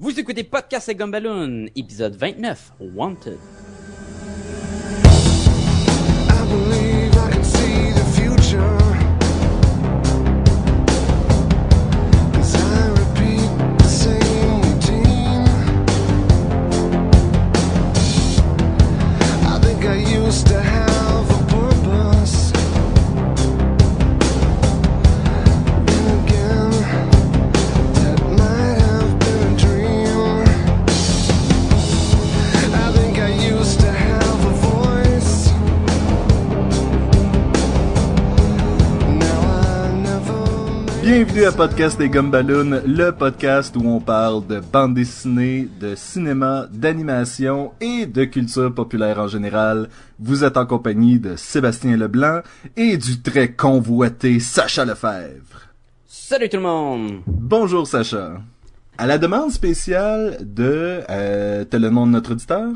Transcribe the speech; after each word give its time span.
Vous 0.00 0.18
écoutez 0.18 0.44
Podcast 0.44 0.88
et 0.88 0.94
Gumballoon, 0.94 1.66
épisode 1.76 2.16
29, 2.16 2.72
Wanted. 2.94 3.36
Bienvenue 41.40 41.54
à 41.54 41.68
Podcast 41.68 41.98
des 41.98 42.10
Gumballoon, 42.10 42.82
le 42.84 43.12
podcast 43.12 43.74
où 43.74 43.80
on 43.86 43.98
parle 43.98 44.46
de 44.46 44.60
bande 44.60 44.92
dessinée, 44.92 45.70
de 45.80 45.94
cinéma, 45.94 46.66
d'animation 46.70 47.72
et 47.80 48.04
de 48.04 48.24
culture 48.24 48.74
populaire 48.74 49.18
en 49.18 49.26
général. 49.26 49.88
Vous 50.18 50.44
êtes 50.44 50.58
en 50.58 50.66
compagnie 50.66 51.18
de 51.18 51.36
Sébastien 51.36 51.96
Leblanc 51.96 52.40
et 52.76 52.98
du 52.98 53.22
très 53.22 53.52
convoité 53.52 54.38
Sacha 54.38 54.84
Lefebvre. 54.84 55.62
Salut 56.06 56.50
tout 56.50 56.58
le 56.58 56.62
monde! 56.62 57.22
Bonjour 57.26 57.86
Sacha. 57.86 58.42
À 58.98 59.06
la 59.06 59.16
demande 59.16 59.50
spéciale 59.50 60.36
de... 60.42 61.00
Euh, 61.08 61.64
T'as 61.64 61.78
le 61.78 61.88
nom 61.88 62.06
de 62.06 62.12
notre 62.12 62.32
auditeur? 62.32 62.68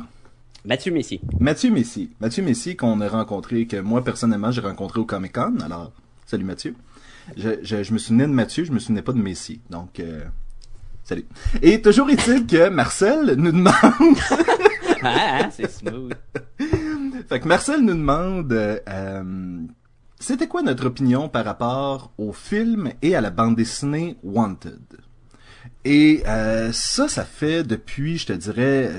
Mathieu 0.64 0.90
Messi. 0.90 1.20
Mathieu 1.38 1.70
Messi. 1.70 2.08
Mathieu 2.18 2.42
Messi 2.42 2.76
qu'on 2.76 3.02
a 3.02 3.08
rencontré, 3.08 3.66
que 3.66 3.76
moi 3.76 4.02
personnellement 4.02 4.52
j'ai 4.52 4.62
rencontré 4.62 5.00
au 5.00 5.04
Comic 5.04 5.34
Con. 5.34 5.56
Alors, 5.62 5.92
salut 6.24 6.44
Mathieu. 6.44 6.74
Je, 7.36 7.50
je, 7.62 7.82
je 7.82 7.92
me 7.92 7.98
souvenais 7.98 8.26
de 8.26 8.32
Mathieu, 8.32 8.64
je 8.64 8.72
me 8.72 8.78
souvenais 8.78 9.02
pas 9.02 9.12
de 9.12 9.18
Messi. 9.18 9.60
Donc, 9.70 10.00
euh, 10.00 10.24
salut. 11.04 11.26
Et 11.62 11.80
toujours 11.80 12.10
est-il 12.10 12.46
que 12.46 12.68
Marcel 12.68 13.34
nous 13.36 13.52
demande... 13.52 13.72
Ah, 15.06 15.40
ah, 15.42 15.50
c'est 15.50 15.70
smooth. 15.70 16.14
fait 17.28 17.40
que 17.40 17.46
Marcel 17.48 17.80
nous 17.82 17.92
demande... 17.92 18.50
euh, 18.52 19.58
C'était 20.18 20.46
quoi 20.46 20.62
notre 20.62 20.86
opinion 20.86 21.28
par 21.28 21.44
rapport 21.44 22.10
au 22.16 22.32
film 22.32 22.90
et 23.02 23.14
à 23.14 23.20
la 23.20 23.28
bande 23.28 23.54
dessinée 23.54 24.16
Wanted? 24.22 24.80
Et 25.84 26.22
euh, 26.26 26.72
ça, 26.72 27.08
ça 27.08 27.24
fait 27.24 27.64
depuis, 27.64 28.16
je 28.16 28.26
te 28.26 28.32
dirais, 28.32 28.90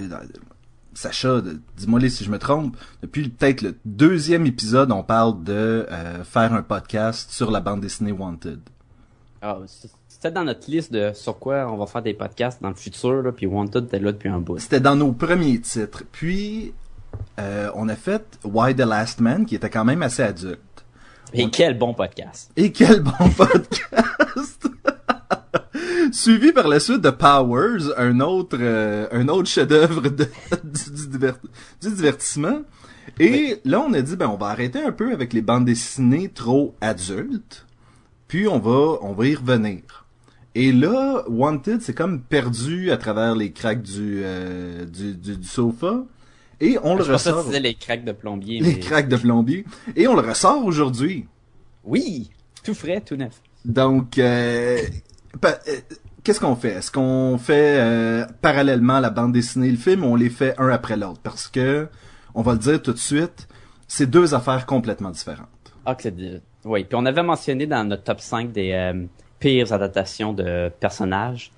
Sacha, 0.95 1.41
dis-moi 1.75 1.99
si 2.09 2.23
je 2.23 2.31
me 2.31 2.39
trompe, 2.39 2.77
depuis 3.01 3.27
peut-être 3.27 3.61
le 3.61 3.75
deuxième 3.83 4.45
épisode, 4.45 4.91
on 4.93 5.03
parle 5.03 5.43
de 5.43 5.85
euh, 5.91 6.23
faire 6.23 6.53
un 6.53 6.61
podcast 6.63 7.31
sur 7.31 7.51
la 7.51 7.59
bande 7.59 7.81
dessinée 7.81 8.13
Wanted. 8.13 8.61
Ah, 9.41 9.57
C'était 10.07 10.31
dans 10.31 10.45
notre 10.45 10.71
liste 10.71 10.93
de 10.93 11.11
sur 11.13 11.37
quoi 11.37 11.69
on 11.69 11.75
va 11.75 11.85
faire 11.85 12.01
des 12.01 12.13
podcasts 12.13 12.61
dans 12.61 12.69
le 12.69 12.75
futur, 12.75 13.21
là, 13.21 13.33
puis 13.33 13.45
Wanted 13.45 13.85
était 13.85 13.99
là 13.99 14.13
depuis 14.13 14.29
un 14.29 14.39
bout. 14.39 14.57
C'était 14.57 14.79
dans 14.79 14.95
nos 14.95 15.11
premiers 15.11 15.59
titres. 15.59 16.03
Puis, 16.13 16.73
euh, 17.39 17.69
on 17.75 17.89
a 17.89 17.95
fait 17.95 18.39
Why 18.45 18.73
the 18.73 18.79
Last 18.79 19.19
Man, 19.19 19.45
qui 19.45 19.55
était 19.55 19.69
quand 19.69 19.85
même 19.85 20.01
assez 20.01 20.23
adulte. 20.23 20.61
Et 21.33 21.49
quel 21.49 21.77
bon 21.77 21.93
podcast! 21.93 22.51
Et 22.55 22.71
quel 22.71 23.01
bon 23.01 23.11
podcast! 23.37 24.69
Suivi 26.15 26.53
par 26.53 26.67
la 26.69 26.79
suite 26.79 27.01
de 27.01 27.09
Powers, 27.09 27.91
un 27.97 28.21
autre, 28.21 28.57
euh, 28.59 29.07
un 29.11 29.27
autre 29.27 29.49
chef-d'œuvre 29.49 30.01
du, 30.09 30.25
du 30.91 31.07
divert- 31.09 31.39
du 31.81 31.89
divertissement. 31.93 32.61
Et 33.19 33.57
là, 33.65 33.81
on 33.81 33.93
a 33.93 34.01
dit, 34.01 34.15
ben, 34.15 34.27
on 34.29 34.37
va 34.37 34.47
arrêter 34.47 34.79
un 34.81 34.91
peu 34.93 35.11
avec 35.11 35.33
les 35.33 35.41
bandes 35.41 35.65
dessinées 35.65 36.29
trop 36.29 36.73
adultes. 36.79 37.65
Puis 38.29 38.47
on 38.47 38.59
va, 38.59 38.97
on 39.01 39.11
va 39.13 39.27
y 39.27 39.35
revenir. 39.35 39.81
Et 40.55 40.71
là, 40.71 41.23
Wanted, 41.27 41.81
c'est 41.81 41.93
comme 41.93 42.21
perdu 42.21 42.91
à 42.91 42.97
travers 42.97 43.35
les 43.35 43.51
craques 43.51 43.81
du, 43.81 44.21
euh, 44.23 44.85
du, 44.85 45.15
du, 45.15 45.35
du 45.37 45.47
sofa. 45.47 46.05
Et 46.61 46.77
on 46.81 46.95
le 46.95 47.03
Je 47.03 47.11
pensais 47.11 47.29
que 47.31 47.35
ressort. 47.35 47.51
les 47.51 47.73
craques 47.75 48.05
de 48.05 48.13
plombier. 48.13 48.61
Les 48.61 48.79
mais- 48.89 49.03
de 49.03 49.17
plombier. 49.17 49.65
Et 49.97 50.07
on 50.07 50.15
le 50.15 50.21
ressort 50.27 50.63
aujourd'hui. 50.63 51.25
Oui! 51.83 52.29
Tout 52.63 52.73
frais, 52.73 53.01
tout 53.01 53.17
neuf. 53.17 53.41
Donc, 53.65 54.17
euh, 54.17 54.77
euh, 55.43 55.51
qu'est-ce 56.25 56.41
qu'on 56.41 56.55
fait? 56.55 56.73
Est-ce 56.73 56.91
qu'on 56.91 57.37
fait 57.37 57.77
euh, 57.79 58.25
parallèlement 58.41 58.99
la 58.99 59.11
bande 59.11 59.31
dessinée 59.31 59.67
et 59.67 59.71
le 59.71 59.77
film 59.77 60.03
ou 60.03 60.07
on 60.07 60.15
les 60.15 60.29
fait 60.29 60.55
un 60.57 60.69
après 60.69 60.97
l'autre? 60.97 61.21
Parce 61.23 61.47
que, 61.47 61.87
on 62.33 62.41
va 62.41 62.53
le 62.53 62.57
dire 62.57 62.81
tout 62.81 62.91
de 62.91 62.97
suite, 62.97 63.47
c'est 63.87 64.09
deux 64.09 64.33
affaires 64.33 64.65
complètement 64.65 65.11
différentes. 65.11 65.47
Ah, 65.85 65.95
que 65.95 66.09
Oui, 66.65 66.83
puis 66.83 66.95
on 66.95 67.05
avait 67.05 67.23
mentionné 67.23 67.67
dans 67.67 67.87
notre 67.87 68.03
top 68.03 68.19
5 68.19 68.51
des 68.51 68.71
euh, 68.73 69.05
pires 69.39 69.71
adaptations 69.71 70.33
de 70.33 70.69
personnages. 70.79 71.51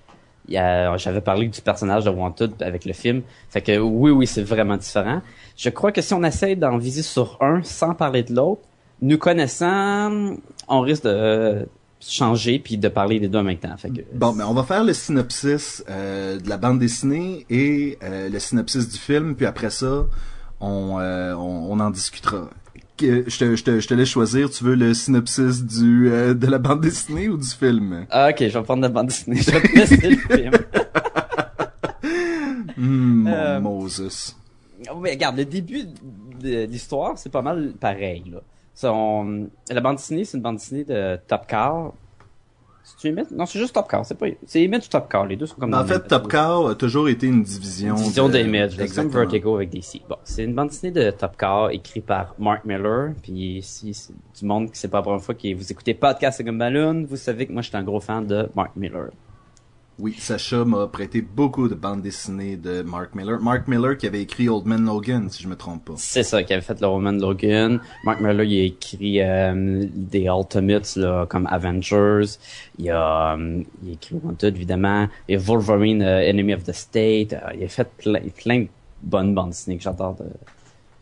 J'avais 0.49 1.21
parlé 1.21 1.47
du 1.47 1.61
personnage 1.61 2.05
de 2.05 2.09
Wanted 2.09 2.61
avec 2.61 2.85
le 2.85 2.93
film. 2.93 3.21
Fait 3.49 3.61
que 3.61 3.77
oui, 3.79 4.11
oui, 4.11 4.27
c'est 4.27 4.43
vraiment 4.43 4.77
différent. 4.77 5.21
Je 5.55 5.69
crois 5.69 5.91
que 5.91 6.01
si 6.01 6.13
on 6.13 6.23
essaye 6.23 6.55
d'en 6.55 6.77
viser 6.77 7.01
sur 7.01 7.37
un 7.41 7.63
sans 7.63 7.93
parler 7.93 8.23
de 8.23 8.33
l'autre, 8.33 8.61
nous 9.01 9.17
connaissant, 9.17 10.35
on 10.67 10.81
risque 10.81 11.03
de 11.03 11.67
changer 12.09 12.59
puis 12.59 12.77
de 12.77 12.87
parler 12.87 13.19
des 13.19 13.27
deux 13.27 13.39
en 13.39 13.43
même 13.43 13.57
temps. 13.57 13.75
Fait 13.77 13.89
que, 13.89 14.01
Bon, 14.13 14.33
mais 14.33 14.43
on 14.43 14.53
va 14.53 14.63
faire 14.63 14.83
le 14.83 14.93
synopsis 14.93 15.83
euh, 15.89 16.39
de 16.39 16.49
la 16.49 16.57
bande 16.57 16.79
dessinée 16.79 17.45
et 17.49 17.97
euh, 18.03 18.29
le 18.29 18.39
synopsis 18.39 18.89
du 18.89 18.97
film, 18.97 19.35
puis 19.35 19.45
après 19.45 19.69
ça, 19.69 20.05
on, 20.59 20.97
euh, 20.99 21.33
on, 21.35 21.71
on 21.71 21.79
en 21.79 21.89
discutera. 21.89 22.49
Que- 22.97 23.25
je, 23.29 23.37
te, 23.37 23.55
je, 23.55 23.63
te, 23.63 23.79
je 23.79 23.87
te 23.87 23.93
laisse 23.93 24.09
choisir, 24.09 24.49
tu 24.49 24.63
veux 24.63 24.73
le 24.75 24.93
synopsis 24.95 25.63
du 25.63 26.09
euh, 26.11 26.33
de 26.33 26.47
la 26.47 26.57
bande 26.57 26.81
dessinée 26.81 27.29
ou 27.29 27.37
du 27.37 27.47
film? 27.47 28.07
Ah, 28.09 28.29
ok, 28.31 28.37
je 28.39 28.57
vais 28.57 28.63
prendre 28.63 28.81
la 28.81 28.89
bande 28.89 29.07
dessinée. 29.07 29.37
Je 29.41 29.51
vais 29.51 29.61
te 29.61 29.75
laisser 29.77 30.09
le 30.09 30.15
film. 30.37 30.51
Mon 32.77 33.31
Euh, 33.31 33.59
Moses. 33.59 34.35
Mais 35.01 35.11
regarde, 35.11 35.37
le 35.37 35.45
début 35.45 35.83
de 36.41 36.65
l'histoire, 36.65 37.17
c'est 37.17 37.31
pas 37.31 37.41
mal 37.41 37.73
pareil. 37.79 38.23
Là. 38.31 38.39
Ça, 38.77 38.93
on- 38.93 39.49
La 39.71 39.81
bande 39.81 39.95
dessinée, 39.95 40.23
c'est 40.23 40.37
une 40.37 40.43
bande 40.43 40.57
dessinée 40.57 40.83
de 40.83 41.17
Top 41.27 41.47
Car. 41.47 41.93
C'est 42.83 43.09
Image? 43.09 43.25
Non, 43.31 43.47
c'est 43.47 43.57
juste 43.57 43.73
Top 43.73 43.89
Car. 43.89 44.05
C'est 44.05 44.13
pas... 44.13 44.27
C'est 44.45 44.61
Image 44.61 44.85
ou 44.85 44.89
Top 44.89 45.09
Car. 45.09 45.25
Les 45.25 45.35
deux 45.35 45.47
sont 45.47 45.55
comme 45.55 45.71
Ben, 45.71 45.81
en 45.81 45.85
fait, 45.85 45.99
Top 46.07 46.27
Car 46.29 46.67
a 46.67 46.75
toujours 46.75 47.09
été 47.09 47.25
une 47.25 47.41
division. 47.41 47.95
Une 47.95 48.01
division 48.03 48.29
d'Image, 48.29 48.77
like 48.77 48.93
comme. 48.93 49.07
Vertigo 49.09 49.55
avec 49.55 49.71
DC. 49.71 50.03
Bon, 50.07 50.17
c'est 50.23 50.43
une 50.43 50.53
bande 50.53 50.69
dessinée 50.69 50.91
de 50.91 51.09
Top 51.09 51.35
Car 51.37 51.71
écrite 51.71 52.05
par 52.05 52.35
Mark 52.37 52.65
Miller. 52.65 53.13
Puis 53.23 53.61
si 53.63 53.95
c'est 53.95 54.13
du 54.39 54.45
monde 54.45 54.69
qui 54.71 54.77
c'est 54.77 54.89
pas 54.89 54.99
la 54.99 55.03
première 55.03 55.21
fois 55.23 55.33
que 55.33 55.55
vous 55.55 55.71
écoutez 55.71 55.95
Podcast 55.95 56.45
comme 56.45 56.59
Balloon, 56.59 57.03
vous 57.09 57.15
savez 57.17 57.47
que 57.47 57.53
moi, 57.53 57.63
je 57.63 57.69
suis 57.69 57.77
un 57.77 57.83
gros 57.83 57.99
fan 57.99 58.27
de 58.27 58.47
Mark 58.55 58.75
Miller. 58.75 59.09
Oui, 59.99 60.15
Sacha 60.19 60.63
m'a 60.63 60.85
prêté 60.85 61.21
beaucoup 61.21 61.67
de 61.67 61.73
bandes 61.73 62.03
dessinées 62.03 62.55
de 62.55 62.83
Mark 62.83 63.15
Miller. 63.15 63.39
Mark 63.39 63.67
Miller 63.67 63.97
qui 63.97 64.05
avait 64.05 64.21
écrit 64.21 64.47
Old 64.47 64.67
Man 64.67 64.85
Logan, 64.85 65.27
si 65.29 65.41
je 65.41 65.47
me 65.47 65.55
trompe 65.55 65.85
pas. 65.85 65.93
C'est 65.97 66.21
ça, 66.21 66.43
qui 66.43 66.53
avait 66.53 66.61
fait 66.61 66.79
le 66.79 66.85
Roman 66.85 67.13
Logan. 67.13 67.79
Mark 68.03 68.21
Miller, 68.21 68.43
il 68.43 68.61
a 68.61 68.63
écrit 68.65 69.21
euh, 69.21 69.85
des 69.91 70.25
Ultimates 70.25 70.97
là, 70.97 71.25
comme 71.25 71.47
Avengers. 71.47 72.37
Il 72.77 72.91
a, 72.91 73.33
euh, 73.33 73.63
il 73.81 73.89
a 73.89 73.93
écrit 73.93 74.15
Wanted, 74.23 74.55
évidemment. 74.55 75.07
Il 75.27 75.35
a 75.35 75.39
Wolverine, 75.39 76.03
euh, 76.03 76.29
Enemy 76.29 76.53
of 76.53 76.63
the 76.63 76.73
State. 76.73 77.33
Euh, 77.33 77.55
il 77.55 77.63
a 77.63 77.67
fait 77.67 77.89
plein, 77.97 78.21
plein 78.35 78.59
de 78.61 78.67
bonnes 79.01 79.33
bandes 79.33 79.49
dessinées 79.49 79.77
que 79.77 79.83
j'adore 79.83 80.15
de 80.15 80.25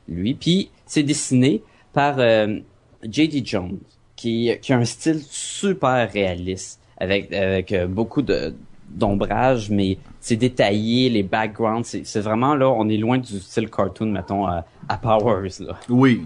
lui. 0.07 0.35
Puis, 0.35 0.69
c'est 0.85 1.03
dessiné 1.03 1.61
par 1.91 2.15
euh, 2.19 2.59
J.D. 3.03 3.41
Jones, 3.43 3.77
qui, 4.15 4.51
qui 4.61 4.73
a 4.73 4.77
un 4.77 4.85
style 4.85 5.21
super 5.21 6.09
réaliste, 6.11 6.79
avec, 6.97 7.31
avec 7.33 7.71
euh, 7.71 7.87
beaucoup 7.87 8.21
de 8.21 8.53
d'ombrage, 8.89 9.69
mais 9.69 9.97
c'est 10.19 10.35
détaillé, 10.35 11.09
les 11.09 11.23
backgrounds, 11.23 11.83
c'est 12.03 12.19
vraiment 12.21 12.55
là, 12.55 12.69
on 12.69 12.87
est 12.89 12.97
loin 12.97 13.17
du 13.17 13.39
style 13.39 13.69
cartoon, 13.69 14.07
mettons, 14.07 14.45
à, 14.47 14.65
à 14.87 14.97
Powers, 14.97 15.59
là. 15.59 15.77
Oui. 15.89 16.25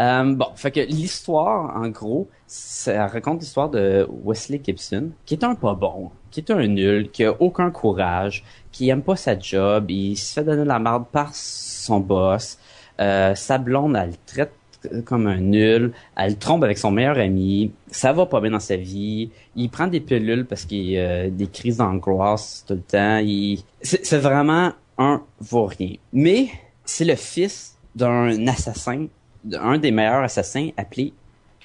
Euh, 0.00 0.34
bon, 0.34 0.46
fait 0.54 0.70
que 0.70 0.80
l'histoire, 0.80 1.76
en 1.76 1.88
gros, 1.88 2.28
ça 2.46 3.06
raconte 3.06 3.40
l'histoire 3.40 3.68
de 3.68 4.08
Wesley 4.24 4.60
Gibson, 4.64 5.10
qui 5.26 5.34
est 5.34 5.44
un 5.44 5.54
pas 5.54 5.74
bon, 5.74 6.10
qui 6.30 6.40
est 6.40 6.50
un 6.50 6.66
nul, 6.66 7.10
qui 7.10 7.24
a 7.24 7.34
aucun 7.40 7.70
courage, 7.70 8.42
qui 8.70 8.88
aime 8.88 9.02
pas 9.02 9.16
sa 9.16 9.38
job, 9.38 9.90
il 9.90 10.16
se 10.16 10.32
fait 10.32 10.44
donner 10.44 10.64
la 10.64 10.78
merde 10.78 11.04
par 11.12 11.34
son 11.34 12.00
boss, 12.00 12.58
euh, 13.00 13.34
sa 13.34 13.58
blonde, 13.58 13.96
elle 13.96 14.10
le 14.10 14.16
traite 14.26 14.52
comme 15.04 15.26
un 15.26 15.40
nul, 15.40 15.92
elle 16.16 16.30
le 16.30 16.38
trompe 16.38 16.64
avec 16.64 16.78
son 16.78 16.90
meilleur 16.90 17.18
ami, 17.18 17.72
ça 17.90 18.12
va 18.12 18.26
pas 18.26 18.40
bien 18.40 18.50
dans 18.50 18.60
sa 18.60 18.76
vie, 18.76 19.30
il 19.56 19.68
prend 19.70 19.86
des 19.86 20.00
pilules 20.00 20.46
parce 20.46 20.64
qu'il 20.64 20.98
a 20.98 21.28
des 21.30 21.46
crises 21.46 21.78
d'angoisse 21.78 22.64
tout 22.66 22.74
le 22.74 22.80
temps, 22.80 23.18
il... 23.18 23.62
c'est 23.82 24.18
vraiment 24.18 24.72
un 24.98 25.22
vaurien. 25.40 25.94
Mais 26.12 26.48
c'est 26.84 27.04
le 27.04 27.16
fils 27.16 27.76
d'un 27.94 28.46
assassin, 28.46 29.06
d'un 29.44 29.78
des 29.78 29.90
meilleurs 29.90 30.22
assassins 30.22 30.70
appelé 30.76 31.12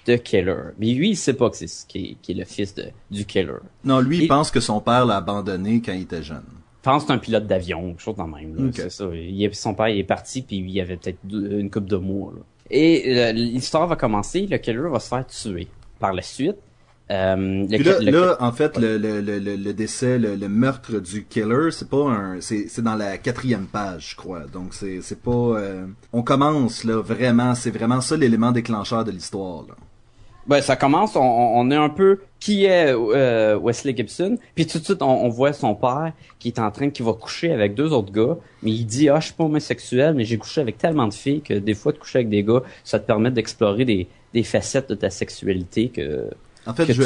The 0.06 0.22
Killer. 0.22 0.72
Mais 0.80 0.94
lui, 0.94 1.10
il 1.12 1.16
sait 1.18 1.34
pas 1.34 1.50
que 1.50 1.58
c'est 1.58 1.68
ce 1.68 1.86
qui 1.86 1.98
est, 1.98 2.18
qui 2.22 2.32
est 2.32 2.36
le 2.36 2.46
fils 2.46 2.74
de, 2.76 2.86
du 3.12 3.26
Killer. 3.26 3.60
Non, 3.84 4.00
lui, 4.00 4.20
il 4.20 4.28
pense 4.28 4.52
que 4.52 4.60
son 4.60 4.80
père 4.80 5.06
l'a 5.06 5.18
abandonné 5.18 5.82
quand 5.82 5.92
il 5.94 6.04
était 6.04 6.24
jeune. 6.24 6.44
pense 6.82 7.04
que 7.04 7.08
c'est 7.08 7.14
un 7.14 7.18
pilote 7.18 7.46
d'avion, 7.46 7.90
quelque 7.90 8.02
chose 8.02 8.16
dans 8.16 8.26
le 8.28 8.32
même. 8.32 8.56
là. 8.56 8.66
Ok. 8.68 8.76
C'est 8.76 8.90
ça. 8.90 9.06
Il, 9.14 9.54
son 9.54 9.74
père 9.74 9.90
il 9.90 10.00
est 10.00 10.04
parti, 10.04 10.42
puis 10.42 10.58
il 10.58 10.70
y 10.70 10.80
avait 10.80 10.96
peut-être 10.96 11.20
une 11.30 11.70
coupe 11.70 11.88
de 11.88 11.98
mois. 11.98 12.32
là. 12.34 12.42
Et 12.70 13.18
euh, 13.18 13.32
l'histoire 13.32 13.88
va 13.88 13.96
commencer, 13.96 14.48
le 14.50 14.58
killer 14.58 14.90
va 14.90 15.00
se 15.00 15.08
faire 15.10 15.26
tuer. 15.28 15.68
Par 16.00 16.14
la 16.14 16.22
suite, 16.22 16.58
euh, 17.10 17.36
le, 17.70 17.78
là, 17.84 18.00
le- 18.00 18.12
là, 18.12 18.38
en 18.40 18.52
fait, 18.52 18.78
le, 18.78 18.98
le, 18.98 19.22
le, 19.22 19.40
le, 19.40 19.56
le 19.56 19.74
décès, 19.74 20.20
le, 20.20 20.36
le 20.36 20.50
meurtre 20.50 21.00
du 21.00 21.24
killer, 21.26 21.72
c'est 21.72 21.90
pas 21.90 22.04
un, 22.10 22.42
c'est, 22.42 22.68
c'est 22.68 22.82
dans 22.84 22.96
la 22.96 23.18
quatrième 23.18 23.66
page, 23.66 24.12
je 24.12 24.16
crois. 24.16 24.42
Donc 24.52 24.74
c'est, 24.74 25.02
c'est 25.02 25.22
pas, 25.22 25.32
euh, 25.32 25.86
on 26.14 26.22
commence 26.22 26.84
là 26.84 27.02
vraiment, 27.02 27.56
c'est 27.56 27.72
vraiment 27.72 28.02
ça 28.02 28.16
l'élément 28.18 28.52
déclencheur 28.52 29.06
de 29.06 29.12
l'histoire. 29.12 29.66
Ben, 30.48 30.62
ça 30.62 30.78
commence, 30.78 31.16
on, 31.16 31.22
on 31.22 31.70
est 31.72 31.76
un 31.76 31.90
peu 31.90 32.22
qui 32.40 32.66
est 32.66 32.94
euh, 32.94 33.58
Wesley 33.58 33.96
Gibson, 33.96 34.38
puis 34.56 34.66
tout 34.66 34.80
de 34.80 34.84
suite 34.84 35.02
on, 35.02 35.26
on 35.26 35.30
voit 35.30 35.52
son 35.52 35.76
père 35.76 36.14
qui 36.40 36.48
est 36.48 36.60
en 36.60 36.72
train 36.72 36.90
qui 36.90 37.04
va 37.04 37.14
coucher 37.14 37.52
avec 37.52 37.76
deux 37.76 37.92
autres 37.92 38.14
gars, 38.14 38.38
mais 38.64 38.72
il 38.72 38.86
dit 38.86 39.10
ah 39.10 39.20
je 39.20 39.26
suis 39.26 39.34
pas 39.34 39.44
homosexuel, 39.44 40.14
mais 40.14 40.24
j'ai 40.24 40.38
couché 40.38 40.62
avec 40.62 40.78
tellement 40.78 41.08
de 41.08 41.14
filles 41.14 41.42
que 41.42 41.54
des 41.54 41.74
fois 41.74 41.92
de 41.92 41.98
coucher 41.98 42.20
avec 42.20 42.30
des 42.30 42.44
gars, 42.44 42.62
ça 42.86 43.00
te 43.00 43.06
permet 43.06 43.32
d'explorer 43.32 43.84
des, 43.84 44.08
des 44.34 44.44
facettes 44.44 44.90
de 44.90 44.96
ta 44.96 45.10
sexualité 45.10 45.90
que, 45.90 46.30
En 46.68 46.74
fait, 46.74 46.92
je, 46.92 47.04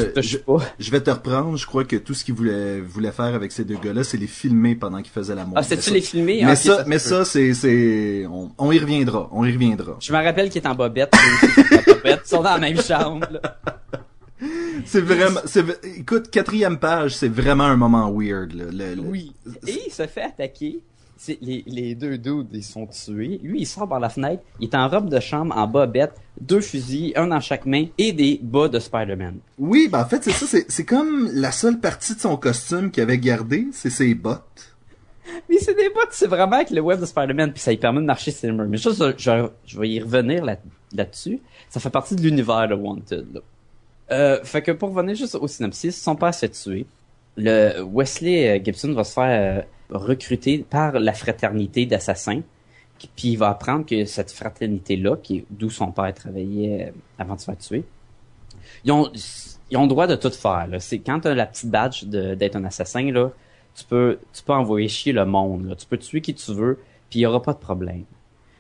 je, 0.79 0.91
vais 0.91 1.01
te 1.01 1.11
reprendre. 1.11 1.55
Je 1.57 1.65
crois 1.67 1.83
que 1.85 1.95
tout 1.95 2.13
ce 2.13 2.23
qu'il 2.25 2.33
voulait, 2.33 2.79
voulait 2.81 3.11
faire 3.11 3.33
avec 3.35 3.51
ces 3.51 3.63
deux 3.63 3.77
gars-là, 3.77 4.03
c'est 4.03 4.17
les 4.17 4.27
filmer 4.27 4.75
pendant 4.75 4.97
qu'ils 5.01 5.11
faisaient 5.11 5.35
l'amour. 5.35 5.53
Ah 5.57 5.63
c'est-tu 5.63 5.91
les 5.91 6.01
filmer? 6.01 6.41
Mais 6.43 6.51
Ah, 6.51 6.55
ça, 6.55 6.83
mais 6.87 6.99
ça, 6.99 7.25
c'est, 7.25 7.53
c'est, 7.53 8.25
on, 8.27 8.51
on 8.57 8.71
y 8.71 8.79
reviendra, 8.79 9.29
on 9.31 9.45
y 9.45 9.51
reviendra. 9.51 9.97
Je 9.99 10.11
me 10.11 10.17
rappelle 10.23 10.49
qu'il 10.49 10.61
est 10.63 10.67
en 10.67 10.73
bobette, 10.75 11.13
est 11.13 12.11
en 12.11 12.17
ils 12.23 12.27
sont 12.27 12.37
dans 12.41 12.51
la 12.53 12.57
même 12.59 12.81
chambre. 12.81 13.27
là. 13.31 13.41
C'est 14.85 15.01
vraiment, 15.01 15.39
c'est, 15.45 15.63
écoute, 15.99 16.31
quatrième 16.31 16.79
page, 16.79 17.15
c'est 17.15 17.27
vraiment 17.27 17.65
un 17.65 17.77
moment 17.77 18.11
weird. 18.11 18.53
Là. 18.53 18.63
Le- 18.71 18.95
le- 18.95 19.01
Oui. 19.01 19.33
Et 19.67 19.79
il 19.87 19.91
se 19.93 20.07
fait 20.07 20.23
attaquer. 20.23 20.79
Les, 21.27 21.63
les 21.67 21.95
deux 21.95 22.17
dudes, 22.17 22.47
ils 22.51 22.63
sont 22.63 22.87
tués. 22.87 23.39
Lui, 23.43 23.61
il 23.61 23.65
sort 23.65 23.87
par 23.87 23.99
la 23.99 24.09
fenêtre. 24.09 24.41
Il 24.59 24.69
est 24.69 24.75
en 24.75 24.87
robe 24.89 25.09
de 25.09 25.19
chambre, 25.19 25.55
en 25.55 25.67
bobette, 25.67 26.13
deux 26.39 26.61
fusils, 26.61 27.13
un 27.15 27.27
dans 27.27 27.39
chaque 27.39 27.65
main 27.65 27.85
et 27.97 28.11
des 28.11 28.39
bas 28.41 28.67
de 28.67 28.79
Spider-Man. 28.79 29.35
Oui, 29.59 29.87
ben 29.91 30.01
en 30.01 30.05
fait, 30.05 30.23
c'est 30.23 30.31
ça, 30.31 30.45
c'est, 30.47 30.71
c'est 30.71 30.85
comme 30.85 31.29
la 31.33 31.51
seule 31.51 31.79
partie 31.79 32.15
de 32.15 32.19
son 32.19 32.37
costume 32.37 32.89
qu'il 32.89 33.03
avait 33.03 33.19
gardé, 33.19 33.67
c'est 33.71 33.91
ses 33.91 34.15
bottes. 34.15 34.75
Mais 35.49 35.57
c'est 35.59 35.75
des 35.75 35.89
bottes, 35.89 36.09
c'est 36.11 36.27
vraiment 36.27 36.55
avec 36.55 36.71
le 36.71 36.81
web 36.81 36.99
de 36.99 37.05
Spider-Man, 37.05 37.53
puis 37.53 37.61
ça 37.61 37.71
lui 37.71 37.77
permet 37.77 38.01
de 38.01 38.05
marcher 38.05 38.31
sur 38.31 38.47
les 38.49 38.53
murs. 38.53 38.67
Mais 38.67 38.77
ça, 38.77 38.93
ça, 38.93 39.13
je, 39.15 39.47
je 39.65 39.79
vais 39.79 39.89
y 39.89 39.99
revenir 39.99 40.43
là, 40.43 40.57
là-dessus. 40.93 41.39
Ça 41.69 41.79
fait 41.79 41.89
partie 41.89 42.15
de 42.15 42.21
l'univers 42.21 42.67
de 42.67 42.73
Wanted. 42.73 43.27
Là. 43.33 43.39
Euh, 44.11 44.43
fait 44.43 44.61
que 44.61 44.71
pour 44.71 44.89
revenir 44.89 45.15
juste 45.15 45.35
au 45.35 45.47
synopsis, 45.47 46.01
son 46.01 46.15
père 46.15 46.33
s'est 46.33 46.49
tué. 46.49 46.85
Le 47.37 47.81
Wesley 47.81 48.49
euh, 48.49 48.63
Gibson 48.63 48.91
va 48.93 49.03
se 49.03 49.13
faire 49.13 49.59
euh, 49.59 49.61
recruter 49.91 50.59
par 50.59 50.93
la 50.93 51.13
fraternité 51.13 51.85
d'assassins. 51.85 52.41
Puis 53.15 53.29
il 53.29 53.37
va 53.37 53.49
apprendre 53.49 53.85
que 53.85 54.05
cette 54.05 54.31
fraternité-là, 54.31 55.17
qui 55.17 55.45
d'où 55.49 55.69
son 55.69 55.91
père 55.91 56.13
travaillait 56.13 56.89
euh, 56.89 56.91
avant 57.17 57.35
de 57.35 57.39
se 57.39 57.45
faire 57.45 57.57
tuer, 57.57 57.83
ils 58.83 58.91
ont, 58.91 59.11
ils 59.71 59.87
droit 59.87 60.07
de 60.07 60.15
tout 60.15 60.29
faire. 60.29 60.67
C'est 60.79 60.99
quand 60.99 61.21
t'as 61.21 61.33
la 61.33 61.45
petite 61.45 61.69
badge 61.69 62.03
d'être 62.03 62.55
un 62.55 62.65
assassin, 62.65 63.11
là, 63.11 63.31
tu 63.75 63.85
peux, 63.85 64.19
tu 64.33 64.43
peux 64.43 64.53
envoyer 64.53 64.87
chier 64.87 65.13
le 65.13 65.25
monde. 65.25 65.75
Tu 65.77 65.85
peux 65.85 65.97
tuer 65.97 66.21
qui 66.21 66.33
tu 66.33 66.53
veux, 66.53 66.79
puis 67.09 67.19
il 67.19 67.21
y 67.23 67.25
aura 67.25 67.41
pas 67.41 67.53
de 67.53 67.59
problème. 67.59 68.03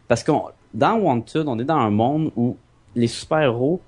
Parce 0.07 0.23
qu'on, 0.23 0.45
dans 0.73 0.97
Wanted, 0.97 1.47
on 1.47 1.59
est 1.59 1.63
dans 1.63 1.75
un 1.75 1.89
monde 1.89 2.31
où 2.35 2.57
les 2.95 3.07
super-héros, 3.07 3.81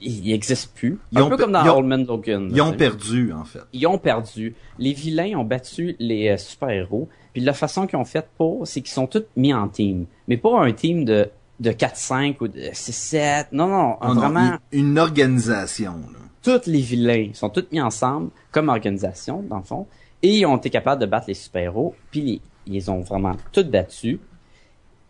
ils 0.00 0.30
n'existent 0.30 0.70
plus. 0.74 0.98
Ils 1.12 1.18
un 1.18 1.22
ont 1.22 1.28
peu 1.30 1.36
pe- 1.36 1.42
comme 1.42 1.52
dans 1.52 1.64
ils 1.64 1.70
ont- 1.70 1.76
Old 1.78 1.86
Man 1.86 2.06
Logan. 2.06 2.50
Ils 2.52 2.60
ont 2.62 2.72
perdu, 2.72 3.32
en 3.32 3.44
fait. 3.44 3.60
Ils 3.72 3.86
ont 3.86 3.98
perdu. 3.98 4.54
Les 4.78 4.92
vilains 4.92 5.38
ont 5.38 5.44
battu 5.44 5.96
les 5.98 6.28
euh, 6.30 6.36
super-héros. 6.36 7.08
Puis 7.32 7.42
la 7.42 7.52
façon 7.52 7.86
qu'ils 7.86 7.98
ont 7.98 8.04
fait 8.04 8.26
pour, 8.36 8.66
c'est 8.66 8.80
qu'ils 8.80 8.92
sont 8.92 9.06
tous 9.06 9.24
mis 9.36 9.52
en 9.54 9.68
team. 9.68 10.06
Mais 10.28 10.36
pas 10.36 10.60
un 10.60 10.72
team 10.72 11.04
de, 11.04 11.28
de 11.60 11.70
4-5 11.70 12.36
ou 12.40 12.48
de 12.48 12.60
6-7. 12.72 13.46
Non, 13.52 13.66
non, 13.68 13.96
Non, 14.02 14.14
non, 14.14 14.20
vraiment 14.20 14.58
une, 14.72 14.88
une 14.90 14.98
organisation. 14.98 15.92
Là. 15.92 16.18
tous 16.60 16.66
les 16.70 16.80
vilains 16.80 17.30
sont 17.34 17.50
tous 17.50 17.66
mis 17.72 17.80
ensemble 17.80 18.30
comme 18.52 18.68
organisation, 18.68 19.42
dans 19.48 19.58
le 19.58 19.62
fond, 19.64 19.86
et 20.22 20.38
ils 20.38 20.46
ont 20.46 20.56
été 20.56 20.70
capables 20.70 21.00
de 21.00 21.06
battre 21.06 21.26
les 21.28 21.34
super-héros, 21.34 21.94
puis 22.10 22.40
ils 22.66 22.72
les 22.72 22.88
ont 22.88 23.00
vraiment 23.00 23.36
tous 23.52 23.64
battus, 23.64 24.18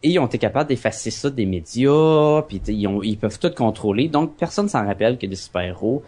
et 0.03 0.11
ils 0.11 0.19
ont 0.19 0.27
été 0.27 0.39
capables 0.39 0.69
d'effacer 0.69 1.11
ça 1.11 1.31
des 1.31 1.47
médias, 1.47 2.43
puis 2.43 2.61
ils, 2.69 2.87
ont, 2.87 3.03
ils 3.03 3.17
peuvent 3.17 3.39
tout 3.39 3.51
contrôler, 3.51 4.09
donc 4.09 4.37
personne 4.37 4.69
s'en 4.69 4.87
rappelle 4.87 5.19
que 5.19 5.27
des 5.27 5.37
super-héros, 5.37 6.03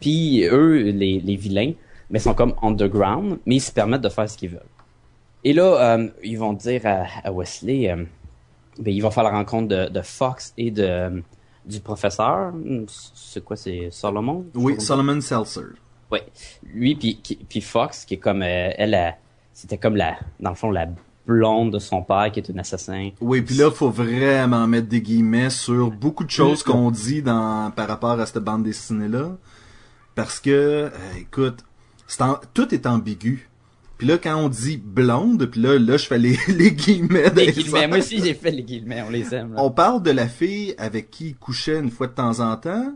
puis, 0.00 0.44
eux, 0.50 0.90
les, 0.90 1.20
les 1.20 1.36
vilains, 1.36 1.72
mais 2.10 2.18
sont 2.18 2.34
comme 2.34 2.54
underground, 2.60 3.38
mais 3.46 3.56
ils 3.56 3.60
se 3.60 3.70
permettent 3.70 4.00
de 4.00 4.08
faire 4.08 4.28
ce 4.28 4.36
qu'ils 4.36 4.50
veulent. 4.50 4.60
Et 5.44 5.52
là, 5.52 5.96
euh, 5.96 6.08
ils 6.22 6.38
vont 6.38 6.52
dire 6.52 6.82
à, 6.84 7.04
à 7.22 7.32
Wesley, 7.32 7.90
euh, 7.90 8.04
ben, 8.78 8.92
il 8.92 9.00
va 9.00 9.10
faire 9.10 9.22
la 9.22 9.30
rencontre 9.30 9.68
de, 9.68 9.88
de 9.88 10.00
Fox 10.02 10.52
et 10.56 10.70
de 10.70 11.22
du 11.64 11.80
professeur. 11.80 12.52
C'est 12.88 13.44
quoi, 13.44 13.56
c'est 13.56 13.88
Solomon? 13.90 14.44
Oui. 14.54 14.80
Solomon? 14.80 15.20
Seltzer. 15.20 15.66
Ouais. 16.10 16.24
Lui 16.64 16.96
puis 16.96 17.60
Fox 17.60 18.04
qui 18.04 18.14
est 18.14 18.18
comme 18.18 18.42
euh, 18.42 18.70
elle, 18.76 19.16
c'était 19.52 19.78
comme 19.78 19.96
la 19.96 20.16
dans 20.40 20.50
le 20.50 20.56
fond 20.56 20.70
la 20.70 20.86
blonde 21.26 21.72
de 21.72 21.78
son 21.78 22.02
père 22.02 22.30
qui 22.32 22.40
est 22.40 22.50
un 22.50 22.58
assassin. 22.58 23.10
Oui, 23.20 23.42
puis 23.42 23.54
là, 23.54 23.70
faut 23.70 23.90
vraiment 23.90 24.66
mettre 24.66 24.88
des 24.88 25.00
guillemets 25.00 25.50
sur 25.50 25.90
beaucoup 25.90 26.24
de 26.24 26.30
choses 26.30 26.62
qu'on 26.62 26.90
dit 26.90 27.22
dans 27.22 27.70
par 27.70 27.88
rapport 27.88 28.18
à 28.18 28.26
cette 28.26 28.38
bande 28.42 28.64
dessinée-là. 28.64 29.36
Parce 30.14 30.40
que, 30.40 30.50
euh, 30.50 30.90
écoute, 31.18 31.64
en- 32.20 32.38
tout 32.52 32.74
est 32.74 32.86
ambigu. 32.86 33.48
Puis 33.98 34.06
là, 34.08 34.18
quand 34.18 34.36
on 34.36 34.48
dit 34.48 34.78
blonde, 34.78 35.46
puis 35.46 35.60
là, 35.60 35.78
là, 35.78 35.96
je 35.96 36.06
fais 36.06 36.18
les, 36.18 36.36
les 36.48 36.72
guillemets. 36.72 37.30
Les 37.36 37.52
guillemets, 37.52 37.86
moi 37.86 37.98
aussi 37.98 38.20
j'ai 38.22 38.34
fait 38.34 38.50
les 38.50 38.64
guillemets, 38.64 39.02
on 39.06 39.10
les 39.10 39.32
aime. 39.34 39.54
là. 39.54 39.62
On 39.62 39.70
parle 39.70 40.02
de 40.02 40.10
la 40.10 40.26
fille 40.26 40.74
avec 40.76 41.10
qui 41.10 41.28
il 41.28 41.36
couchait 41.36 41.78
une 41.78 41.90
fois 41.90 42.08
de 42.08 42.12
temps 42.12 42.40
en 42.40 42.56
temps, 42.56 42.94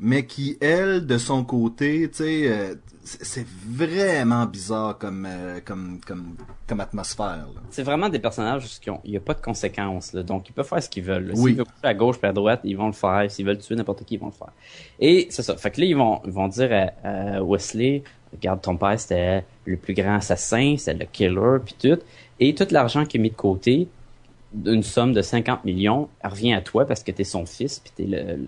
mais 0.00 0.26
qui, 0.26 0.58
elle, 0.60 1.06
de 1.06 1.16
son 1.16 1.44
côté, 1.44 2.08
tu 2.10 2.18
sais, 2.18 2.42
euh, 2.48 2.74
c'est 3.22 3.46
vraiment 3.66 4.44
bizarre 4.46 4.98
comme, 4.98 5.26
euh, 5.26 5.60
comme, 5.64 6.00
comme, 6.06 6.36
comme 6.66 6.80
atmosphère. 6.80 7.46
C'est 7.70 7.82
vraiment 7.82 8.08
des 8.08 8.18
personnages 8.18 8.78
qui 8.80 8.90
ont 8.90 9.00
il 9.04 9.12
y 9.12 9.16
a 9.16 9.20
pas 9.20 9.34
de 9.34 9.40
conséquences 9.40 10.12
là, 10.12 10.22
donc 10.22 10.48
ils 10.48 10.52
peuvent 10.52 10.66
faire 10.68 10.82
ce 10.82 10.88
qu'ils 10.88 11.04
veulent. 11.04 11.32
Oui. 11.34 11.50
S'ils 11.52 11.56
veulent 11.56 11.64
coucher 11.66 11.86
à 11.86 11.94
gauche 11.94 12.18
puis 12.18 12.28
à 12.28 12.32
droite, 12.32 12.60
ils 12.64 12.76
vont 12.76 12.86
le 12.88 12.92
faire. 12.92 13.30
S'ils 13.30 13.46
veulent 13.46 13.58
tuer 13.58 13.76
n'importe 13.76 14.04
qui, 14.04 14.14
ils 14.14 14.20
vont 14.20 14.26
le 14.26 14.32
faire. 14.32 14.52
Et 15.00 15.26
c'est 15.30 15.42
ça. 15.42 15.56
Fait 15.56 15.70
que 15.70 15.80
là 15.80 15.86
ils 15.86 15.96
vont 15.96 16.20
ils 16.26 16.32
vont 16.32 16.48
dire 16.48 16.70
à, 17.02 17.08
à 17.08 17.42
Wesley, 17.42 18.02
regarde 18.32 18.60
ton 18.60 18.76
père 18.76 18.98
c'était 19.00 19.44
le 19.64 19.76
plus 19.76 19.94
grand 19.94 20.16
assassin, 20.16 20.74
c'est 20.78 20.94
le 20.94 21.06
killer 21.06 21.58
puis 21.64 21.74
tout, 21.80 21.98
et 22.40 22.54
tout 22.54 22.66
l'argent 22.70 23.04
qui 23.06 23.16
est 23.16 23.20
mis 23.20 23.30
de 23.30 23.34
côté, 23.36 23.88
d'une 24.52 24.82
somme 24.82 25.12
de 25.12 25.22
50 25.22 25.64
millions, 25.64 26.08
elle 26.20 26.30
revient 26.30 26.54
à 26.54 26.60
toi 26.62 26.86
parce 26.86 27.02
que 27.02 27.12
t'es 27.12 27.24
son 27.24 27.46
fils 27.46 27.80
puis 27.80 27.92
t'es 27.94 28.04
le- 28.04 28.46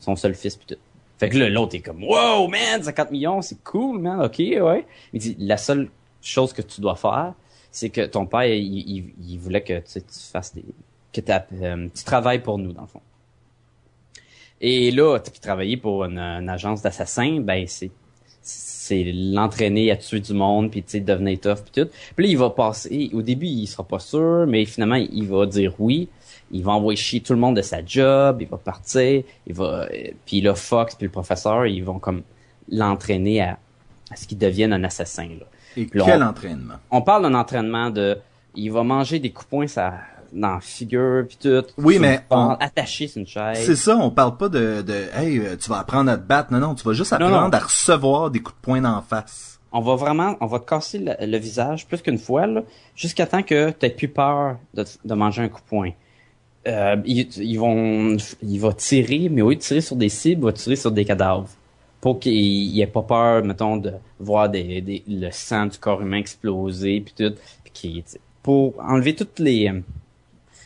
son 0.00 0.16
seul 0.16 0.34
fils 0.34 0.56
puis 0.56 0.66
tout. 0.74 0.80
Fait 1.18 1.28
que 1.28 1.38
là, 1.38 1.48
l'autre 1.48 1.76
est 1.76 1.80
comme, 1.80 2.02
wow, 2.02 2.48
man, 2.48 2.82
50 2.82 3.10
millions, 3.10 3.40
c'est 3.40 3.62
cool, 3.62 4.00
man, 4.00 4.20
ok, 4.20 4.38
ouais. 4.38 4.86
Il 5.12 5.20
dit, 5.20 5.36
la 5.38 5.56
seule 5.56 5.88
chose 6.20 6.52
que 6.52 6.62
tu 6.62 6.80
dois 6.80 6.96
faire, 6.96 7.34
c'est 7.70 7.90
que 7.90 8.06
ton 8.06 8.26
père, 8.26 8.44
il, 8.44 8.62
il, 8.62 9.14
il 9.28 9.38
voulait 9.38 9.62
que 9.62 9.78
tu, 9.80 10.00
tu 10.00 10.20
fasses 10.32 10.54
des, 10.54 10.64
que 11.12 11.20
euh, 11.62 11.88
tu 11.94 12.04
travailles 12.04 12.42
pour 12.42 12.58
nous, 12.58 12.72
dans 12.72 12.82
le 12.82 12.88
fond. 12.88 13.00
Et 14.60 14.90
là, 14.90 15.18
tu 15.18 15.30
travailler 15.40 15.76
pour 15.76 16.04
une, 16.04 16.18
une 16.18 16.48
agence 16.48 16.82
d'assassins, 16.82 17.40
ben, 17.40 17.66
c'est, 17.66 17.90
c'est 18.42 19.04
l'entraîner 19.04 19.90
à 19.90 19.96
tuer 19.96 20.20
du 20.20 20.34
monde 20.34 20.70
puis 20.70 20.82
tu 20.82 20.90
sais 20.92 21.00
devenir 21.00 21.40
tough 21.40 21.62
puis 21.64 21.82
tout. 21.82 21.90
Puis 22.14 22.26
là 22.26 22.30
il 22.30 22.38
va 22.38 22.50
passer 22.50 23.10
au 23.14 23.22
début 23.22 23.46
il 23.46 23.66
sera 23.66 23.84
pas 23.84 23.98
sûr 23.98 24.46
mais 24.46 24.66
finalement 24.66 24.96
il 24.96 25.26
va 25.26 25.46
dire 25.46 25.74
oui, 25.78 26.08
il 26.50 26.62
va 26.62 26.72
envoyer 26.72 26.96
chier 26.96 27.20
tout 27.20 27.32
le 27.32 27.38
monde 27.38 27.56
de 27.56 27.62
sa 27.62 27.84
job, 27.84 28.38
il 28.40 28.48
va 28.48 28.56
partir, 28.58 29.22
il 29.46 29.54
va 29.54 29.86
puis 30.26 30.40
là 30.40 30.54
Fox 30.54 30.94
puis 30.94 31.06
le 31.06 31.12
professeur, 31.12 31.66
ils 31.66 31.82
vont 31.84 31.98
comme 31.98 32.22
l'entraîner 32.70 33.42
à, 33.42 33.58
à 34.10 34.16
ce 34.16 34.26
qu'il 34.26 34.38
devienne 34.38 34.72
un 34.72 34.84
assassin 34.84 35.28
là. 35.38 35.46
Et 35.76 35.86
quel 35.86 36.22
on- 36.22 36.26
entraînement? 36.26 36.74
On 36.90 37.02
parle 37.02 37.22
d'un 37.24 37.34
entraînement 37.34 37.90
de 37.90 38.18
il 38.54 38.70
va 38.70 38.84
manger 38.84 39.18
des 39.18 39.30
coups 39.32 39.46
de 39.46 39.50
poing 39.50 39.66
ça 39.66 39.94
dans 40.32 40.54
la 40.54 40.60
figure 40.60 41.24
puis 41.28 41.36
tout. 41.40 41.64
Oui, 41.78 41.98
mais 41.98 42.20
on- 42.30 42.50
attaché 42.60 43.08
sur 43.08 43.20
une 43.20 43.26
chaise. 43.26 43.64
C'est 43.64 43.76
ça, 43.76 43.96
on 43.96 44.10
parle 44.10 44.36
pas 44.36 44.48
de, 44.48 44.82
de 44.82 44.94
hey, 45.14 45.38
euh, 45.38 45.56
tu 45.56 45.68
vas 45.70 45.78
apprendre 45.78 46.10
à 46.10 46.16
te 46.16 46.22
battre. 46.26 46.52
Non, 46.52 46.58
non, 46.60 46.74
tu 46.74 46.84
vas 46.84 46.92
juste 46.92 47.12
apprendre 47.12 47.32
non. 47.40 47.50
à 47.52 47.58
recevoir 47.58 48.30
des 48.30 48.40
coups 48.40 48.56
de 48.56 48.62
poing 48.62 48.80
d'en 48.80 49.00
face. 49.02 49.58
on 49.72 49.80
va 49.80 49.96
vraiment, 49.96 50.36
on 50.40 50.46
va 50.46 50.60
te 50.60 50.66
casser 50.68 50.98
le, 51.00 51.14
le 51.20 51.38
visage 51.38 51.86
plus 51.86 52.00
qu'une 52.02 52.18
fois, 52.18 52.46
là, 52.46 52.62
jusqu'à 52.94 53.26
temps 53.26 53.42
que 53.42 53.70
tu 53.70 53.90
plus 53.90 54.08
peur 54.08 54.56
de, 54.74 54.84
de 55.04 55.14
manger 55.14 55.42
un 55.42 55.48
coup 55.48 55.60
de 55.60 55.66
poing. 55.68 55.90
Euh, 56.66 56.96
ils, 57.04 57.28
ils 57.38 57.56
vont, 57.58 58.16
il 58.42 58.58
va 58.58 58.72
tirer, 58.72 59.28
mais 59.30 59.42
au 59.42 59.50
lieu 59.50 59.56
de 59.56 59.60
tirer 59.60 59.80
sur 59.80 59.96
des 59.96 60.08
cibles, 60.08 60.42
il 60.42 60.44
va 60.44 60.52
tirer 60.52 60.76
sur 60.76 60.90
des 60.92 61.04
cadavres. 61.04 61.48
Pour 62.00 62.20
qu'il 62.20 62.32
il 62.34 62.80
ait 62.80 62.86
pas 62.86 63.02
peur, 63.02 63.44
mettons, 63.44 63.76
de 63.78 63.92
voir 64.18 64.48
des, 64.48 64.80
des, 64.80 65.02
le 65.08 65.30
sang 65.30 65.66
du 65.66 65.78
corps 65.78 66.02
humain 66.02 66.18
exploser, 66.18 67.00
puis 67.00 67.14
tout. 67.16 67.34
Sais, 67.72 68.20
pour 68.42 68.74
enlever 68.78 69.14
toutes 69.14 69.38
les... 69.40 69.68
euh, 69.68 69.80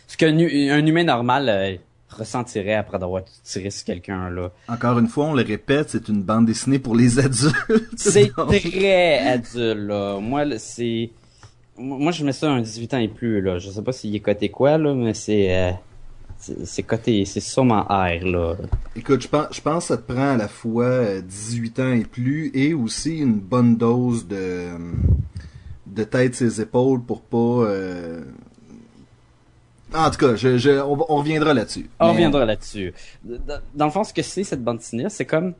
Ce 0.07 0.17
qu'un 0.17 0.37
un 0.37 0.87
humain 0.87 1.05
normal, 1.05 1.49
euh, 1.49 1.76
ressentirait 2.11 2.75
après 2.75 3.02
avoir 3.02 3.23
tiré 3.45 3.71
sur 3.71 3.85
quelqu'un 3.85 4.31
là. 4.31 4.50
Encore 4.69 4.99
une 4.99 5.07
fois, 5.09 5.26
on 5.26 5.35
le 5.35 5.43
répète, 5.43 5.90
c'est 5.90 6.09
une 6.09 6.23
bande 6.23 6.47
dessinée 6.47 6.78
pour 6.78 6.95
les 6.97 7.19
adultes. 7.25 7.55
C'est 7.97 8.31
très 8.35 9.19
adulte 9.19 9.55
là. 9.88 10.19
Moi 10.21 10.45
c'est 10.59 11.11
moi 11.76 12.11
je 12.12 12.25
mets 12.25 12.33
ça 12.33 12.50
un 12.50 12.61
18 12.61 12.95
ans 12.95 12.99
et 12.99 13.09
plus 13.09 13.40
là. 13.40 13.59
Je 13.59 13.71
sais 13.71 13.83
pas 13.83 13.93
s'il 13.93 14.14
est 14.14 14.21
coté 14.21 14.49
quoi 14.49 14.76
là, 14.78 14.93
mais 14.95 15.14
c'est 15.14 15.55
euh, 15.57 15.71
c'est 16.38 16.83
coté, 16.85 17.25
c'est 17.25 17.40
sûrement 17.40 17.83
R 17.88 18.25
là. 18.25 18.54
Écoute, 18.97 19.23
je 19.23 19.28
pense, 19.28 19.47
je 19.52 19.61
pense 19.61 19.85
que 19.85 19.88
ça 19.88 19.97
te 19.97 20.12
prend 20.12 20.30
à 20.35 20.37
la 20.37 20.49
fois 20.49 20.85
euh, 20.85 21.21
18 21.21 21.80
ans 21.80 21.92
et 21.92 22.04
plus 22.04 22.50
et 22.54 22.75
aussi 22.75 23.18
une 23.18 23.35
bonne 23.40 23.76
dose 23.76 24.26
de, 24.26 24.37
euh, 24.38 24.78
de 25.87 26.04
tête 26.04 26.35
ses 26.37 26.61
épaules 26.61 27.02
pour 27.02 27.23
pas... 27.23 27.37
euh, 27.38 28.23
En 29.95 30.11
tout 30.11 30.18
cas, 30.18 30.37
je, 30.37 30.59
je, 30.59 30.71
on, 30.80 30.95
reviendra 31.16 31.54
là-dessus. 31.54 31.88
On 31.99 32.07
Mais- 32.07 32.12
reviendra 32.12 32.45
là-dessus. 32.45 32.92
Dans, 33.25 33.38
dans 33.75 33.85
le 33.87 33.90
fond, 33.90 34.04
ce 34.04 34.12
que 34.14 34.23
c'est 34.23 34.45
cette 34.45 34.62
bande 34.62 34.78
dessinée, 34.78 35.07
c'est 35.09 35.25
comme 35.26 35.54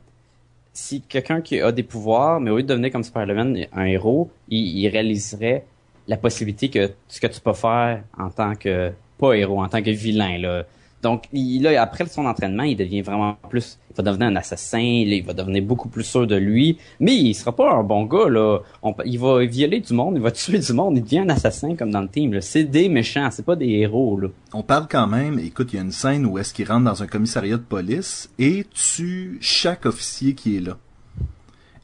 si 0.71 1.01
quelqu'un 1.01 1.41
qui 1.41 1.59
a 1.59 1.71
des 1.71 1.83
pouvoirs, 1.83 2.39
mais 2.39 2.51
au 2.51 2.57
lieu 2.57 2.63
de 2.63 2.67
devenir 2.69 2.91
comme 2.91 3.03
Spider-Man 3.03 3.65
un 3.73 3.85
héros, 3.85 4.29
il, 4.47 4.77
il 4.77 4.87
réaliserait 4.87 5.65
la 6.07 6.15
possibilité 6.15 6.69
que 6.69 6.91
ce 7.07 7.19
que 7.19 7.27
tu 7.27 7.41
peux 7.41 7.53
faire 7.53 8.03
en 8.17 8.29
tant 8.29 8.55
que 8.55 8.91
pas 9.19 9.33
héros, 9.33 9.61
en 9.61 9.67
tant 9.67 9.81
que 9.81 9.91
vilain 9.91 10.37
là. 10.39 10.63
Donc, 11.01 11.23
il, 11.31 11.61
là, 11.63 11.81
après 11.81 12.05
son 12.07 12.25
entraînement, 12.25 12.63
il 12.63 12.75
devient 12.75 13.01
vraiment 13.01 13.37
plus, 13.49 13.79
il 13.89 13.95
va 13.95 14.03
devenir 14.03 14.27
un 14.27 14.35
assassin, 14.35 14.79
il 14.81 15.23
va 15.23 15.31
devenir 15.31 15.63
beaucoup 15.63 15.87
plus 15.87 16.03
sûr 16.03 16.27
de 16.27 16.35
lui, 16.35 16.77
mais 16.99 17.15
il 17.15 17.33
sera 17.33 17.55
pas 17.55 17.71
un 17.71 17.83
bon 17.83 18.03
gars, 18.03 18.27
là. 18.27 18.59
On 18.81 18.91
peut- 18.91 19.03
il 19.05 19.17
va 19.17 19.45
violer 19.45 19.79
du 19.79 19.93
monde, 19.93 20.15
il 20.17 20.21
va 20.21 20.31
tuer 20.43 20.59
du 20.59 20.73
monde, 20.73 20.97
il 20.97 21.03
devient 21.03 21.19
un 21.19 21.29
assassin 21.29 21.73
comme 21.77 21.91
dans 21.91 22.01
le 22.01 22.09
team. 22.09 22.41
C'est 22.41 22.65
des 22.65 22.89
méchants, 22.89 23.29
c'est 23.31 23.45
pas 23.45 23.55
des 23.55 23.69
héros, 23.69 24.19
là. 24.19 24.27
On 24.51 24.61
parle 24.61 24.87
quand 24.91 25.07
même, 25.07 25.39
écoute, 25.39 25.69
il 25.71 25.77
y 25.77 25.79
a 25.79 25.83
une 25.83 25.93
scène 25.93 26.25
où 26.25 26.37
est-ce 26.37 26.53
qu'il 26.53 26.67
rentre 26.67 26.83
dans 26.83 27.01
un 27.01 27.07
commissariat 27.07 27.55
de 27.55 27.61
police 27.61 28.29
et 28.37 28.65
tue 28.73 29.37
chaque 29.39 29.85
officier 29.85 30.33
qui 30.35 30.57
est 30.57 30.59
là. 30.59 30.75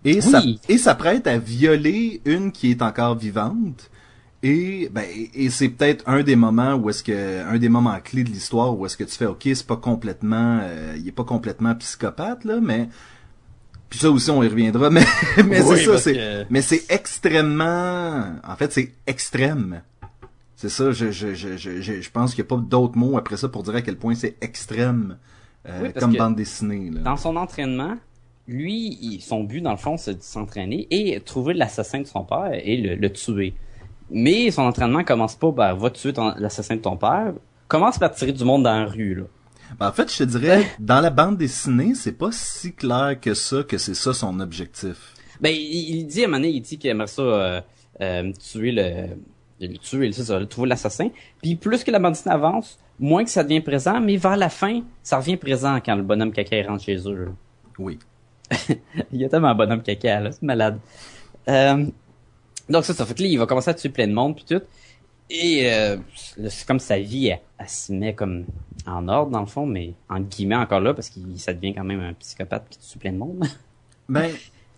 Et, 0.04 0.20
ça, 0.20 0.44
et 0.70 0.78
s'apprête 0.78 1.26
à 1.26 1.38
violer 1.38 2.20
une 2.26 2.52
qui 2.52 2.70
est 2.70 2.82
encore 2.82 3.16
vivante. 3.16 3.90
Et 4.44 4.90
ben 4.92 5.06
et 5.34 5.50
c'est 5.50 5.70
peut-être 5.70 6.04
un 6.08 6.22
des 6.22 6.36
moments 6.36 6.76
où 6.76 6.90
est-ce 6.90 7.04
que 7.04 7.44
un 7.48 7.58
des 7.58 7.70
moments 7.70 7.98
clés 8.04 8.24
de 8.24 8.30
l'histoire 8.30 8.78
où 8.78 8.86
est-ce 8.86 8.96
que 8.98 9.04
tu 9.04 9.16
fais 9.16 9.26
OK, 9.26 9.42
c'est 9.44 9.66
pas 9.66 9.78
complètement 9.78 10.60
euh, 10.62 10.96
il 10.98 11.08
est 11.08 11.12
pas 11.12 11.24
complètement 11.24 11.74
psychopathe 11.76 12.44
là, 12.44 12.60
mais 12.62 12.88
puis 13.90 13.98
ça 14.00 14.12
aussi 14.12 14.30
on 14.30 14.44
y 14.44 14.48
reviendra 14.48 14.90
mais 14.92 15.06
mais 15.48 15.62
Oui, 15.62 15.78
c'est 15.78 15.86
ça 15.86 15.98
c'est 15.98 16.14
que- 16.14 16.46
mais 16.52 16.62
c'est 16.62 16.84
extrêmement 16.90 18.36
en 18.48 18.56
fait 18.56 18.72
c'est 18.72 18.92
extrême. 19.08 19.82
C'est 20.58 20.70
ça, 20.70 20.92
je, 20.92 21.12
je, 21.12 21.34
je, 21.34 21.58
je, 21.58 21.82
je 21.82 22.02
je 22.02 22.12
pense 22.12 22.34
qu'il 22.34 22.44
n'y 22.44 22.48
a 22.48 22.56
pas 22.56 22.62
d'autres 22.62 22.98
mots 22.98 23.18
après 23.18 23.36
ça 23.38 23.50
pour 23.50 23.64
dire 23.64 23.76
à 23.76 23.82
quel 23.82 23.98
point 23.98 24.16
c'est 24.16 24.36
extrême 24.42 25.18
euh, 25.68 25.80
Oui, 25.84 25.94
comme 25.94 26.16
bande 26.16 26.36
dessinée. 26.36 26.92
Là. 26.92 27.02
Dans 27.02 27.18
son 27.18 27.36
entraînement, 27.36 27.96
lui, 28.48 29.20
son 29.22 29.44
but, 29.44 29.60
dans 29.62 29.72
le 29.72 29.78
fond, 29.78 29.98
c'est 29.98 30.16
de 30.16 30.22
s'entraîner 30.24 30.88
et 30.92 31.20
trouver 31.20 31.54
l'assassin 31.56 32.00
de 32.00 32.06
son 32.08 32.24
père 32.24 32.52
et 32.54 32.78
le, 32.78 32.96
le 32.96 33.12
tuer. 33.12 33.54
Mais 34.12 34.52
son 34.52 34.64
entraînement 34.64 35.04
commence 35.04 35.36
pas, 35.36 35.52
ben, 35.52 35.74
va 35.74 35.90
tuer 35.90 36.14
l'assassin 36.38 36.76
de 36.76 36.82
ton 36.82 36.96
père. 36.98 37.34
Commence 37.68 37.98
par 37.98 38.12
tirer 38.14 38.32
du 38.32 38.44
monde 38.44 38.64
dans 38.64 38.78
la 38.80 38.86
rue, 38.86 39.16
là. 39.16 39.24
Ben, 39.80 39.88
en 39.90 39.92
fait, 39.92 40.12
je 40.12 40.18
te 40.20 40.24
dirais, 40.24 40.64
dans 40.80 41.02
la 41.02 41.10
bande 41.10 41.38
dessinée, 41.38 41.96
c'est 41.96 42.12
pas 42.12 42.30
si 42.32 42.74
clair 42.74 43.18
que 43.20 43.34
ça, 43.34 43.64
que 43.64 43.78
c'est 43.78 43.96
ça 43.96 44.14
son 44.14 44.40
objectif. 44.40 45.14
Ben, 45.42 45.50
il, 45.54 45.98
il 46.00 46.06
dit 46.06 46.22
à 46.22 46.26
un 46.26 46.28
moment 46.28 46.38
donné, 46.38 46.50
il 46.52 46.62
dit 46.62 46.78
qu'il 46.78 46.90
aimerait 46.90 47.08
ça 47.08 47.22
euh, 47.24 47.62
euh, 48.02 48.32
tuer 48.34 48.72
le, 48.72 49.16
le 49.60 49.78
tuer, 49.78 50.12
c'est 50.12 50.24
ça, 50.24 50.40
le- 50.40 50.46
trouver 50.46 50.70
l'assassin. 50.70 51.10
Puis 51.42 51.56
plus 51.56 51.84
que 51.84 51.92
la 51.92 52.00
bande 52.00 52.14
dessinée 52.14 52.36
avance, 52.36 52.78
moins 53.00 53.24
que 53.24 53.30
ça 53.32 53.44
devient 53.44 53.60
présent, 53.62 54.00
mais 54.00 54.18
vers 54.18 54.38
la 54.38 54.50
fin, 54.50 54.82
ça 55.02 55.18
revient 55.18 55.36
présent 55.38 55.78
quand 55.84 55.96
le 55.96 56.04
bonhomme 56.04 56.32
caca 56.32 56.62
rentre 56.68 56.84
chez 56.84 56.98
eux. 57.08 57.26
là. 57.26 57.32
Oui. 57.80 57.98
il 59.12 59.20
y 59.22 59.26
a 59.26 59.30
tellement 59.30 59.50
un 59.50 59.56
bonhomme 59.56 59.82
caca, 59.82 60.20
là. 60.22 60.32
C'est 60.32 60.44
malade. 60.44 60.78
Euh, 61.50 61.86
donc, 62.70 62.86
ça, 62.86 62.94
ça 62.94 63.06
fait 63.06 63.14
que 63.14 63.22
là, 63.24 63.28
il 63.30 63.38
va 63.40 63.46
commencer 63.46 63.70
à 63.70 63.74
tuer 63.74 63.90
plein 63.90 64.08
de 64.08 64.14
monde, 64.14 64.36
puis 64.36 64.46
tout. 64.48 64.62
Et 65.30 65.72
euh, 65.74 65.98
c'est 66.50 66.68
comme 66.68 66.80
sa 66.80 67.00
vie, 67.00 67.28
elle, 67.28 67.40
elle 67.58 67.70
se 67.70 67.92
met 67.92 68.14
comme 68.14 68.46
en 68.86 69.08
ordre, 69.08 69.32
dans 69.32 69.40
le 69.40 69.46
fond, 69.48 69.66
mais 69.66 69.94
en 70.10 70.20
guillemets 70.20 70.56
encore 70.56 70.80
là, 70.82 70.94
parce 70.94 71.10
qu'il 71.10 71.40
ça 71.40 71.54
devient 71.54 71.74
quand 71.74 71.84
même 71.84 72.00
un 72.02 72.14
psychopathe 72.14 72.68
qui 72.70 72.78
tue 72.80 73.00
plein 73.00 73.12
de 73.12 73.18
monde. 73.18 73.44
Ben, 74.08 74.30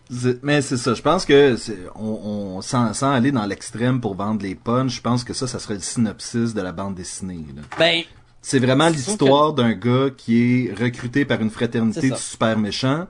c'est- 0.10 0.41
mais 0.41 0.62
c'est 0.62 0.77
ça. 0.77 0.94
Je 0.94 1.01
pense 1.01 1.25
que 1.25 1.58
on, 1.96 2.56
on 2.56 2.62
sans, 2.62 2.94
sans 2.94 3.12
aller 3.12 3.34
dans 3.34 3.46
l'extrême 3.46 4.00
pour 4.00 4.15
vendre 4.15 4.41
les 4.41 4.56
punchs, 4.56 4.96
je 4.96 5.01
pense 5.01 5.25
que 5.25 5.34
ça, 5.34 5.48
ça 5.48 5.60
serait 5.60 5.74
le 5.74 5.79
synopsis 5.82 6.53
de 6.53 6.62
la 6.62 6.72
bande 6.72 6.96
dessinée. 6.96 7.44
là. 7.53 7.62
ben, 7.77 8.03
C'est 8.41 8.60
vraiment 8.60 8.88
l'histoire 8.88 9.51
d'un 9.51 9.74
gars 9.74 10.12
qui 10.15 10.38
est 10.70 10.74
recruté 10.82 11.25
par 11.25 11.41
une 11.41 11.50
fraternité 11.50 12.10
de 12.10 12.15
super 12.15 12.58
méchants 12.58 13.08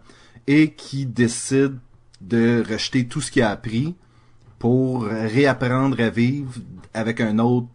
et 0.48 0.72
qui 0.74 1.06
décide 1.06 1.78
de 2.20 2.64
rejeter 2.68 3.06
tout 3.06 3.22
ce 3.22 3.30
qu'il 3.30 3.44
a 3.44 3.52
appris 3.52 3.94
pour 4.60 5.04
réapprendre 5.04 6.00
à 6.02 6.10
vivre 6.10 6.54
avec 6.94 7.22
un 7.22 7.38
autre, 7.40 7.68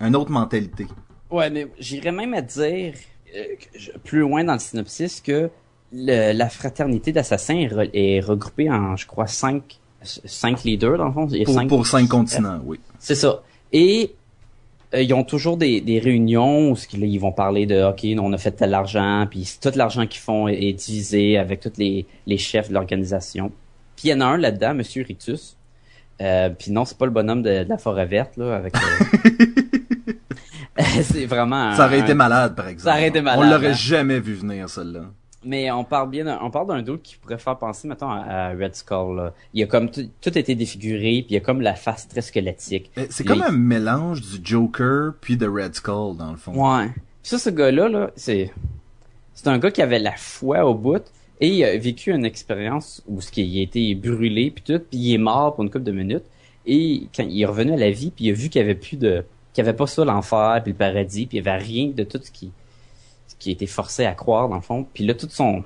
une 0.00 0.16
autre 0.16 0.30
mentalité. 0.30 0.86
ouais, 1.30 1.50
mais 1.50 1.68
j'irais 1.78 2.12
même 2.12 2.34
à 2.34 2.42
dire, 2.42 2.94
euh, 3.36 3.44
plus 4.04 4.20
loin 4.20 4.42
dans 4.44 4.54
le 4.54 4.58
synopsis, 4.58 5.20
que 5.20 5.50
le- 5.92 6.32
la 6.32 6.48
fraternité 6.48 7.12
d'assassins 7.12 7.56
est, 7.58 7.68
re- 7.68 7.90
est 7.92 8.20
regroupée 8.20 8.70
en, 8.70 8.96
je 8.96 9.06
crois, 9.06 9.26
cinq, 9.26 9.78
cinq 10.02 10.64
leaders, 10.64 10.98
dans 10.98 11.06
le 11.06 11.12
fond. 11.12 11.26
Pour 11.44 11.54
cinq- 11.54 11.68
pour 11.68 11.86
cinq 11.86 12.08
continents, 12.08 12.60
oui. 12.64 12.80
C'est 12.98 13.14
ça. 13.14 13.42
Et 13.72 14.14
euh, 14.94 15.02
ils 15.02 15.14
ont 15.14 15.22
toujours 15.22 15.56
des, 15.56 15.80
des 15.80 16.00
réunions 16.00 16.70
où 16.72 16.76
ce 16.76 16.88
qu'ils- 16.88 17.04
ils 17.04 17.18
vont 17.18 17.30
parler 17.32 17.66
de 17.66 17.84
OK, 17.84 18.02
nous, 18.04 18.22
on 18.22 18.32
a 18.32 18.38
fait 18.38 18.50
tel 18.52 18.74
argent, 18.74 19.26
puis 19.30 19.48
tout 19.60 19.70
l'argent 19.76 20.06
qu'ils 20.08 20.20
font 20.20 20.48
est, 20.48 20.60
est 20.60 20.72
divisé 20.72 21.38
avec 21.38 21.60
tous 21.60 21.72
les, 21.76 22.06
les 22.26 22.38
chefs 22.38 22.68
de 22.70 22.74
l'organisation. 22.74 23.52
Puis 23.94 24.08
il 24.08 24.10
y 24.10 24.14
en 24.14 24.20
a 24.22 24.24
un 24.26 24.36
là-dedans, 24.38 24.74
Monsieur 24.74 25.04
Rictus. 25.04 25.56
Euh, 26.20 26.50
puis 26.50 26.70
non, 26.70 26.84
c'est 26.84 26.98
pas 26.98 27.06
le 27.06 27.12
bonhomme 27.12 27.42
de, 27.42 27.64
de 27.64 27.68
la 27.68 27.78
forêt 27.78 28.06
verte 28.06 28.36
là 28.36 28.56
avec. 28.56 28.74
euh, 28.76 29.40
c'est 31.02 31.26
vraiment. 31.26 31.70
un- 31.70 31.74
Ça 31.76 31.86
aurait 31.86 32.00
été 32.00 32.12
un- 32.12 32.16
malade, 32.16 32.54
par 32.54 32.68
exemple. 32.68 32.90
Ça 32.90 32.96
aurait 32.98 33.08
été 33.08 33.20
malade, 33.20 33.44
On 33.46 33.50
l'aurait 33.50 33.70
hein. 33.70 33.74
jamais 33.74 34.20
vu 34.20 34.34
venir, 34.34 34.68
celle-là. 34.68 35.00
Mais 35.42 35.70
on 35.70 35.84
parle 35.84 36.10
bien, 36.10 36.24
d'un- 36.24 36.38
on 36.42 36.50
parle 36.50 36.68
d'un 36.68 36.82
doute 36.82 37.02
qui 37.02 37.16
pourrait 37.16 37.38
faire 37.38 37.56
penser, 37.56 37.88
mettons, 37.88 38.10
à, 38.10 38.18
à 38.18 38.48
Red 38.50 38.74
Skull. 38.74 39.16
Là. 39.16 39.32
Il 39.54 39.60
y 39.60 39.62
a 39.62 39.66
comme 39.66 39.90
tout, 39.90 40.02
tout 40.20 40.36
été 40.38 40.54
défiguré, 40.54 41.22
puis 41.22 41.26
il 41.30 41.34
y 41.34 41.36
a 41.38 41.40
comme 41.40 41.62
la 41.62 41.74
face 41.74 42.06
très 42.08 42.20
squelettique. 42.20 42.90
C'est 43.08 43.24
comme 43.24 43.42
un 43.42 43.50
mélange 43.52 44.20
du 44.20 44.38
Joker 44.44 45.12
puis 45.20 45.36
de 45.38 45.46
Red 45.48 45.74
Skull, 45.74 46.16
dans 46.18 46.30
le 46.32 46.36
fond. 46.36 46.52
Ouais. 46.52 46.88
Puis 46.88 47.30
ça, 47.30 47.38
ce 47.38 47.48
gars-là, 47.50 47.88
là, 47.88 48.10
c'est, 48.16 48.52
c'est 49.34 49.48
un 49.48 49.58
gars 49.58 49.70
qui 49.70 49.80
avait 49.80 49.98
la 49.98 50.12
foi 50.16 50.64
au 50.66 50.74
bout 50.74 51.02
et 51.40 51.48
il 51.48 51.64
a 51.64 51.76
vécu 51.78 52.10
une 52.12 52.24
expérience 52.24 53.02
où 53.06 53.20
ce 53.20 53.30
il 53.36 53.58
a 53.60 53.62
été 53.62 53.94
brûlé 53.94 54.50
puis 54.50 54.62
tout, 54.62 54.78
puis 54.78 54.98
il 54.98 55.14
est 55.14 55.18
mort 55.18 55.54
pour 55.54 55.64
une 55.64 55.70
couple 55.70 55.84
de 55.84 55.92
minutes. 55.92 56.24
Et 56.66 57.06
quand 57.16 57.22
il 57.22 57.40
est 57.40 57.46
revenu 57.46 57.72
à 57.72 57.76
la 57.76 57.90
vie, 57.90 58.10
puis 58.10 58.26
il 58.26 58.30
a 58.30 58.34
vu 58.34 58.50
qu'il 58.50 58.60
avait 58.60 58.74
plus 58.74 58.96
de, 58.96 59.24
qu'il 59.52 59.62
avait 59.62 59.76
pas 59.76 59.86
ça 59.86 60.04
l'enfer 60.04 60.60
puis 60.62 60.72
le 60.72 60.78
paradis, 60.78 61.26
puis 61.26 61.38
il 61.38 61.44
y 61.44 61.48
avait 61.48 61.58
rien 61.58 61.88
de 61.88 62.04
tout 62.04 62.20
ce 62.22 62.30
qui, 62.30 62.52
ce 63.26 63.34
qui 63.38 63.50
était 63.50 63.66
forcé 63.66 64.04
à 64.04 64.12
croire 64.12 64.48
dans 64.48 64.56
le 64.56 64.60
fond. 64.60 64.86
Puis 64.92 65.04
là, 65.04 65.14
toute 65.14 65.30
son, 65.30 65.64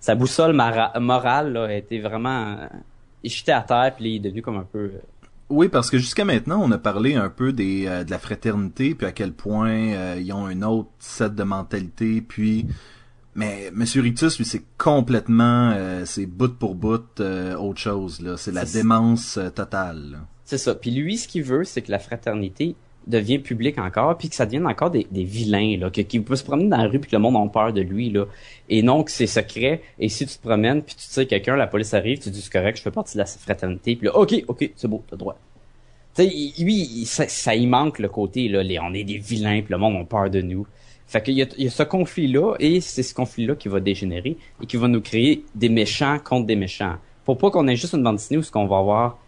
sa 0.00 0.14
boussole 0.14 0.52
morale 0.52 1.52
là, 1.52 1.64
a 1.64 1.72
été 1.72 1.98
vraiment 1.98 2.56
euh, 2.58 2.66
échitée 3.24 3.52
à 3.52 3.62
terre, 3.62 3.94
puis 3.96 4.10
il 4.10 4.16
est 4.16 4.20
devenu 4.20 4.42
comme 4.42 4.58
un 4.58 4.66
peu. 4.70 4.78
euh, 4.78 5.00
Oui, 5.48 5.68
parce 5.68 5.88
que 5.90 5.96
jusqu'à 5.96 6.26
maintenant, 6.26 6.60
on 6.62 6.70
a 6.70 6.78
parlé 6.78 7.14
un 7.14 7.30
peu 7.30 7.52
des 7.54 7.86
euh, 7.86 8.04
de 8.04 8.10
la 8.10 8.18
fraternité, 8.18 8.94
puis 8.94 9.06
à 9.06 9.12
quel 9.12 9.32
point 9.32 10.16
ils 10.16 10.32
ont 10.34 10.46
un 10.46 10.60
autre 10.60 10.90
set 10.98 11.34
de 11.34 11.42
mentalité, 11.44 12.20
puis 12.20 12.66
mais 13.36 13.70
Monsieur 13.72 14.00
Rictus, 14.00 14.38
lui, 14.38 14.46
c'est 14.46 14.62
complètement, 14.78 15.70
euh, 15.74 16.04
c'est 16.06 16.26
bout 16.26 16.58
pour 16.58 16.74
bout 16.74 17.20
euh, 17.20 17.54
autre 17.54 17.78
chose 17.78 18.20
là. 18.20 18.36
C'est 18.36 18.50
la 18.50 18.64
démence 18.64 19.36
euh, 19.36 19.50
totale. 19.50 20.20
C'est 20.44 20.58
ça. 20.58 20.74
Puis 20.74 20.90
lui, 20.90 21.18
ce 21.18 21.28
qu'il 21.28 21.42
veut, 21.42 21.64
c'est 21.64 21.82
que 21.82 21.90
la 21.90 21.98
fraternité 21.98 22.74
devient 23.06 23.38
publique 23.38 23.78
encore, 23.78 24.16
puis 24.16 24.28
que 24.28 24.34
ça 24.34 24.46
devienne 24.46 24.66
encore 24.66 24.90
des, 24.90 25.06
des 25.10 25.22
vilains, 25.22 25.76
là, 25.78 25.90
que, 25.90 26.00
qu'il 26.00 26.24
peut 26.24 26.34
se 26.34 26.42
promener 26.42 26.68
dans 26.68 26.78
la 26.78 26.88
rue, 26.88 26.98
puis 26.98 27.10
que 27.10 27.16
le 27.16 27.22
monde 27.22 27.36
a 27.36 27.48
peur 27.52 27.72
de 27.72 27.82
lui, 27.82 28.10
là. 28.10 28.24
Et 28.68 28.82
non 28.82 29.04
que 29.04 29.10
c'est 29.10 29.26
secret. 29.26 29.82
Et 29.98 30.08
si 30.08 30.26
tu 30.26 30.36
te 30.36 30.42
promènes, 30.42 30.82
puis 30.82 30.94
tu 30.94 31.04
sais 31.04 31.26
quelqu'un, 31.26 31.56
la 31.56 31.66
police 31.66 31.94
arrive, 31.94 32.18
tu 32.18 32.30
dis 32.30 32.40
c'est 32.40 32.52
correct, 32.52 32.78
je 32.78 32.82
fais 32.82 32.90
partie 32.90 33.14
de 33.14 33.18
la 33.18 33.26
fraternité, 33.26 33.96
puis 33.96 34.06
là, 34.06 34.16
ok, 34.16 34.44
ok, 34.48 34.70
c'est 34.74 34.88
beau, 34.88 35.04
t'as 35.08 35.16
droit. 35.16 35.38
Tu 36.16 36.22
sais, 36.22 36.62
lui, 36.64 37.04
ça, 37.04 37.28
ça 37.28 37.54
y 37.54 37.66
manque 37.66 37.98
le 37.98 38.08
côté, 38.08 38.48
là, 38.48 38.62
les, 38.62 38.78
on 38.80 38.94
est 38.94 39.04
des 39.04 39.18
vilains, 39.18 39.60
puis 39.60 39.72
le 39.72 39.78
monde 39.78 39.96
a 39.96 40.04
peur 40.04 40.30
de 40.30 40.40
nous. 40.40 40.66
Fait 41.08 41.22
qu'il 41.22 41.34
y 41.34 41.42
a, 41.42 41.46
il 41.56 41.64
y 41.64 41.66
a 41.68 41.70
ce 41.70 41.82
conflit-là, 41.84 42.54
et 42.58 42.80
c'est 42.80 43.02
ce 43.04 43.14
conflit-là 43.14 43.54
qui 43.54 43.68
va 43.68 43.78
dégénérer, 43.80 44.36
et 44.62 44.66
qui 44.66 44.76
va 44.76 44.88
nous 44.88 45.00
créer 45.00 45.44
des 45.54 45.68
méchants 45.68 46.18
contre 46.18 46.46
des 46.46 46.56
méchants. 46.56 46.96
Pour 47.24 47.38
pas 47.38 47.50
qu'on 47.50 47.66
ait 47.68 47.76
juste 47.76 47.94
une 47.94 48.02
bande 48.02 48.16
dessinée 48.16 48.38
où 48.38 48.42
ce 48.42 48.50
qu'on 48.50 48.66
va 48.66 48.78
avoir, 48.78 49.18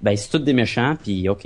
ben, 0.00 0.16
c'est 0.16 0.30
tous 0.30 0.38
des 0.38 0.52
méchants, 0.52 0.96
puis 1.02 1.28
ok. 1.28 1.42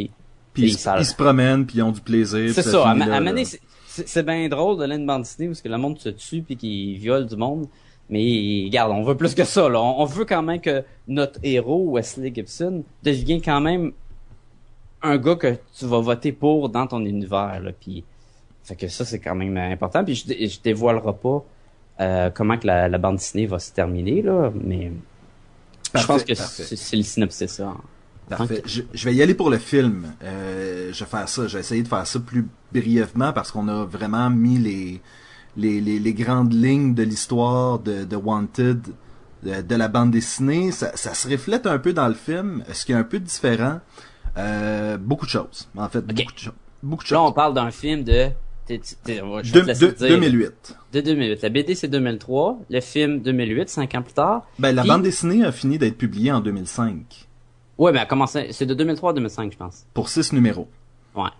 Puis 0.52 0.62
ils, 0.62 0.72
ça- 0.76 0.96
ils 0.98 1.04
se 1.06 1.14
promènent, 1.14 1.64
puis 1.66 1.78
ils 1.78 1.82
ont 1.82 1.92
du 1.92 2.00
plaisir. 2.00 2.52
C'est 2.52 2.62
ça, 2.62 2.90
à, 2.90 2.94
là, 2.94 3.04
à 3.16 3.20
là. 3.20 3.30
donné, 3.30 3.44
c'est- 3.44 4.22
bien 4.22 4.48
drôle 4.48 4.78
de 4.78 4.84
lire 4.84 4.96
une 4.96 5.06
bande 5.06 5.22
dessinée 5.22 5.48
parce 5.48 5.60
que 5.62 5.68
le 5.68 5.78
monde 5.78 5.98
se 5.98 6.08
tue 6.10 6.42
puis 6.42 6.56
qu'il 6.56 6.98
viole 6.98 7.26
du 7.26 7.36
monde. 7.36 7.66
Mais 8.10 8.62
regarde, 8.66 8.92
on 8.92 9.02
veut 9.02 9.16
plus 9.16 9.34
que 9.34 9.44
ça. 9.44 9.68
Là. 9.68 9.80
On, 9.82 10.00
on 10.00 10.04
veut 10.06 10.24
quand 10.24 10.42
même 10.42 10.60
que 10.60 10.82
notre 11.06 11.38
héros, 11.42 11.90
Wesley 11.92 12.32
Gibson, 12.34 12.82
devienne 13.02 13.42
quand 13.42 13.60
même 13.60 13.92
un 15.02 15.16
gars 15.18 15.36
que 15.36 15.54
tu 15.78 15.84
vas 15.86 16.00
voter 16.00 16.32
pour 16.32 16.68
dans 16.70 16.86
ton 16.86 17.04
univers. 17.04 17.60
Là. 17.62 17.70
Puis, 17.78 18.04
Fait 18.68 18.76
que 18.76 18.88
ça, 18.88 19.06
c'est 19.06 19.18
quand 19.18 19.34
même 19.34 19.56
important. 19.56 20.04
Puis 20.04 20.14
je, 20.14 20.26
dé- 20.26 20.46
je 20.46 20.60
dévoilerai 20.60 21.14
pas 21.22 21.44
euh, 22.00 22.30
comment 22.30 22.58
que 22.58 22.66
la, 22.66 22.86
la 22.86 22.98
bande 22.98 23.16
dessinée 23.16 23.46
va 23.46 23.58
se 23.58 23.72
terminer, 23.72 24.20
là, 24.20 24.52
mais 24.54 24.92
je 25.94 26.06
pense 26.06 26.22
que 26.22 26.34
c'est 26.34 26.96
le 26.96 27.02
synopsis, 27.02 27.50
ça. 27.50 27.74
Parfait. 28.28 28.62
Je, 28.66 28.82
je 28.92 29.04
vais 29.06 29.14
y 29.14 29.22
aller 29.22 29.32
pour 29.32 29.48
le 29.48 29.56
film. 29.56 30.12
Euh, 30.22 30.92
je 30.92 31.02
vais 31.02 31.10
faire 31.10 31.26
ça. 31.30 31.46
Je 31.46 31.54
vais 31.54 31.60
essayer 31.60 31.82
de 31.82 31.88
faire 31.88 32.06
ça 32.06 32.20
plus 32.20 32.46
brièvement 32.74 33.32
parce 33.32 33.50
qu'on 33.50 33.68
a 33.68 33.86
vraiment 33.86 34.28
mis 34.28 34.58
les, 34.58 35.00
les, 35.56 35.80
les, 35.80 35.98
les 35.98 36.12
grandes 36.12 36.52
lignes 36.52 36.92
de 36.94 37.04
l'histoire 37.04 37.78
de, 37.78 38.04
de 38.04 38.16
Wanted, 38.16 38.82
de, 39.44 39.62
de 39.62 39.74
la 39.74 39.88
bande 39.88 40.10
dessinée. 40.10 40.72
Ça, 40.72 40.94
ça 40.94 41.14
se 41.14 41.26
reflète 41.26 41.66
un 41.66 41.78
peu 41.78 41.94
dans 41.94 42.08
le 42.08 42.12
film. 42.12 42.62
Ce 42.70 42.84
qui 42.84 42.92
est 42.92 42.96
un 42.96 43.02
peu 43.02 43.18
différent. 43.18 43.80
Euh, 44.36 44.98
beaucoup 44.98 45.24
de 45.24 45.30
choses. 45.30 45.70
En 45.74 45.88
fait, 45.88 46.02
beaucoup 46.02 46.34
de 46.34 46.38
choses. 46.38 46.52
Beaucoup 46.82 47.04
de 47.04 47.14
Là, 47.14 47.22
on 47.22 47.32
parle 47.32 47.54
d'un 47.54 47.70
film 47.70 48.04
de... 48.04 48.28
t'es- 48.68 48.80
t'es- 49.04 49.20
on 49.22 49.30
va- 49.30 49.42
je 49.42 49.52
vais 49.52 49.60
De, 49.60 49.64
te 49.64 49.68
laisser 49.68 49.80
de- 49.80 49.86
le 49.86 49.92
dire. 49.96 50.08
2008. 50.20 50.76
De 50.92 51.00
2008. 51.00 51.42
La 51.42 51.48
BD, 51.48 51.74
c'est 51.74 51.88
2003. 51.88 52.58
Le 52.70 52.80
film, 52.80 53.20
2008, 53.20 53.68
cinq 53.68 53.94
ans 53.94 54.02
plus 54.02 54.12
tard. 54.14 54.46
Ben, 54.58 54.72
la 54.74 54.82
Puis- 54.82 54.90
bande 54.90 55.02
dessinée 55.02 55.44
a 55.44 55.52
fini 55.52 55.78
d'être 55.78 55.96
publiée 55.98 56.30
en 56.32 56.40
2005. 56.40 57.26
Ouais, 57.78 57.92
mais 57.92 57.98
elle 57.98 58.02
a 58.04 58.06
commencé... 58.06 58.48
C'est 58.52 58.66
de 58.66 58.74
2003 58.74 59.10
à 59.10 59.14
2005, 59.14 59.52
je 59.52 59.56
pense. 59.56 59.84
Pour 59.94 60.08
six 60.08 60.32
numéros. 60.32 60.68
Ouais. 61.14 61.22
Ça, 61.24 61.30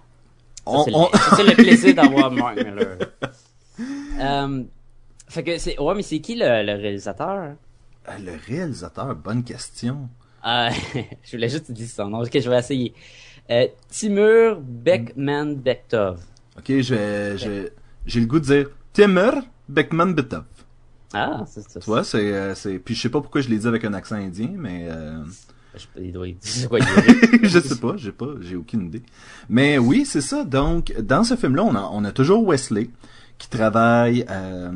On- 0.67 0.85
c'est, 0.85 0.95
on- 0.95 1.09
le, 1.13 1.19
ça, 1.19 1.37
c'est 1.37 1.45
le 1.45 1.55
plaisir 1.63 1.95
d'avoir 1.95 2.31
Mark 2.31 2.57
Miller. 2.57 2.99
Euh, 4.21 4.63
fait 5.29 5.43
que 5.45 5.59
c'est... 5.59 5.79
Ouais, 5.79 5.95
mais 5.95 6.03
c'est 6.03 6.21
qui 6.21 6.35
le, 6.37 6.65
le 6.65 6.73
réalisateur? 6.81 7.55
Euh, 8.09 8.13
Le 8.25 8.33
réalisateur, 8.47 9.15
bonne 9.17 9.43
question. 9.45 10.09
Euh, 10.47 10.71
je 11.25 11.31
voulais 11.33 11.49
juste 11.49 11.67
te 11.67 11.73
dire 11.73 11.89
son 11.89 12.09
nom. 12.09 12.23
Ok, 12.23 12.39
je 12.41 12.49
vais 12.49 12.59
essayer. 12.59 12.95
Timur 13.91 14.61
Beckman 14.61 15.55
Bektov. 15.57 16.21
Ok, 16.59 16.65
je 16.81 16.95
vais, 16.95 17.39
je- 17.39 17.69
j'ai 18.07 18.21
le 18.21 18.27
goût 18.27 18.41
de 18.41 18.45
dire 18.45 18.71
Timur 18.93 19.33
Beckman 19.69 20.13
Betov. 20.15 20.45
Ah, 21.15 21.45
c'est 21.47 21.63
ça. 21.63 21.81
Tu 21.81 21.87
vois, 21.87 22.05
c'est, 22.05 22.33
euh, 22.35 22.55
c'est, 22.55 22.79
puis 22.79 22.95
je 22.95 23.03
sais 23.03 23.09
pas 23.09 23.21
pourquoi 23.21 23.41
je 23.41 23.49
l'ai 23.49 23.59
dit 23.59 23.67
avec 23.67 23.85
un 23.85 23.95
accent 23.95 24.17
indien, 24.17 24.51
mais 24.57 24.89
euh, 24.91 25.23
doit- 26.13 26.27
doit 26.69 26.79
je 27.43 27.59
sais 27.61 27.77
pas, 27.77 27.95
j'ai 27.97 28.13
pas, 28.13 28.29
j'ai 28.41 28.57
aucune 28.57 28.87
idée. 28.87 29.03
Mais 29.49 29.79
oui, 29.79 30.05
c'est 30.05 30.21
ça. 30.21 30.45
Donc, 30.45 30.93
dans 31.01 31.25
ce 31.25 31.37
film-là, 31.37 31.65
on 31.65 31.75
a, 31.75 31.89
on 31.93 32.05
a 32.05 32.13
toujours 32.13 32.47
Wesley 32.47 32.91
qui 33.39 33.49
travaille, 33.49 34.27
euh, 34.29 34.71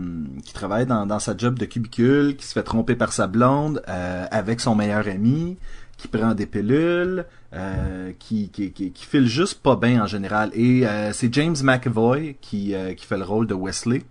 qui 0.44 0.52
travaille 0.54 0.86
dans, 0.86 1.04
dans 1.04 1.18
sa 1.18 1.36
job 1.36 1.58
de 1.58 1.64
cubicule, 1.64 2.36
qui 2.36 2.46
se 2.46 2.52
fait 2.52 2.62
tromper 2.62 2.94
par 2.94 3.12
sa 3.12 3.26
blonde 3.26 3.82
euh, 3.88 4.24
avec 4.30 4.60
son 4.60 4.74
meilleur 4.76 5.08
ami, 5.08 5.56
qui 6.02 6.08
prend 6.08 6.34
des 6.34 6.46
pilules, 6.46 7.24
euh, 7.54 8.10
qui, 8.18 8.48
qui, 8.50 8.72
qui, 8.72 8.90
qui 8.90 9.04
file 9.06 9.26
juste 9.28 9.62
pas 9.62 9.76
bien 9.76 10.02
en 10.02 10.06
général. 10.06 10.50
Et 10.52 10.84
euh, 10.84 11.12
c'est 11.12 11.32
James 11.32 11.54
McAvoy 11.62 12.34
qui, 12.40 12.74
euh, 12.74 12.92
qui 12.94 13.06
fait 13.06 13.16
le 13.16 13.24
rôle 13.24 13.46
de 13.46 13.54
Wesley. 13.54 14.02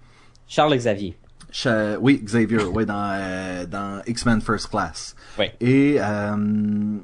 Charles 0.48 0.78
Xavier. 0.78 1.18
Cha- 1.52 2.00
oui, 2.00 2.22
Xavier, 2.24 2.64
oui, 2.64 2.86
dans, 2.86 3.10
euh, 3.14 3.66
dans 3.66 4.02
X-Men 4.08 4.40
First 4.40 4.70
Class. 4.70 5.16
Ouais. 5.38 5.54
Et 5.60 5.98
euh, 6.00 6.98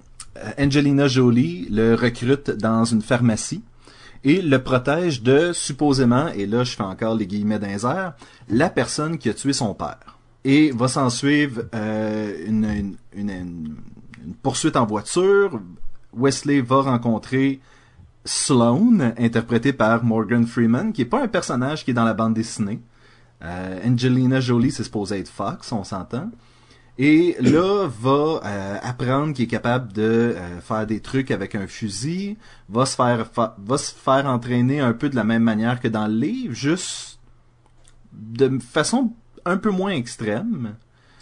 Angelina 0.58 1.08
Jolie 1.10 1.68
le 1.70 1.96
recrute 1.96 2.52
dans 2.52 2.86
une 2.86 3.02
pharmacie 3.02 3.64
et 4.24 4.42
le 4.42 4.64
protège 4.64 5.22
de, 5.22 5.52
supposément, 5.52 6.30
et 6.30 6.46
là 6.46 6.64
je 6.64 6.76
fais 6.76 6.84
encore 6.84 7.16
les 7.16 7.28
guillemets 7.28 7.60
d'un 7.60 8.14
la 8.50 8.70
personne 8.70 9.18
qui 9.18 9.30
a 9.30 9.34
tué 9.34 9.52
son 9.52 9.74
père. 9.74 10.00
Et 10.46 10.72
va 10.72 10.88
s'en 10.88 11.10
suivre 11.10 11.64
euh, 11.76 12.34
une, 12.48 12.64
une, 12.64 12.96
une, 13.14 13.30
une- 13.30 13.76
une 14.28 14.36
poursuite 14.36 14.76
en 14.76 14.86
voiture. 14.86 15.60
Wesley 16.14 16.62
va 16.62 16.82
rencontrer 16.82 17.60
Sloane, 18.26 19.14
interprété 19.18 19.74
par 19.74 20.04
Morgan 20.04 20.46
Freeman, 20.46 20.92
qui 20.92 21.04
est 21.04 21.06
pas 21.06 21.24
un 21.24 21.28
personnage 21.28 21.84
qui 21.86 21.92
est 21.92 21.94
dans 21.94 22.04
la 22.04 22.14
bande 22.14 22.34
dessinée. 22.34 22.82
Euh, 23.44 23.80
Angelina 23.88 24.40
Jolie, 24.40 24.72
c'est 24.72 24.84
supposé 24.84 25.20
être 25.20 25.30
Fox, 25.30 25.72
on 25.72 25.84
s'entend. 25.84 26.30
Et 26.98 27.36
là, 27.40 27.88
va 27.88 28.42
euh, 28.44 28.78
apprendre 28.82 29.34
qu'il 29.34 29.46
est 29.46 29.48
capable 29.48 29.94
de 29.94 30.34
euh, 30.36 30.60
faire 30.60 30.88
des 30.88 31.00
trucs 31.00 31.30
avec 31.30 31.54
un 31.54 31.68
fusil, 31.68 32.38
va 32.70 32.88
se 32.88 32.96
faire 32.96 33.28
fa- 33.32 33.56
va 33.64 33.78
se 33.78 33.94
faire 33.94 34.26
entraîner 34.26 34.80
un 34.80 34.94
peu 34.94 35.08
de 35.08 35.16
la 35.16 35.24
même 35.24 35.44
manière 35.44 35.80
que 35.80 35.88
dans 35.88 36.08
le 36.08 36.16
livre, 36.16 36.56
juste 36.56 37.20
de 38.14 38.58
façon 38.58 39.14
un 39.46 39.58
peu 39.58 39.70
moins 39.70 39.92
extrême. 39.92 40.74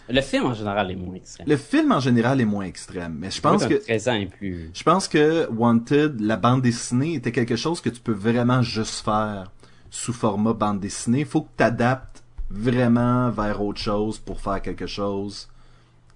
Le 0.08 0.20
film, 0.20 0.46
en 0.46 0.54
général, 0.54 0.90
est 0.90 0.96
moins 0.96 1.14
extrême. 1.14 1.48
Le 1.48 1.56
film 1.56 1.92
en 1.92 2.00
général 2.00 2.40
est 2.40 2.44
moins 2.44 2.64
extrême, 2.64 3.16
mais 3.18 3.30
je 3.30 3.40
pense 3.40 3.66
que 3.66 3.74
13 3.74 4.08
ans 4.08 4.14
et 4.14 4.26
plus. 4.26 4.70
je 4.72 4.82
pense 4.84 5.08
que 5.08 5.48
Wanted, 5.50 6.20
la 6.20 6.36
bande 6.36 6.62
dessinée, 6.62 7.14
était 7.14 7.32
quelque 7.32 7.56
chose 7.56 7.80
que 7.80 7.88
tu 7.88 8.00
peux 8.00 8.12
vraiment 8.12 8.62
juste 8.62 9.04
faire 9.04 9.50
sous 9.90 10.12
format 10.12 10.52
bande 10.52 10.80
dessinée. 10.80 11.24
Faut 11.24 11.42
que 11.42 11.50
tu 11.56 11.64
adaptes 11.64 12.22
vraiment 12.50 13.30
vers 13.30 13.60
autre 13.62 13.80
chose 13.80 14.18
pour 14.18 14.40
faire 14.40 14.62
quelque 14.62 14.86
chose 14.86 15.48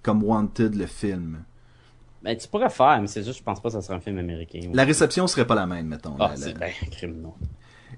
comme 0.03 0.23
Wanted, 0.23 0.75
le 0.75 0.85
film. 0.85 1.43
Ben, 2.23 2.37
tu 2.37 2.47
pourrais 2.47 2.69
faire, 2.69 2.99
mais 3.01 3.07
c'est 3.07 3.23
juste, 3.23 3.39
je 3.39 3.43
pense 3.43 3.59
pas 3.59 3.69
que 3.69 3.73
ça 3.73 3.81
serait 3.81 3.95
un 3.95 3.99
film 3.99 4.19
américain. 4.19 4.59
La 4.73 4.83
réception 4.83 5.25
serait 5.27 5.45
pas 5.47 5.55
la 5.55 5.65
même, 5.65 5.87
mettons. 5.87 6.15
Ah, 6.19 6.29
La- 6.29 6.35
c'est 6.37 6.53
la- 6.53 6.59
ben, 6.59 6.71
crime, 6.91 7.21
non. 7.21 7.33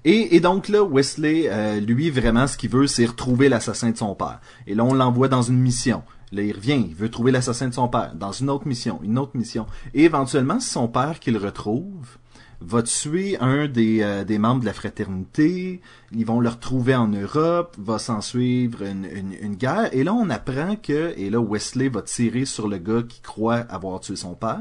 Et, 0.04 0.36
et 0.36 0.40
donc 0.40 0.68
là, 0.68 0.82
Wesley, 0.84 1.44
euh, 1.46 1.80
lui, 1.80 2.10
vraiment, 2.10 2.46
ce 2.46 2.56
qu'il 2.58 2.70
veut, 2.70 2.86
c'est 2.86 3.06
retrouver 3.06 3.48
l'assassin 3.48 3.90
de 3.90 3.96
son 3.96 4.14
père. 4.14 4.40
Et 4.66 4.74
là, 4.74 4.84
on 4.84 4.92
l'envoie 4.94 5.28
dans 5.28 5.42
une 5.42 5.58
mission. 5.58 6.02
Là, 6.32 6.42
il 6.42 6.52
revient, 6.52 6.84
il 6.88 6.94
veut 6.94 7.10
trouver 7.10 7.32
l'assassin 7.32 7.68
de 7.68 7.74
son 7.74 7.88
père. 7.88 8.12
Dans 8.14 8.32
une 8.32 8.50
autre 8.50 8.66
mission, 8.66 9.00
une 9.02 9.18
autre 9.18 9.36
mission. 9.36 9.66
Et 9.94 10.04
éventuellement, 10.04 10.60
c'est 10.60 10.72
son 10.72 10.88
père 10.88 11.20
qu'il 11.20 11.36
retrouve 11.38 12.18
va 12.60 12.82
tuer 12.82 13.36
un 13.40 13.66
des, 13.68 14.00
euh, 14.02 14.24
des 14.24 14.38
membres 14.38 14.60
de 14.60 14.64
la 14.66 14.72
fraternité. 14.72 15.82
Ils 16.12 16.24
vont 16.24 16.40
le 16.40 16.48
retrouver 16.48 16.94
en 16.94 17.08
Europe. 17.08 17.76
Va 17.78 17.98
s'en 17.98 18.20
suivre 18.22 18.82
une, 18.82 19.04
une, 19.04 19.34
une 19.40 19.54
guerre. 19.54 19.90
Et 19.92 20.02
là, 20.02 20.14
on 20.14 20.30
apprend 20.30 20.76
que... 20.76 21.12
Et 21.18 21.28
là, 21.30 21.40
Wesley 21.40 21.88
va 21.88 22.00
tirer 22.02 22.46
sur 22.46 22.68
le 22.68 22.78
gars 22.78 23.02
qui 23.06 23.20
croit 23.20 23.56
avoir 23.56 24.00
tué 24.00 24.16
son 24.16 24.34
père. 24.34 24.60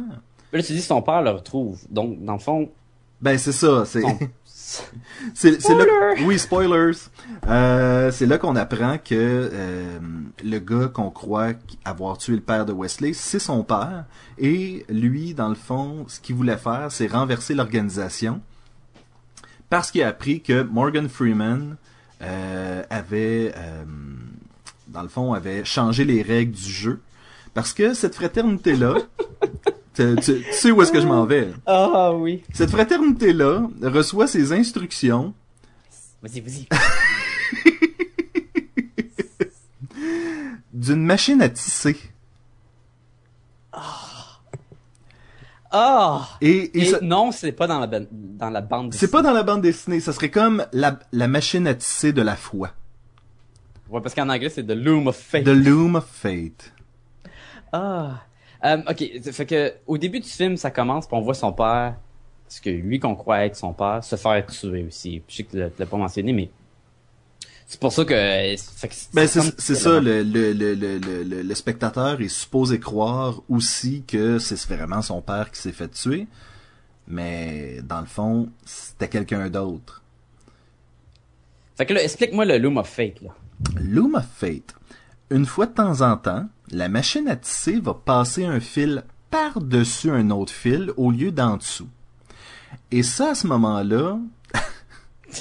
Mais 0.51 0.59
Là, 0.59 0.63
tu 0.63 0.73
dis 0.73 0.81
son 0.81 1.01
père 1.01 1.21
le 1.21 1.29
retrouve. 1.31 1.79
Donc, 1.89 2.21
dans 2.23 2.33
le 2.33 2.39
fond, 2.39 2.69
Ben, 3.21 3.37
c'est 3.37 3.53
ça. 3.53 3.85
C'est... 3.85 4.01
son- 4.01 4.19
C'est 5.33 5.69
là, 5.69 6.13
oui, 6.25 6.39
spoilers. 6.39 6.97
Euh, 7.47 8.11
c'est 8.11 8.25
là 8.25 8.37
qu'on 8.37 8.55
apprend 8.55 8.97
que 8.97 9.11
euh, 9.11 9.99
le 10.43 10.59
gars 10.59 10.87
qu'on 10.87 11.09
croit 11.09 11.49
avoir 11.83 12.17
tué 12.17 12.35
le 12.35 12.41
père 12.41 12.65
de 12.65 12.71
Wesley, 12.71 13.11
c'est 13.13 13.39
son 13.39 13.63
père. 13.63 14.05
Et 14.37 14.85
lui, 14.87 15.33
dans 15.33 15.49
le 15.49 15.55
fond, 15.55 16.05
ce 16.07 16.19
qu'il 16.21 16.35
voulait 16.35 16.57
faire, 16.57 16.87
c'est 16.91 17.07
renverser 17.07 17.53
l'organisation. 17.53 18.41
Parce 19.69 19.91
qu'il 19.91 20.03
a 20.03 20.07
appris 20.07 20.41
que 20.41 20.63
Morgan 20.63 21.09
Freeman 21.09 21.75
euh, 22.21 22.83
avait, 22.89 23.53
dans 24.87 25.01
le 25.01 25.09
fond, 25.09 25.33
avait 25.33 25.65
changé 25.65 26.05
les 26.05 26.21
règles 26.21 26.53
du 26.53 26.71
jeu. 26.71 27.01
Parce 27.53 27.73
que 27.73 27.93
cette 27.93 28.15
fraternité-là, 28.15 28.95
tu, 29.93 30.15
tu- 30.21 30.41
tu 30.41 30.53
sais 30.53 30.71
où 30.71 30.81
est-ce 30.81 30.91
que 30.91 30.99
je 31.01 31.07
m'en 31.07 31.25
vais. 31.25 31.49
Ah 31.65 32.11
oui. 32.13 32.43
Cette 32.53 32.71
fraternité-là 32.71 33.67
reçoit 33.81 34.27
ses 34.27 34.51
instructions 34.53 35.33
Vas-y, 36.21 36.39
vas-y. 36.41 36.67
d'une 40.73 41.05
machine 41.05 41.41
à 41.41 41.49
tisser. 41.49 41.97
Ah! 45.75 46.27
Et, 46.41 46.49
et 46.77 46.81
Et 46.81 46.85
ça- 46.85 46.99
non, 47.01 47.31
c'est 47.31 47.51
pas 47.51 47.65
dans 47.67 47.79
la, 47.79 47.87
ban- 47.87 48.05
dans 48.11 48.49
la 48.51 48.61
bande 48.61 48.93
c'est 48.93 49.09
pas 49.09 49.23
dans 49.23 49.33
la 49.33 49.41
bande 49.43 49.61
dessinée, 49.61 49.99
ça 49.99 50.13
serait 50.13 50.29
comme 50.29 50.65
la, 50.71 50.99
la 51.11 51.27
machine 51.27 51.65
à 51.67 51.73
tisser 51.73 52.13
de 52.13 52.21
la 52.21 52.35
foi. 52.35 52.69
Ouais, 53.89 53.99
parce 54.01 54.13
qu'en 54.13 54.29
anglais, 54.29 54.49
c'est 54.49 54.63
The 54.65 54.71
Loom 54.71 55.07
of 55.07 55.17
Fate. 55.17 55.43
The 55.45 55.47
Loom 55.49 55.95
of 55.95 56.05
Fate. 56.07 56.73
Ah. 57.71 58.21
Euh, 58.65 58.77
ok, 58.89 59.31
fait 59.31 59.45
que 59.45 59.73
au 59.87 59.97
début 59.97 60.19
du 60.19 60.29
film, 60.29 60.55
ça 60.57 60.71
commence, 60.71 61.05
puis 61.07 61.15
on 61.17 61.21
voit 61.21 61.33
son 61.33 61.51
père, 61.51 61.95
ce 62.47 62.61
que 62.61 62.69
lui 62.69 62.99
qu'on 62.99 63.15
croit 63.15 63.45
être 63.45 63.55
son 63.57 63.73
père, 63.73 64.03
se 64.03 64.15
faire 64.15 64.45
tuer 64.45 64.85
aussi. 64.87 65.21
Je 65.27 65.35
sais 65.35 65.43
que 65.43 65.51
tu 65.51 65.57
l'as- 65.79 65.85
pas 65.85 65.97
mentionné, 65.97 66.31
mais 66.31 66.49
c'est 67.67 67.79
pour 67.79 67.91
ça 67.91 68.05
que. 68.05 68.13
fait 68.13 68.87
que 68.87 68.93
Ben 69.13 69.27
c'est 69.27 69.75
ça, 69.75 69.99
le, 69.99 70.23
le, 70.23 70.53
le, 70.53 70.75
le, 70.75 70.97
le, 70.97 71.41
le 71.41 71.55
spectateur 71.55 72.21
est 72.21 72.27
supposé 72.29 72.79
croire 72.79 73.41
aussi 73.49 74.03
que 74.07 74.39
c'est 74.39 74.59
vraiment 74.73 75.01
son 75.01 75.21
père 75.21 75.51
qui 75.51 75.59
s'est 75.59 75.71
fait 75.71 75.89
tuer, 75.89 76.27
mais 77.07 77.81
dans 77.83 77.99
le 77.99 78.05
fond, 78.05 78.49
c'était 78.65 79.09
quelqu'un 79.09 79.49
d'autre. 79.49 80.01
Fait 81.75 81.85
que 81.85 81.93
là, 81.93 82.03
explique-moi 82.03 82.45
le 82.45 82.57
Loom 82.59 82.77
of 82.77 82.87
Fate 82.87 83.21
là. 83.21 83.31
Loom 83.81 84.15
of 84.15 84.25
Fate. 84.35 84.75
Une 85.31 85.45
fois 85.45 85.65
de 85.65 85.73
temps 85.73 86.01
en 86.01 86.15
temps, 86.17 86.47
la 86.73 86.89
machine 86.89 87.27
à 87.27 87.35
tisser 87.35 87.79
va 87.79 87.93
passer 87.93 88.45
un 88.45 88.59
fil 88.59 89.03
par-dessus 89.29 90.09
un 90.11 90.29
autre 90.29 90.51
fil 90.51 90.91
au 90.97 91.11
lieu 91.11 91.31
d'en 91.31 91.57
dessous. 91.57 91.87
Et 92.91 93.03
ça, 93.03 93.31
à 93.31 93.35
ce 93.35 93.47
moment-là, 93.47 94.19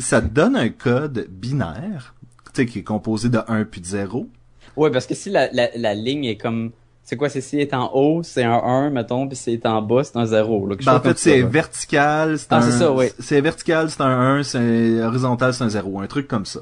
ça 0.00 0.20
te 0.20 0.26
donne 0.26 0.56
un 0.56 0.68
code 0.68 1.26
binaire, 1.30 2.14
tu 2.46 2.62
sais, 2.62 2.66
qui 2.66 2.80
est 2.80 2.84
composé 2.84 3.28
de 3.28 3.38
1 3.48 3.64
puis 3.64 3.80
de 3.80 3.86
0. 3.86 4.28
Ouais, 4.76 4.90
parce 4.90 5.06
que 5.06 5.14
si 5.14 5.30
la, 5.30 5.50
la, 5.52 5.68
la 5.76 5.94
ligne 5.94 6.24
est 6.24 6.36
comme 6.36 6.70
C'est 7.04 7.16
quoi, 7.16 7.28
c'est 7.28 7.40
si 7.40 7.58
est 7.58 7.72
en 7.74 7.90
haut, 7.94 8.22
c'est 8.22 8.44
un 8.44 8.52
1, 8.62 8.90
mettons, 8.90 9.26
puis 9.26 9.36
si 9.36 9.52
est 9.52 9.66
en 9.66 9.80
bas, 9.82 10.04
c'est 10.04 10.16
un 10.16 10.26
0. 10.26 10.66
Là, 10.66 10.76
quelque 10.76 10.84
Ben, 10.86 10.96
en 10.96 11.00
fait, 11.00 11.18
c'est 11.18 11.42
vertical, 11.42 12.38
c'est 12.38 12.46
Ah, 12.50 12.58
un... 12.58 12.62
c'est 12.62 12.78
ça, 12.78 12.92
oui. 12.92 13.06
C'est 13.18 13.40
vertical, 13.40 13.90
c'est 13.90 14.02
un 14.02 14.36
1, 14.38 14.42
c'est 14.42 15.02
horizontal, 15.02 15.54
c'est 15.54 15.64
un 15.64 15.68
0, 15.70 16.00
un 16.00 16.06
truc 16.06 16.28
comme 16.28 16.44
ça. 16.46 16.60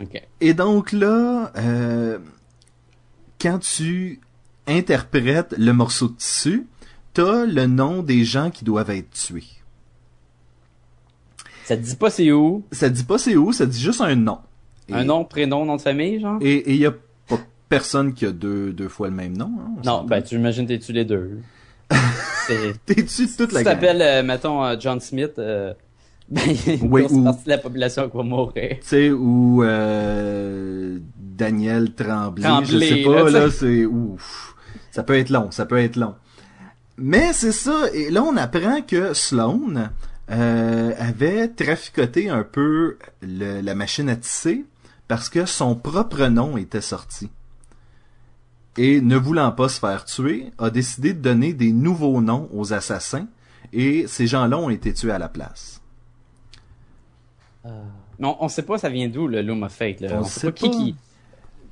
Ok. 0.00 0.20
Et 0.40 0.54
donc 0.54 0.92
là, 0.92 1.52
euh, 1.56 2.18
quand 3.40 3.58
tu 3.58 4.20
interprètes 4.66 5.54
le 5.58 5.72
morceau 5.72 6.08
de 6.08 6.14
tissu, 6.14 6.66
t'as 7.14 7.44
le 7.46 7.66
nom 7.66 8.02
des 8.02 8.24
gens 8.24 8.50
qui 8.50 8.64
doivent 8.64 8.90
être 8.90 9.10
tués. 9.10 9.44
Ça 11.64 11.76
te 11.76 11.82
dit 11.82 11.96
pas 11.96 12.10
c'est 12.10 12.32
où, 12.32 12.64
Ça 12.72 12.88
dit 12.88 13.04
pas 13.04 13.18
c'est 13.18 13.36
où, 13.36 13.52
ça 13.52 13.66
dit 13.66 13.80
juste 13.80 14.00
un 14.00 14.14
nom. 14.14 14.38
Et- 14.88 14.94
un 14.94 15.04
nom, 15.04 15.24
prénom, 15.24 15.64
nom 15.66 15.76
de 15.76 15.82
famille, 15.82 16.18
genre? 16.20 16.38
Et 16.40 16.70
il 16.72 16.76
y 16.80 16.86
a 16.86 16.92
pas 16.92 17.38
personne 17.68 18.14
qui 18.14 18.24
a 18.24 18.32
deux, 18.32 18.72
deux 18.72 18.88
fois 18.88 19.08
le 19.08 19.14
même 19.14 19.36
nom. 19.36 19.52
hein, 19.60 19.72
on 19.78 19.86
Non, 19.86 20.04
ben, 20.04 20.22
tu 20.22 20.36
imagines 20.36 20.66
t'es-tu 20.66 20.92
les 20.92 21.04
deux? 21.04 21.40
T'es-tu 22.86 23.26
toute 23.36 23.52
la 23.52 23.60
tu 23.60 23.64
t'appelles, 23.64 24.00
euh, 24.00 24.22
mettons, 24.22 24.64
euh, 24.64 24.76
John 24.80 25.00
Smith, 25.00 25.32
euh, 25.38 25.74
ben, 26.30 26.42
Oui, 26.82 27.04
ou- 27.10 27.24
partie 27.24 27.44
de 27.44 27.50
la 27.50 27.58
population 27.58 28.08
qui 28.08 28.16
va 28.16 28.22
mourir. 28.22 28.76
Tu 28.80 28.86
sais, 28.86 29.10
ou 29.10 29.62
euh, 29.62 30.98
Daniel 31.38 31.94
Tremblay, 31.94 32.42
Tremblay, 32.42 32.88
je 32.88 32.94
sais 32.96 33.02
pas, 33.04 33.30
là, 33.30 33.50
c'est... 33.50 33.86
Ouf, 33.86 34.54
ça 34.90 35.02
peut 35.02 35.16
être 35.16 35.30
long, 35.30 35.50
ça 35.50 35.64
peut 35.66 35.78
être 35.78 35.96
long. 35.96 36.14
Mais 36.96 37.32
c'est 37.32 37.52
ça, 37.52 37.84
et 37.94 38.10
là 38.10 38.22
on 38.24 38.36
apprend 38.36 38.82
que 38.82 39.14
Sloan 39.14 39.90
euh, 40.30 40.92
avait 40.98 41.46
traficoté 41.48 42.28
un 42.28 42.42
peu 42.42 42.98
le- 43.22 43.60
la 43.60 43.74
machine 43.76 44.08
à 44.08 44.16
tisser 44.16 44.64
parce 45.06 45.28
que 45.28 45.46
son 45.46 45.76
propre 45.76 46.26
nom 46.26 46.56
était 46.56 46.80
sorti. 46.80 47.30
Et 48.76 49.00
ne 49.00 49.16
voulant 49.16 49.52
pas 49.52 49.68
se 49.68 49.78
faire 49.78 50.04
tuer, 50.04 50.50
a 50.58 50.70
décidé 50.70 51.12
de 51.14 51.20
donner 51.20 51.52
des 51.52 51.72
nouveaux 51.72 52.20
noms 52.20 52.48
aux 52.52 52.72
assassins, 52.72 53.26
et 53.72 54.06
ces 54.06 54.26
gens-là 54.26 54.58
ont 54.58 54.70
été 54.70 54.92
tués 54.92 55.12
à 55.12 55.18
la 55.18 55.28
place. 55.28 55.80
Mais 57.64 58.26
on, 58.26 58.42
on 58.44 58.48
sait 58.48 58.62
pas 58.62 58.78
ça 58.78 58.88
vient 58.88 59.08
d'où, 59.08 59.28
le 59.28 59.42
Loom 59.42 59.62
of 59.62 59.72
Fate, 59.72 60.00
là. 60.00 60.08
On 60.14 60.20
On, 60.20 60.24
sait 60.24 60.40
sait 60.40 60.46
pas 60.46 60.52
qui 60.52 60.68
pas. 60.68 60.76
qui... 60.76 60.94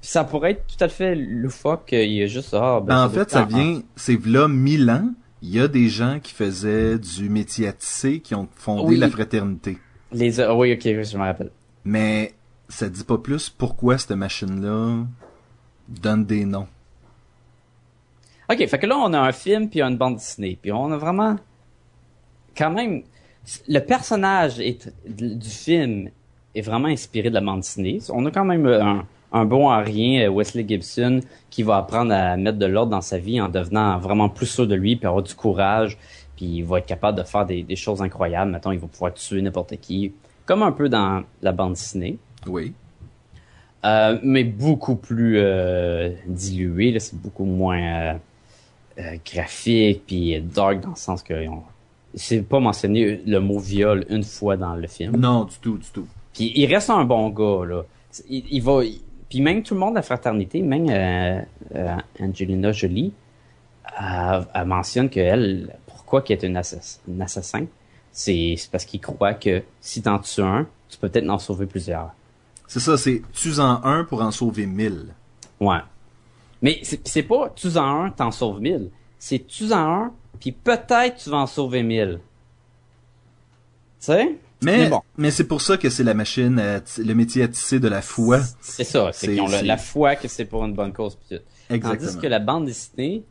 Ça 0.07 0.23
pourrait 0.23 0.53
être 0.53 0.67
tout 0.69 0.85
à 0.85 0.89
fait 0.89 1.17
loufoque, 1.17 1.89
il 1.91 2.13
y 2.13 2.23
a 2.23 2.27
juste, 2.29 2.55
ah, 2.55 2.79
ben, 2.81 2.87
Ben, 2.95 3.05
en 3.07 3.11
fait, 3.11 3.29
ça 3.29 3.43
être 3.43 3.53
un- 3.53 3.59
vient, 3.59 3.83
c'est 3.97 4.25
là 4.25 4.47
mille 4.47 4.89
ans, 4.89 5.11
il 5.43 5.51
y 5.51 5.59
a 5.61 5.67
des 5.67 5.89
gens 5.89 6.21
qui 6.23 6.33
faisaient 6.33 6.97
du 6.97 7.29
métier 7.29 7.67
à 7.67 7.73
tisser, 7.73 8.21
qui 8.21 8.37
ont 8.37 8.47
fondé 8.55 8.91
Oui. 8.91 8.97
la 8.99 9.11
fraternité. 9.11 9.79
Les, 10.13 10.39
ah 10.41 10.55
oui, 10.55 10.73
ok, 10.75 10.81
oui, 10.85 11.03
je 11.05 11.19
me 11.19 11.25
rappelle. 11.25 11.51
Mais 11.85 12.35
ça 12.69 12.89
dit 12.89 13.03
pas 13.03 13.19
plus 13.19 13.51
pourquoi 13.51 13.99
cette 13.99 14.13
machine-là 14.13 15.05
donne 15.89 16.25
des 16.25 16.45
noms. 16.45 16.69
Ok, 18.49 18.65
fait 18.69 18.79
que 18.79 18.87
là, 18.87 18.97
on 18.99 19.13
a 19.13 19.19
un 19.19 19.33
film 19.33 19.69
puis 19.69 19.83
une 19.83 19.97
bande 19.97 20.17
dessinée. 20.17 20.57
Puis 20.63 20.71
on 20.71 20.93
a 20.93 20.97
vraiment... 20.97 21.37
Quand 22.57 22.71
même... 22.71 23.03
Le 23.69 23.81
personnage 23.81 24.61
est, 24.61 24.89
du 25.05 25.49
film 25.49 26.11
est 26.55 26.61
vraiment 26.63 26.89
inspiré 26.89 27.29
de 27.29 27.35
la 27.35 27.41
bande 27.41 27.61
dessinée. 27.61 27.99
On 28.11 28.25
a 28.25 28.31
quand 28.31 28.45
même 28.45 28.67
un, 28.67 29.05
un 29.33 29.45
bon 29.45 29.69
à 29.69 29.79
rien, 29.79 30.27
euh, 30.27 30.31
Wesley 30.31 30.65
Gibson, 30.67 31.21
qui 31.51 31.63
va 31.63 31.77
apprendre 31.79 32.13
à 32.13 32.37
mettre 32.37 32.59
de 32.59 32.67
l'ordre 32.67 32.91
dans 32.93 33.01
sa 33.01 33.19
vie 33.19 33.41
en 33.41 33.49
devenant 33.49 33.99
vraiment 33.99 34.29
plus 34.29 34.47
sûr 34.47 34.67
de 34.67 34.75
lui, 34.75 34.97
puis 34.97 35.07
avoir 35.07 35.23
du 35.23 35.35
courage, 35.35 35.99
puis 36.37 36.47
il 36.47 36.63
va 36.65 36.79
être 36.79 36.87
capable 36.87 37.19
de 37.19 37.23
faire 37.25 37.45
des, 37.47 37.63
des 37.63 37.77
choses 37.77 38.03
incroyables. 38.03 38.51
Maintenant, 38.51 38.71
il 38.73 38.79
va 38.79 38.87
pouvoir 38.87 39.13
tuer 39.15 39.43
n'importe 39.43 39.77
qui, 39.81 40.13
comme 40.45 40.63
un 40.63 40.73
peu 40.73 40.89
dans 40.89 41.23
la 41.43 41.53
bande 41.53 41.73
dessinée. 41.73 42.19
Oui. 42.47 42.73
Euh, 43.85 44.19
mais 44.23 44.45
beaucoup 44.45 44.97
plus 44.97 45.39
euh, 45.39 46.11
dilué, 46.27 46.91
là, 46.93 47.01
c'est 47.01 47.21
beaucoup 47.21 47.45
moins 47.45 47.81
euh, 47.83 48.15
euh, 48.99 49.17
graphique 49.25 50.03
puis 50.07 50.41
dark 50.41 50.81
dans 50.81 50.91
le 50.91 50.97
sens 50.97 51.23
que 51.23 51.47
on- 51.49 51.63
c'est 52.15 52.41
pas 52.43 52.59
mentionné 52.61 53.21
le 53.27 53.39
mot 53.41 53.59
viol 53.59 54.05
une 54.09 54.23
fois 54.25 54.57
dans 54.57 54.75
le 54.75 54.89
film. 54.89 55.17
Non, 55.17 55.45
du 55.45 55.57
tout, 55.61 55.77
du 55.77 55.87
tout. 55.93 56.07
Puis 56.33 56.51
il 56.55 56.67
reste 56.73 56.89
un 56.91 57.05
bon 57.05 57.29
gars 57.29 57.67
là. 57.67 57.83
Il, 58.31 58.45
il 58.51 58.63
va 58.63 58.83
il- 58.85 59.01
puis 59.29 59.41
même 59.41 59.63
tout 59.63 59.75
le 59.75 59.81
monde 59.81 59.91
de 59.91 59.97
la 59.97 60.03
fraternité, 60.03 60.63
même 60.63 60.87
euh, 60.89 61.41
euh, 61.75 61.97
Angelina 62.21 62.73
Jolie, 62.73 63.13
euh, 64.01 64.43
elle 64.55 64.65
mentionne 64.67 65.09
que 65.11 65.21
elle 65.21 65.77
pourquoi 65.87 66.23
qu'elle 66.23 66.39
est 66.39 66.47
une, 66.47 66.57
assass- 66.57 67.01
une 67.09 67.21
assassin, 67.23 67.67
c'est 68.13 68.57
parce 68.71 68.85
qu'il 68.85 69.01
croit 69.01 69.35
que 69.35 69.63
si 69.81 70.03
t'en 70.03 70.19
tues 70.19 70.41
un, 70.41 70.67
tu 70.89 70.99
peux 70.99 71.09
peut-être 71.09 71.29
en 71.29 71.39
sauver 71.39 71.67
plusieurs. 71.67 72.13
C'est 72.69 72.81
ça, 72.81 72.97
c'est 72.97 73.23
tu-en 73.33 73.85
un 73.85 74.05
pour 74.05 74.23
en 74.23 74.31
sauver 74.31 74.67
mille. 74.67 75.09
Ouais. 75.61 75.79
Mais 76.63 76.81
c'est 76.83 77.23
pas 77.23 77.51
tu 77.55 77.69
en 77.77 78.05
un, 78.05 78.11
t'en 78.11 78.31
sauves 78.31 78.61
mille. 78.61 78.91
C'est 79.19 79.47
tu 79.47 79.73
en 79.73 80.05
un, 80.05 80.13
puis 80.41 80.53
peut-être 80.53 81.17
tu 81.17 81.31
vas 81.31 81.39
en 81.39 81.47
sauver 81.47 81.83
mille. 81.83 82.21
Tu 84.01 84.07
sais? 84.07 84.39
Mais, 84.63 84.79
Mais 84.79 84.89
bon. 84.89 85.01
mais 85.19 85.31
c'est 85.31 85.45
pour 85.45 85.61
ça 85.61 85.77
que 85.77 85.91
c'est 85.91 86.03
la 86.05 86.15
machine, 86.15 86.59
à 86.59 86.81
ti- 86.81 87.05
le 87.05 87.15
métier 87.15 87.43
à 87.43 87.49
tisser 87.49 87.79
de 87.79 87.89
la 87.89 88.01
foi. 88.03 88.41
C'est 88.63 88.85
ça. 88.85 89.11
C'est 89.13 89.29
qu'ils 89.29 89.41
ont 89.43 89.49
la 89.49 89.77
foi 89.77 90.17
que 90.17 90.29
c'est 90.29 90.47
pour 90.47 90.65
une 90.65 90.73
bonne 90.75 90.93
cause. 90.93 91.19
Exactement. 91.69 92.07
Tandis 92.11 92.19
que 92.23 92.27
la 92.27 92.39
bande 92.39 92.65
dessinée, 92.67 93.23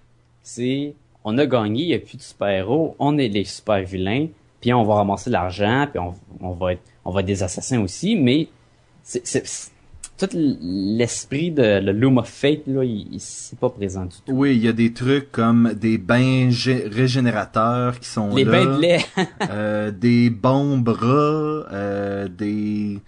c'est 0.43 0.93
on 1.23 1.37
a 1.39 1.45
gagné, 1.47 1.81
il 1.83 1.87
n'y 1.87 1.93
a 1.95 1.99
plus 1.99 2.17
de 2.17 2.21
super-héros, 2.21 2.95
on 2.99 3.17
est 3.17 3.27
les 3.29 3.43
super-vilains, 3.45 4.27
puis 4.61 4.71
on 4.73 4.83
va 4.83 4.95
ramasser 4.95 5.29
de 5.31 5.33
l'argent, 5.33 5.87
puis 5.89 5.99
on, 5.99 6.13
on 6.41 6.51
va 6.51 6.73
être 6.73 6.81
on 7.03 7.11
va 7.11 7.21
être 7.21 7.25
des 7.25 7.41
assassins 7.43 7.81
aussi, 7.81 8.15
mais 8.15 8.47
c'est- 9.03 9.71
tout 10.17 10.29
l'esprit 10.33 11.51
de 11.51 11.79
le 11.79 11.91
Loom 11.91 12.17
of 12.19 12.29
Fate, 12.29 12.67
là, 12.67 12.83
il, 12.83 13.07
il- 13.13 13.19
c'est 13.19 13.57
pas 13.59 13.69
présent 13.69 14.05
du 14.05 14.15
tout. 14.25 14.31
Oui, 14.31 14.55
il 14.55 14.63
y 14.63 14.67
a 14.67 14.73
des 14.73 14.93
trucs 14.93 15.31
comme 15.31 15.73
des 15.73 15.97
bains 15.97 16.49
gé- 16.49 16.87
régénérateurs 16.87 17.99
qui 17.99 18.07
sont 18.07 18.33
Les 18.35 18.43
là. 18.45 18.51
bains 18.51 18.75
de 18.77 18.81
lait. 18.81 19.05
euh, 19.49 19.91
des 19.91 20.29
bons 20.29 20.77
bras, 20.77 21.65
euh, 21.73 22.27
des... 22.27 22.99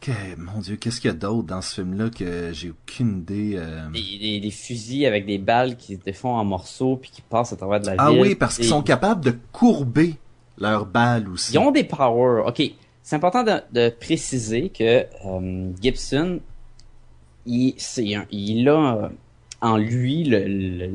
Que, 0.00 0.12
mon 0.38 0.60
dieu, 0.60 0.76
qu'est-ce 0.76 1.00
qu'il 1.00 1.08
y 1.10 1.12
a 1.12 1.16
d'autre 1.16 1.48
dans 1.48 1.60
ce 1.60 1.74
film-là 1.82 2.08
que 2.10 2.50
j'ai 2.52 2.70
aucune 2.70 3.18
idée. 3.18 3.54
euh? 3.56 3.88
des, 3.92 4.18
des, 4.20 4.40
des 4.40 4.50
fusils 4.52 5.04
avec 5.06 5.26
des 5.26 5.38
balles 5.38 5.76
qui 5.76 5.96
se 5.96 6.00
défont 6.00 6.30
en 6.36 6.44
morceaux 6.44 6.96
puis 6.96 7.10
qui 7.12 7.20
passent 7.20 7.52
à 7.52 7.56
travers 7.56 7.80
de 7.80 7.86
la 7.86 7.94
Ah 7.98 8.10
ville. 8.12 8.20
oui, 8.20 8.34
parce 8.36 8.56
qu'ils 8.56 8.66
sont 8.66 8.82
capables 8.82 9.24
de 9.24 9.34
courber 9.50 10.14
leurs 10.56 10.86
balles 10.86 11.28
aussi. 11.28 11.52
Ils 11.52 11.58
ont 11.58 11.72
des 11.72 11.82
powers. 11.82 12.44
Ok, 12.46 12.62
c'est 13.08 13.16
important 13.16 13.42
de, 13.42 13.54
de 13.72 13.88
préciser 13.88 14.68
que 14.68 15.06
euh, 15.24 15.70
Gibson, 15.80 16.40
il, 17.46 17.74
un- 18.14 18.26
il 18.30 18.68
a 18.68 18.96
euh, 19.04 19.08
en 19.62 19.78
lui 19.78 20.24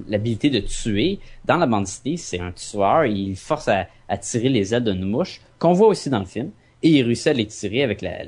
l'habilité 0.07 0.51
de 0.51 0.59
tuer. 0.59 1.17
Dans 1.45 1.57
la 1.57 1.65
bande 1.65 1.87
c'est 1.87 2.39
un 2.39 2.51
tueur. 2.51 3.05
Il 3.05 3.35
force 3.35 3.67
à, 3.67 3.87
à 4.07 4.17
tirer 4.19 4.49
les 4.49 4.75
ailes 4.75 4.83
d'une 4.83 5.03
mouche, 5.09 5.41
qu'on 5.57 5.73
voit 5.73 5.87
aussi 5.87 6.11
dans 6.11 6.19
le 6.19 6.25
film. 6.25 6.51
Et 6.83 6.89
il 6.89 7.01
réussit 7.01 7.27
à 7.29 7.33
les 7.33 7.47
tirer 7.47 7.81
avec 7.81 8.03
la, 8.03 8.23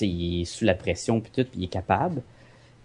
il 0.00 0.40
est 0.40 0.44
sous 0.46 0.64
la 0.64 0.72
pression 0.74 1.20
puis 1.20 1.30
tout, 1.34 1.44
puis 1.44 1.60
il 1.60 1.64
est 1.64 1.68
capable. 1.68 2.22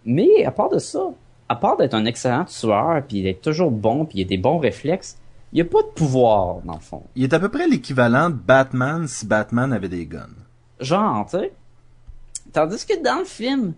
Mais 0.04 0.44
à 0.44 0.52
part 0.52 0.70
de 0.70 0.80
ça, 0.80 1.12
à 1.48 1.56
part 1.56 1.78
d'être 1.78 1.94
un 1.94 2.04
excellent 2.04 2.44
tueur, 2.44 3.04
puis 3.08 3.24
d'être 3.24 3.42
toujours 3.42 3.72
bon, 3.72 4.04
puis 4.04 4.20
il 4.20 4.24
a 4.24 4.28
des 4.28 4.38
bons 4.38 4.58
réflexes, 4.58 5.18
il 5.54 5.56
n'y 5.56 5.62
a 5.62 5.66
pas 5.66 5.82
de 5.84 5.94
pouvoir 5.96 6.60
dans 6.66 6.74
le 6.74 6.82
fond. 6.82 7.04
Il 7.16 7.24
est 7.24 7.34
à 7.34 7.40
peu 7.40 7.48
près 7.48 7.70
l'équivalent 7.70 8.30
de 8.30 8.36
Batman 8.36 9.08
si 9.08 9.26
Batman 9.26 9.72
avait 9.72 9.88
des 9.88 10.06
guns. 10.06 10.28
Genre, 10.82 11.26
tu 11.30 11.38
sais. 11.38 11.54
Tandis 12.52 12.86
que 12.86 13.02
dans 13.02 13.20
le 13.20 13.26
film, 13.26 13.74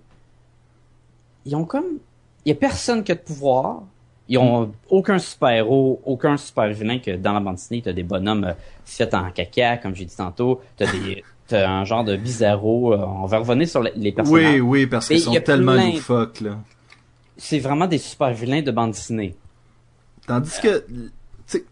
ils 1.45 1.55
ont 1.55 1.65
comme. 1.65 1.99
Il 2.45 2.49
y 2.49 2.51
a 2.51 2.55
personne 2.55 3.03
qui 3.03 3.11
a 3.11 3.15
de 3.15 3.19
pouvoir. 3.21 3.83
Ils 4.29 4.37
ont 4.37 4.71
aucun 4.89 5.19
super-héros, 5.19 6.01
aucun 6.05 6.37
super-vilain 6.37 6.99
que 6.99 7.11
dans 7.17 7.33
la 7.33 7.39
bande 7.41 7.55
dessinée, 7.55 7.81
t'as 7.81 7.91
des 7.93 8.03
bonhommes 8.03 8.45
euh, 8.45 8.53
faits 8.85 9.13
en 9.13 9.29
caca, 9.31 9.77
comme 9.77 9.93
j'ai 9.95 10.05
dit 10.05 10.15
tantôt. 10.15 10.61
T'as 10.77 10.91
des. 10.91 11.23
T'as 11.45 11.69
un 11.69 11.83
genre 11.83 12.05
de 12.05 12.15
bizarro. 12.15 12.93
euh, 12.93 12.97
on 13.05 13.25
va 13.25 13.37
revenir 13.39 13.67
sur 13.67 13.83
les- 13.83 14.13
personnages. 14.13 14.53
Oui, 14.53 14.59
oui, 14.61 14.87
parce 14.87 15.09
qu'ils 15.09 15.19
sont 15.19 15.33
y 15.33 15.37
a 15.37 15.41
tellement 15.41 15.73
plein- 15.73 15.91
loufoques, 15.91 16.39
là. 16.39 16.57
C'est 17.35 17.59
vraiment 17.59 17.85
des 17.85 17.97
super-vilains 17.97 18.61
de 18.61 18.71
bande 18.71 18.91
dessinée. 18.91 19.35
Tandis 20.25 20.57
que, 20.61 20.85
tu 20.87 21.11
sais, 21.45 21.65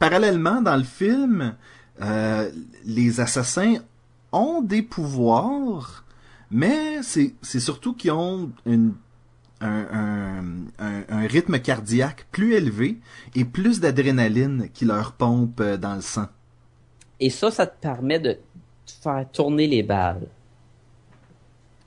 parallèlement 0.00 0.60
dans 0.60 0.76
le 0.76 0.82
film, 0.82 1.54
euh, 2.02 2.50
les 2.84 3.20
assassins 3.20 3.76
ont 4.32 4.62
des 4.62 4.82
pouvoirs, 4.82 6.04
mais 6.50 7.02
c'est 7.02 7.34
c'est 7.42 7.60
surtout 7.60 7.94
qu'ils 7.94 8.12
ont 8.12 8.50
une, 8.66 8.94
un, 9.60 9.86
un, 9.92 10.44
un, 10.78 11.02
un 11.08 11.26
rythme 11.26 11.58
cardiaque 11.60 12.26
plus 12.32 12.54
élevé 12.54 12.98
et 13.34 13.44
plus 13.44 13.80
d'adrénaline 13.80 14.68
qui 14.72 14.84
leur 14.84 15.12
pompe 15.12 15.60
euh, 15.60 15.76
dans 15.76 15.94
le 15.94 16.00
sang. 16.00 16.26
Et 17.20 17.30
ça, 17.30 17.50
ça 17.50 17.66
te 17.66 17.80
permet 17.80 18.18
de 18.18 18.38
faire 19.02 19.24
tourner 19.32 19.66
les 19.66 19.82
balles. 19.82 20.26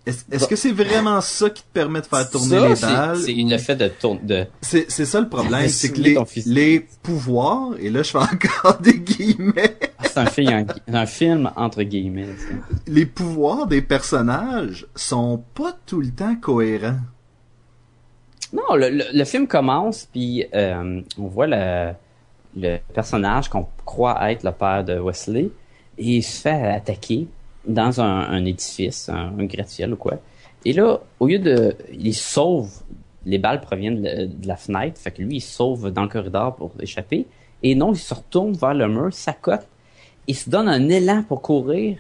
Est-ce 0.06 0.48
que 0.48 0.56
c'est 0.56 0.72
vraiment 0.72 1.20
ça 1.20 1.50
qui 1.50 1.64
te 1.64 1.74
permet 1.74 2.00
de 2.00 2.06
faire 2.06 2.30
tourner 2.30 2.50
Ça, 2.50 2.68
les 2.68 2.76
balles? 2.76 3.22
C'est 3.22 3.34
le 3.34 3.58
fait 3.58 3.76
de 3.76 3.88
tourner. 3.88 4.22
De... 4.24 4.46
C'est 4.62 4.90
c'est 4.90 5.06
ça 5.06 5.20
le 5.20 5.28
problème, 5.28 5.68
c'est 5.68 5.92
que 5.92 6.00
les, 6.00 6.18
les 6.46 6.88
pouvoirs, 7.02 7.72
et 7.80 7.90
là 7.90 8.04
je 8.04 8.12
fais 8.12 8.20
encore 8.20 8.78
des 8.82 9.00
guillemets, 9.00 9.78
C'est 10.16 10.22
un 10.22 10.26
film, 10.28 10.66
un 10.88 11.06
film 11.06 11.52
entre 11.58 11.84
guillemets. 11.84 12.28
ça. 12.38 12.54
les 12.88 13.06
pouvoirs 13.06 13.68
des 13.68 13.82
personnages 13.82 14.88
sont 14.96 15.44
pas 15.54 15.74
tout 15.86 16.00
le 16.00 16.12
temps 16.12 16.38
cohérents. 16.38 17.00
Non, 18.54 18.76
le, 18.76 18.90
le, 18.90 19.04
le 19.14 19.26
film 19.26 19.46
commence, 19.46 20.08
puis 20.10 20.46
euh, 20.54 21.02
on 21.20 21.28
voit 21.28 21.48
le, 21.48 21.92
le 22.56 22.78
personnage 22.94 23.50
qu'on 23.50 23.68
croit 23.84 24.32
être 24.32 24.44
le 24.44 24.54
père 24.54 24.86
de 24.86 24.98
Wesley, 24.98 25.50
et 25.98 26.16
il 26.18 26.24
se 26.24 26.40
fait 26.40 26.64
attaquer 26.64 27.28
dans 27.68 28.00
un, 28.00 28.22
un 28.30 28.46
édifice, 28.46 29.10
un, 29.10 29.34
un 29.38 29.44
gratte-ciel 29.44 29.92
ou 29.92 29.98
quoi. 29.98 30.14
Et 30.64 30.72
là, 30.72 31.00
au 31.20 31.28
lieu 31.28 31.40
de... 31.40 31.76
Il 31.92 32.16
sauve, 32.16 32.72
les 33.26 33.38
balles 33.38 33.60
proviennent 33.60 34.02
de, 34.02 34.26
de 34.28 34.48
la 34.48 34.56
fenêtre, 34.56 34.98
fait 34.98 35.12
que 35.12 35.22
lui, 35.22 35.38
il 35.38 35.42
sauve 35.42 35.92
dans 35.92 36.04
le 36.04 36.10
corridor 36.10 36.56
pour 36.56 36.72
échapper. 36.80 37.28
Et 37.64 37.76
non, 37.76 37.92
il 37.92 38.00
se 38.00 38.14
retourne 38.14 38.54
vers 38.54 38.74
le 38.74 38.88
mur, 38.88 39.14
s'accote, 39.14 39.68
il 40.28 40.36
se 40.36 40.50
donne 40.50 40.68
un 40.70 40.90
élan 40.90 41.24
pour 41.24 41.42
courir. 41.42 41.98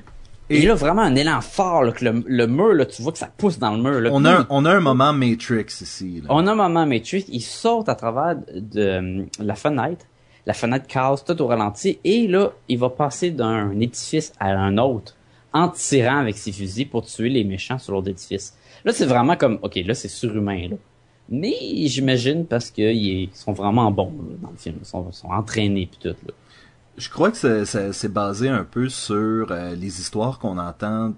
Et, 0.49 0.59
Et- 0.59 0.65
là, 0.67 0.75
vraiment 0.75 1.01
un 1.01 1.15
élan 1.15 1.41
fort, 1.41 1.83
là, 1.83 1.91
que 1.91 2.05
le, 2.05 2.23
le 2.27 2.45
mur, 2.47 2.73
là, 2.73 2.85
tu 2.85 3.01
vois 3.01 3.11
que 3.11 3.17
ça 3.17 3.29
pousse 3.35 3.57
dans 3.57 3.71
le 3.75 3.81
mur. 3.81 3.99
là. 3.99 4.09
On 4.13 4.23
a, 4.25 4.41
un, 4.41 4.47
on 4.49 4.63
a 4.65 4.71
un 4.75 4.79
moment 4.79 5.11
Matrix 5.13 5.65
ici. 5.81 6.21
Là. 6.21 6.27
on 6.29 6.45
a 6.45 6.51
un 6.51 6.55
moment 6.55 6.85
Matrix, 6.85 7.25
il 7.29 7.41
saute 7.41 7.89
à 7.89 7.95
travers 7.95 8.35
de, 8.53 8.61
de 8.61 9.27
la 9.39 9.55
fenêtre, 9.55 10.05
la 10.45 10.53
fenêtre 10.53 10.85
casse 10.85 11.25
tout 11.25 11.41
au 11.41 11.47
ralenti, 11.47 11.97
et 12.03 12.27
là, 12.27 12.51
il 12.69 12.77
va 12.77 12.89
passer 12.89 13.31
d'un 13.31 13.71
édifice 13.79 14.33
à 14.39 14.49
un 14.51 14.77
autre 14.77 15.15
en 15.51 15.69
tirant 15.69 16.17
avec 16.19 16.37
ses 16.37 16.51
fusils 16.51 16.87
pour 16.89 17.03
tuer 17.05 17.29
les 17.29 17.43
méchants 17.43 17.79
sur 17.79 17.93
l'autre 17.93 18.09
édifice. 18.09 18.53
Là, 18.83 18.91
c'est 18.93 19.05
vraiment 19.07 19.35
comme, 19.37 19.57
ok, 19.63 19.75
là, 19.85 19.95
c'est 19.95 20.09
surhumain, 20.09 20.67
là. 20.69 20.75
Mais 21.27 21.55
j'imagine 21.87 22.45
parce 22.45 22.69
qu'ils 22.69 23.29
sont 23.33 23.53
vraiment 23.53 23.89
bons 23.89 24.13
là, 24.29 24.35
dans 24.43 24.51
le 24.51 24.57
film, 24.57 24.75
ils 24.79 24.85
sont, 24.85 25.11
sont 25.11 25.29
entraînés 25.29 25.89
puis 25.91 25.99
tout. 25.99 26.15
Là. 26.27 26.33
Je 26.97 27.09
crois 27.09 27.29
que 27.31 27.37
c'est- 27.37 27.65
c'est 27.65 27.91
c'est 27.91 28.11
basé 28.13 28.47
un 28.49 28.63
peu 28.63 28.87
sur 28.89 29.47
euh, 29.51 29.75
les 29.75 29.99
histoires 29.99 30.39
qu'on 30.39 30.57
entend, 30.57 31.13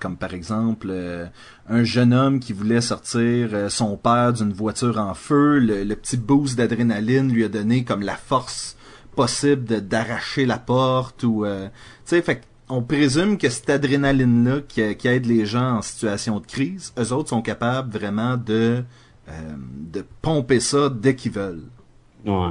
comme 0.00 0.16
par 0.16 0.32
exemple 0.32 0.88
euh, 0.90 1.26
un 1.68 1.84
jeune 1.84 2.14
homme 2.14 2.40
qui 2.40 2.52
voulait 2.54 2.80
sortir 2.80 3.50
euh, 3.52 3.68
son 3.68 3.96
père 3.96 4.32
d'une 4.32 4.52
voiture 4.52 4.98
en 4.98 5.12
feu, 5.14 5.58
le, 5.58 5.84
le 5.84 5.96
petit 5.96 6.16
boost 6.16 6.56
d'adrénaline 6.56 7.30
lui 7.32 7.44
a 7.44 7.48
donné 7.48 7.84
comme 7.84 8.00
la 8.02 8.16
force 8.16 8.76
possible 9.16 9.64
de- 9.64 9.80
d'arracher 9.80 10.46
la 10.46 10.58
porte 10.58 11.24
ou 11.24 11.44
euh, 11.44 11.66
tu 11.68 11.72
sais 12.06 12.22
fait 12.22 12.42
on 12.70 12.82
présume 12.82 13.38
que 13.38 13.48
cette 13.48 13.70
adrénaline 13.70 14.44
là 14.48 14.60
qui, 14.66 14.94
qui 14.96 15.08
aide 15.08 15.24
les 15.26 15.44
gens 15.46 15.76
en 15.78 15.82
situation 15.82 16.38
de 16.40 16.46
crise, 16.46 16.92
eux 16.98 17.12
autres 17.12 17.30
sont 17.30 17.42
capables 17.42 17.90
vraiment 17.90 18.36
de 18.36 18.82
euh, 19.28 19.32
de 19.92 20.04
pomper 20.22 20.60
ça 20.60 20.88
dès 20.90 21.14
qu'ils 21.14 21.32
veulent. 21.32 21.64
Ouais. 22.24 22.50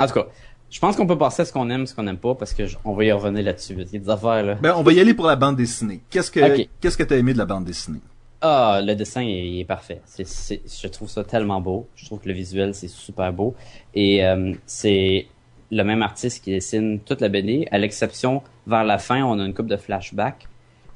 En 0.00 0.06
tout 0.06 0.14
cas, 0.14 0.26
je 0.70 0.80
pense 0.80 0.96
qu'on 0.96 1.06
peut 1.06 1.18
passer 1.18 1.42
à 1.42 1.44
ce 1.44 1.52
qu'on 1.52 1.68
aime, 1.70 1.86
ce 1.86 1.94
qu'on 1.94 2.02
n'aime 2.02 2.16
pas, 2.18 2.34
parce 2.34 2.52
que 2.54 2.66
je- 2.66 2.76
on 2.84 2.92
va 2.94 3.04
y 3.04 3.12
revenir 3.12 3.44
là-dessus. 3.44 3.74
Il 3.74 3.78
y 3.92 3.96
a 3.96 3.98
des 4.00 4.10
affaires, 4.10 4.42
là. 4.42 4.54
Ben 4.56 4.74
on 4.76 4.82
va 4.82 4.92
y 4.92 5.00
aller 5.00 5.14
pour 5.14 5.26
la 5.26 5.36
bande 5.36 5.56
dessinée. 5.56 6.00
Qu'est-ce 6.10 6.30
que 6.30 6.40
qu'est-ce 6.80 6.96
que 6.96 7.02
t'as 7.04 7.16
aimé 7.16 7.32
de 7.32 7.38
la 7.38 7.44
bande 7.46 7.64
dessinée? 7.64 8.00
Ah, 8.42 8.80
le 8.84 8.94
dessin 8.94 9.22
est, 9.22 9.46
il 9.48 9.60
est 9.60 9.64
parfait. 9.64 10.02
C'est, 10.04 10.26
c'est- 10.26 10.60
je 10.82 10.88
trouve 10.88 11.08
ça 11.08 11.24
tellement 11.24 11.60
beau. 11.60 11.88
Je 11.96 12.04
trouve 12.04 12.20
que 12.20 12.28
le 12.28 12.34
visuel 12.34 12.74
c'est 12.74 12.88
super 12.88 13.32
beau 13.32 13.54
et 13.94 14.24
euh, 14.24 14.52
c'est 14.66 15.26
le 15.70 15.82
même 15.82 16.02
artiste 16.02 16.44
qui 16.44 16.50
dessine 16.52 17.00
toute 17.00 17.20
la 17.20 17.28
BD, 17.28 17.66
à 17.72 17.78
l'exception 17.78 18.42
vers 18.66 18.84
la 18.84 18.98
fin, 18.98 19.24
on 19.24 19.40
a 19.40 19.44
une 19.44 19.54
coupe 19.54 19.66
de 19.66 19.76
flashback 19.76 20.46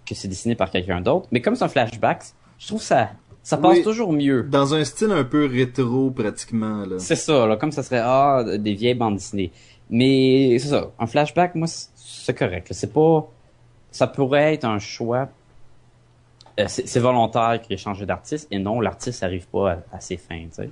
que 0.07 0.15
c'est 0.15 0.29
dessiné 0.29 0.55
par 0.55 0.71
quelqu'un 0.71 1.01
d'autre. 1.01 1.27
Mais 1.33 1.41
comme 1.41 1.57
c'est 1.57 1.65
un 1.65 1.69
flashback, 1.69 2.23
je 2.59 2.67
trouve 2.69 2.83
ça 2.83 3.11
ça 3.43 3.57
passe 3.57 3.79
Oui. 3.79 3.83
toujours 3.83 4.13
mieux. 4.13 4.43
Dans 4.45 4.75
un 4.75 4.85
style 4.85 5.11
un 5.13 5.25
peu 5.25 5.47
rétro, 5.47 6.11
pratiquement, 6.11 6.85
là. 6.85 6.99
C'est 6.99 7.17
ça, 7.17 7.47
là, 7.47 7.57
comme 7.57 7.73
ça 7.73 7.83
serait 7.83 8.03
ah 8.03 8.45
des 8.59 8.75
vieilles 8.75 8.95
bandes 8.95 9.17
dessinées. 9.17 9.51
Mais 9.89 10.57
c'est 10.59 10.69
ça, 10.69 10.91
un 10.99 11.07
flashback, 11.07 11.55
moi 11.55 11.67
c'est- 11.67 12.35
correct. 12.35 12.69
là. 12.69 12.77
C'est 12.77 12.93
pas, 12.93 13.27
ça 13.91 14.07
pourrait 14.07 14.55
être 14.55 14.65
un 14.65 14.79
choix. 14.79 15.29
euh, 16.59 16.65
c'est 16.69 17.01
volontaire 17.01 17.61
qu'il 17.63 17.73
ait 17.75 17.79
changé 17.79 18.05
d'artiste 18.07 18.47
et 18.51 18.59
non, 18.59 18.81
l'artiste 18.81 19.23
n'arrive 19.23 19.47
pas 19.49 19.73
à, 19.73 19.97
à 19.97 20.01
ses 20.01 20.17
fins, 20.19 20.43
tu 20.45 20.63
sais. 20.63 20.71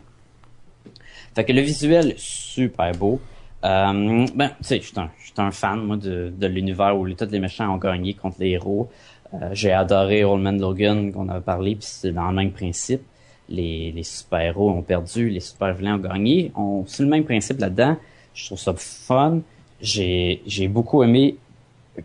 Fait 1.34 1.44
que 1.44 1.52
le 1.52 1.60
visuel 1.62 2.14
super 2.16 2.92
beau. 2.92 3.20
Euh, 3.64 4.26
ben, 4.34 4.48
tu 4.58 4.64
sais, 4.64 4.80
je 4.80 4.86
suis 4.86 4.94
un, 5.38 5.50
fan 5.50 5.80
moi 5.82 5.96
de, 5.96 6.32
de 6.36 6.46
l'univers 6.46 6.96
où 6.96 7.08
tous 7.10 7.24
les 7.30 7.40
méchants 7.40 7.72
ont 7.74 7.78
gagné 7.78 8.14
contre 8.14 8.36
les 8.40 8.50
héros. 8.50 8.88
Euh, 9.34 9.50
J'ai 9.52 9.72
adoré 9.72 10.24
Old 10.24 10.42
Logan 10.60 11.12
qu'on 11.12 11.28
avait 11.28 11.40
parlé, 11.40 11.74
puis 11.76 11.86
c'est 11.88 12.12
dans 12.12 12.28
le 12.28 12.34
même 12.34 12.52
principe. 12.52 13.02
Les, 13.48 13.92
les 13.92 14.02
super-héros 14.02 14.70
ont 14.70 14.82
perdu, 14.82 15.30
les 15.30 15.40
super-vilains 15.40 15.96
ont 15.96 15.98
gagné. 16.08 16.52
On, 16.54 16.84
c'est 16.86 17.02
le 17.02 17.08
même 17.08 17.24
principe 17.24 17.60
là-dedans. 17.60 17.96
Je 18.34 18.46
trouve 18.46 18.58
ça 18.58 18.74
fun. 18.76 19.40
J'ai, 19.80 20.42
j'ai 20.46 20.68
beaucoup 20.68 21.02
aimé 21.02 21.36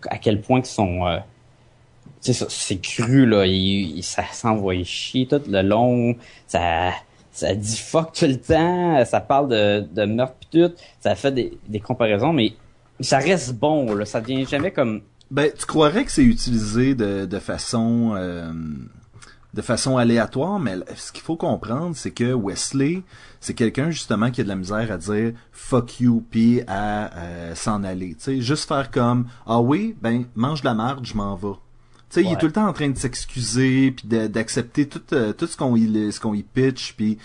à 0.09 0.17
quel 0.17 0.41
point 0.41 0.61
qu'ils 0.61 0.69
sont... 0.71 1.05
euh, 1.05 1.17
tu 2.21 2.31
sais, 2.31 2.33
ça, 2.33 2.45
c'est 2.49 2.77
cru, 2.79 3.25
là. 3.25 3.45
Il, 3.45 3.97
il- 3.97 4.03
ça 4.03 4.23
s'envoie 4.31 4.81
chier 4.83 5.27
tout 5.27 5.41
le 5.47 5.61
long. 5.61 6.15
Ça, 6.47 6.91
ça 7.31 7.53
dit 7.53 7.77
fuck 7.77 8.13
tout 8.13 8.25
le 8.25 8.39
temps. 8.39 9.03
Ça 9.05 9.19
parle 9.19 9.49
de, 9.49 9.81
de 9.91 10.05
meurtre 10.05 10.35
pis 10.39 10.47
tout. 10.59 10.71
Ça 11.01 11.15
fait 11.15 11.31
des, 11.33 11.57
des 11.67 11.79
comparaisons, 11.81 12.31
mais 12.31 12.53
ça 13.01 13.17
reste 13.17 13.53
bon, 13.55 13.93
là. 13.93 14.05
Ça 14.05 14.21
devient 14.21 14.45
jamais 14.45 14.71
comme... 14.71 15.01
Ben, 15.33 15.51
tu 15.57 15.65
croirais 15.65 16.05
que 16.05 16.11
c'est 16.11 16.23
utilisé 16.23 16.93
de, 16.93 17.25
de 17.25 17.39
façon 17.39 18.13
euh, 18.15 18.53
de 19.55 19.61
façon 19.63 19.97
aléatoire, 19.97 20.59
mais 20.59 20.75
ce 20.95 21.11
qu'il 21.11 21.23
faut 21.23 21.37
comprendre, 21.37 21.95
c'est 21.95 22.11
que 22.11 22.35
Wesley, 22.35 23.01
c'est 23.39 23.55
quelqu'un 23.55 23.89
justement 23.89 24.29
qui 24.29 24.41
a 24.41 24.43
de 24.43 24.49
la 24.49 24.55
misère 24.55 24.91
à 24.91 24.97
dire 24.99 25.33
fuck 25.51 25.99
you 25.99 26.23
puis 26.29 26.61
à 26.67 27.11
euh, 27.17 27.55
s'en 27.55 27.83
aller. 27.83 28.09
Tu 28.09 28.23
sais, 28.23 28.41
juste 28.41 28.67
faire 28.67 28.91
comme 28.91 29.25
ah 29.47 29.59
oui, 29.59 29.95
ben 30.03 30.25
mange 30.35 30.61
de 30.61 30.65
la 30.65 30.75
marde, 30.75 31.03
je 31.03 31.15
m'en 31.15 31.35
vais. 31.35 31.47
Tu 32.11 32.21
sais, 32.21 32.23
il 32.23 32.31
est 32.31 32.37
tout 32.37 32.45
le 32.45 32.51
temps 32.51 32.67
en 32.67 32.73
train 32.73 32.91
de 32.91 32.97
s'excuser 32.99 33.89
puis 33.89 34.07
d'accepter 34.29 34.87
tout 34.87 35.01
euh, 35.13 35.33
tout 35.33 35.47
ce 35.47 35.57
qu'on 35.57 35.75
y 35.75 36.11
ce 36.11 36.19
qu'on 36.19 36.35
y 36.35 36.43
pitch 36.43 36.93
puis 36.93 37.17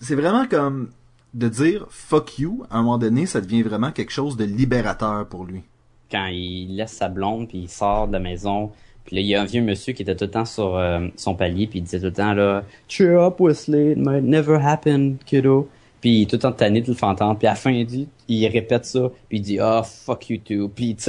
c'est 0.00 0.14
vraiment 0.14 0.46
comme 0.46 0.88
de 1.34 1.48
dire 1.50 1.86
fuck 1.90 2.38
you 2.38 2.64
à 2.70 2.78
un 2.78 2.82
moment 2.82 2.96
donné, 2.96 3.26
ça 3.26 3.42
devient 3.42 3.62
vraiment 3.62 3.92
quelque 3.92 4.12
chose 4.12 4.38
de 4.38 4.44
libérateur 4.44 5.26
pour 5.26 5.44
lui. 5.44 5.62
Quand 6.10 6.26
il 6.26 6.76
laisse 6.76 6.92
sa 6.92 7.08
blonde 7.08 7.48
puis 7.48 7.58
il 7.58 7.68
sort 7.68 8.08
de 8.08 8.14
la 8.14 8.20
maison. 8.20 8.70
Puis 9.04 9.16
là 9.16 9.22
il 9.22 9.26
y 9.26 9.34
a 9.34 9.42
un 9.42 9.44
vieux 9.44 9.62
monsieur 9.62 9.92
qui 9.92 10.02
était 10.02 10.16
tout 10.16 10.24
le 10.24 10.30
temps 10.30 10.44
sur 10.44 10.76
euh, 10.76 11.08
son 11.16 11.34
palier 11.34 11.66
puis 11.66 11.80
il 11.80 11.82
disait 11.82 11.98
tout 11.98 12.06
le 12.06 12.12
temps 12.12 12.34
là 12.34 12.64
cheer 12.88 13.20
up 13.20 13.40
Wesley. 13.40 13.92
It 13.92 13.98
might 13.98 14.24
never 14.24 14.58
happen 14.60 15.16
kiddo 15.24 15.68
puis 16.00 16.26
tout 16.26 16.36
le 16.36 16.40
temps 16.40 16.52
tanné 16.52 16.80
de 16.80 16.92
le 16.92 17.04
entendre. 17.04 17.38
Puis 17.38 17.46
à 17.46 17.50
la 17.50 17.56
fin 17.56 17.70
il 17.70 17.86
dit 17.86 18.08
il 18.28 18.46
répète 18.48 18.84
ça 18.84 19.10
puis 19.28 19.38
il 19.38 19.42
dit 19.42 19.58
ah 19.60 19.82
fuck 19.82 20.30
you 20.30 20.38
too 20.38 20.68
puis 20.68 20.94
tu 20.96 21.02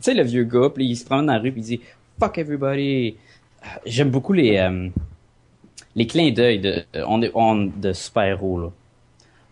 sais 0.00 0.14
le 0.14 0.22
vieux 0.22 0.44
gars 0.44 0.70
puis 0.74 0.86
il 0.86 0.96
se 0.96 1.04
promène 1.04 1.26
dans 1.26 1.34
la 1.34 1.38
rue 1.38 1.52
puis 1.52 1.60
il 1.62 1.64
dit 1.64 1.80
fuck 2.18 2.38
everybody 2.38 3.16
j'aime 3.84 4.10
beaucoup 4.10 4.32
les 4.32 4.56
euh, 4.58 4.88
les 5.94 6.06
clins 6.06 6.30
d'œil 6.30 6.60
de 6.60 6.84
on 7.06 7.20
on 7.34 7.70
de 7.76 7.92
super 7.92 8.24
héros 8.24 8.60
là 8.60 8.70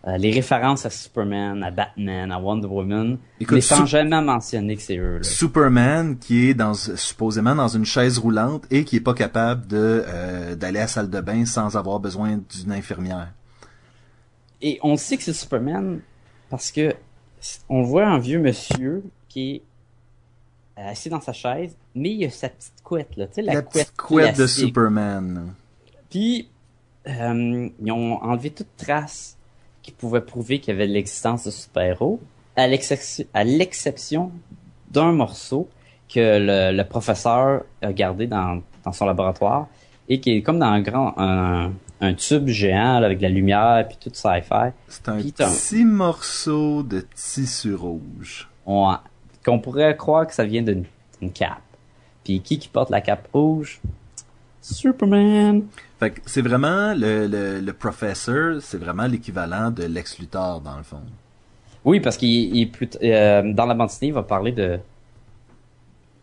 Euh, 0.07 0.17
les 0.17 0.31
références 0.31 0.85
à 0.85 0.91
Superman, 0.91 1.63
à 1.63 1.71
Batman, 1.71 2.31
à 2.31 2.39
Wonder 2.39 2.67
Woman, 2.67 3.17
Écoute, 3.39 3.55
mais 3.55 3.61
sans 3.61 3.87
jamais 3.87 4.21
mentionner 4.21 4.75
que 4.75 4.81
c'est 4.83 4.97
eux. 4.97 5.17
Là. 5.17 5.23
Superman 5.23 6.19
qui 6.19 6.49
est 6.49 6.53
dans 6.53 6.75
supposément 6.75 7.55
dans 7.55 7.69
une 7.69 7.85
chaise 7.85 8.19
roulante 8.19 8.65
et 8.69 8.83
qui 8.85 8.97
est 8.97 9.01
pas 9.01 9.15
capable 9.15 9.65
de 9.65 10.03
euh, 10.07 10.55
d'aller 10.55 10.77
à 10.77 10.83
la 10.83 10.87
salle 10.87 11.09
de 11.09 11.19
bain 11.21 11.45
sans 11.45 11.75
avoir 11.75 11.99
besoin 11.99 12.37
d'une 12.37 12.71
infirmière. 12.71 13.33
Et 14.61 14.79
on 14.83 14.95
sait 14.95 15.17
que 15.17 15.23
c'est 15.23 15.33
Superman 15.33 16.01
parce 16.51 16.71
que 16.71 16.93
on 17.67 17.81
voit 17.81 18.05
un 18.05 18.19
vieux 18.19 18.39
monsieur 18.39 19.03
qui 19.27 19.55
est 19.55 19.63
euh, 20.77 20.91
assis 20.91 21.09
dans 21.09 21.21
sa 21.21 21.33
chaise, 21.33 21.75
mais 21.95 22.11
il 22.11 22.25
a 22.25 22.29
sa 22.29 22.49
petite 22.49 22.83
couette 22.83 23.17
là, 23.17 23.25
tu 23.25 23.33
sais 23.35 23.41
la, 23.41 23.55
La 23.55 23.61
couette, 23.63 23.87
petite 23.87 23.97
couette 23.97 24.37
de. 24.37 24.45
Superman. 24.45 25.55
Puis 26.11 26.47
euh, 27.07 27.69
ils 27.83 27.91
ont 27.91 28.21
enlevé 28.21 28.51
toute 28.51 28.77
trace 28.77 29.34
qui 29.85 29.91
pouvait 29.91 30.21
prouver 30.21 30.59
qu'il 30.59 30.73
y 30.73 30.75
avait 30.75 30.87
l'existence 30.87 31.45
de 31.45 31.51
super-héros, 31.51 32.19
à 32.55 33.43
l'exception 33.43 34.31
d'un 34.89 35.11
morceau 35.11 35.69
que 36.09 36.39
le, 36.39 36.75
le 36.75 36.83
professeur 36.85 37.65
a 37.83 37.93
gardé 37.93 38.25
dans, 38.25 38.63
dans 38.83 38.91
son 38.91 39.05
laboratoire 39.05 39.67
et 40.09 40.19
qui 40.19 40.31
est 40.31 40.41
comme 40.41 40.57
dans 40.57 40.65
un 40.65 40.81
grand 40.81 41.13
un, 41.17 41.71
un 42.01 42.13
tube 42.15 42.47
géant 42.47 42.99
là, 42.99 43.05
avec 43.05 43.19
de 43.19 43.23
la 43.23 43.29
lumière 43.29 43.85
puis 43.87 43.97
tout 44.01 44.09
sci-fi. 44.11 44.71
C'est 44.87 45.07
un 45.07 45.17
petit 45.17 45.85
morceau 45.85 46.81
de 46.81 47.05
tissu 47.13 47.75
rouge. 47.75 48.49
On, 48.65 48.91
qu'on 49.45 49.59
pourrait 49.59 49.95
croire 49.95 50.25
que 50.25 50.33
ça 50.33 50.45
vient 50.45 50.63
d'une 50.63 50.85
d'une 51.21 51.31
cape. 51.31 51.61
Puis 52.23 52.41
qui 52.41 52.57
qui 52.57 52.69
porte 52.69 52.89
la 52.89 53.01
cape 53.01 53.27
rouge? 53.31 53.81
Superman. 54.61 55.65
Fait 55.99 56.11
que 56.11 56.21
c'est 56.25 56.41
vraiment 56.41 56.93
le, 56.93 57.27
le, 57.61 57.73
professeur, 57.73 58.61
c'est 58.61 58.77
vraiment 58.77 59.07
l'équivalent 59.07 59.71
de 59.71 59.83
Lex 59.83 60.19
Luthor 60.19 60.59
dans 60.59 60.77
le 60.77 60.83
fond. 60.83 61.01
Oui, 61.85 62.01
parce 62.01 62.17
qu'il 62.17 62.69
euh, 63.01 63.53
dans 63.53 63.65
la 63.65 63.73
bande 63.73 63.87
dessinée, 63.87 64.09
il 64.09 64.13
va 64.13 64.23
parler 64.23 64.51
de 64.51 64.79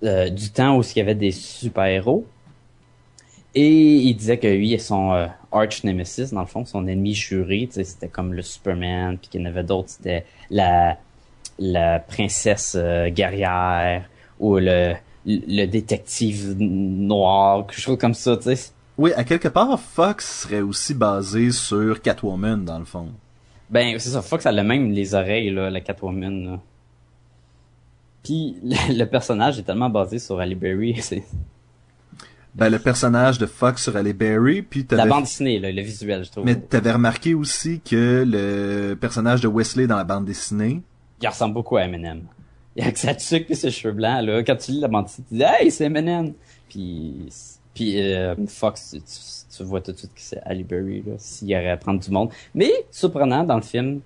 euh, 0.04 0.28
du 0.28 0.50
temps 0.50 0.76
où 0.76 0.82
il 0.82 0.98
y 0.98 1.00
avait 1.00 1.14
des 1.14 1.30
super-héros. 1.30 2.26
Et 3.54 3.96
il 3.96 4.14
disait 4.14 4.38
que 4.38 4.46
lui 4.46 4.72
et 4.72 4.78
son 4.78 5.12
euh, 5.12 5.26
arch 5.52 5.84
nemesis, 5.84 6.32
dans 6.32 6.40
le 6.40 6.46
fond, 6.46 6.64
son 6.64 6.86
ennemi 6.86 7.14
juré, 7.14 7.68
c'était 7.70 8.08
comme 8.08 8.34
le 8.34 8.42
Superman, 8.42 9.18
puis 9.18 9.28
qu'il 9.30 9.40
y 9.40 9.44
en 9.44 9.46
avait 9.46 9.64
d'autres, 9.64 9.90
c'était 9.90 10.26
la 10.50 10.98
la 11.58 11.98
princesse 11.98 12.76
guerrière 13.08 14.08
ou 14.38 14.56
le 14.56 14.94
le 15.26 15.66
détective 15.66 16.56
noir, 16.58 17.66
quelque 17.66 17.80
chose 17.80 17.98
comme 17.98 18.14
ça, 18.14 18.36
tu 18.36 18.54
sais. 18.54 18.72
Oui, 19.02 19.12
à 19.14 19.24
quelque 19.24 19.48
part, 19.48 19.80
Fox 19.80 20.42
serait 20.42 20.60
aussi 20.60 20.94
basé 20.94 21.50
sur 21.50 22.00
Catwoman, 22.00 22.64
dans 22.64 22.78
le 22.78 22.84
fond. 22.84 23.08
Ben, 23.68 23.98
c'est 23.98 24.10
ça, 24.10 24.22
Fox 24.22 24.46
a 24.46 24.52
le 24.52 24.62
même 24.62 24.92
les 24.92 25.16
oreilles, 25.16 25.50
là, 25.50 25.70
la 25.70 25.80
Catwoman, 25.80 26.44
là. 26.44 26.60
Puis, 28.22 28.58
le, 28.62 28.96
le 28.96 29.04
personnage 29.06 29.58
est 29.58 29.64
tellement 29.64 29.90
basé 29.90 30.20
sur 30.20 30.38
Halle 30.38 30.54
Berry, 30.54 30.94
c'est... 31.00 31.24
Ben, 32.54 32.68
le 32.68 32.78
personnage 32.78 33.38
de 33.38 33.46
Fox 33.46 33.82
sur 33.82 33.96
Halle 33.96 34.12
Berry, 34.12 34.62
puis 34.62 34.86
La 34.92 35.04
bande 35.04 35.24
dessinée, 35.24 35.58
là, 35.58 35.72
le 35.72 35.82
visuel, 35.82 36.24
je 36.24 36.30
trouve. 36.30 36.44
Mais 36.44 36.54
t'avais 36.54 36.92
remarqué 36.92 37.34
aussi 37.34 37.80
que 37.80 38.24
le 38.24 38.94
personnage 38.94 39.40
de 39.40 39.48
Wesley 39.48 39.88
dans 39.88 39.96
la 39.96 40.04
bande 40.04 40.26
dessinée, 40.26 40.80
Il 41.20 41.26
ressemble 41.26 41.54
beaucoup 41.54 41.76
à 41.76 41.82
Eminem. 41.82 42.22
Il 42.76 42.84
a 42.84 42.92
que 42.92 43.00
sa 43.00 43.16
tuque 43.16 43.48
pis 43.48 43.56
ses 43.56 43.72
cheveux 43.72 43.94
blancs, 43.94 44.24
là. 44.24 44.44
Quand 44.44 44.54
tu 44.54 44.70
lis 44.70 44.80
la 44.80 44.86
bande 44.86 45.06
dessinée, 45.06 45.26
tu 45.28 45.34
dis, 45.34 45.42
hey, 45.42 45.72
c'est 45.72 45.86
Eminem! 45.86 46.34
Puis, 46.68 47.26
puis 47.74 48.00
euh, 48.00 48.34
Fox, 48.46 48.90
tu, 48.92 49.56
tu- 49.56 49.64
vois 49.64 49.80
tout 49.80 49.92
de 49.92 49.96
suite 49.96 50.12
que 50.14 50.20
c'est 50.20 50.42
Berry, 50.64 51.02
là, 51.06 51.14
s'il 51.18 51.48
y 51.48 51.54
aurait 51.56 51.70
à 51.70 51.76
prendre 51.76 52.00
du 52.00 52.10
monde. 52.10 52.30
Mais, 52.54 52.70
surprenant, 52.90 53.44
dans 53.44 53.56
le 53.56 53.62
film, 53.62 54.00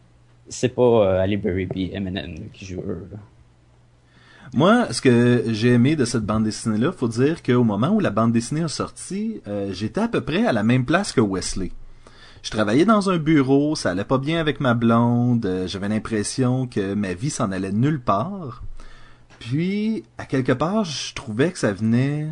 c'est 0.48 0.68
pas 0.68 1.22
euh, 1.22 1.36
Berry 1.36 1.66
puis 1.66 1.90
Eminem 1.92 2.34
qui 2.52 2.64
jouent 2.64 2.84
eux, 2.86 3.08
là. 3.12 3.18
Moi, 4.54 4.92
ce 4.92 5.00
que 5.00 5.44
j'ai 5.48 5.72
aimé 5.72 5.96
de 5.96 6.04
cette 6.04 6.22
bande 6.24 6.44
dessinée-là, 6.44 6.92
faut 6.92 7.08
dire 7.08 7.42
qu'au 7.42 7.64
moment 7.64 7.90
où 7.90 8.00
la 8.00 8.10
bande 8.10 8.32
dessinée 8.32 8.62
a 8.62 8.68
sorti, 8.68 9.40
euh, 9.48 9.72
j'étais 9.72 10.00
à 10.00 10.08
peu 10.08 10.20
près 10.20 10.46
à 10.46 10.52
la 10.52 10.62
même 10.62 10.84
place 10.84 11.12
que 11.12 11.20
Wesley. 11.20 11.72
Je 12.42 12.50
travaillais 12.52 12.84
dans 12.84 13.10
un 13.10 13.18
bureau, 13.18 13.74
ça 13.74 13.90
allait 13.90 14.04
pas 14.04 14.18
bien 14.18 14.38
avec 14.38 14.60
ma 14.60 14.74
blonde, 14.74 15.44
euh, 15.46 15.66
j'avais 15.66 15.88
l'impression 15.88 16.68
que 16.68 16.94
ma 16.94 17.12
vie 17.12 17.30
s'en 17.30 17.50
allait 17.50 17.72
nulle 17.72 18.00
part. 18.00 18.62
Puis, 19.40 20.04
à 20.16 20.26
quelque 20.26 20.52
part, 20.52 20.84
je 20.84 21.12
trouvais 21.14 21.50
que 21.50 21.58
ça 21.58 21.72
venait, 21.72 22.28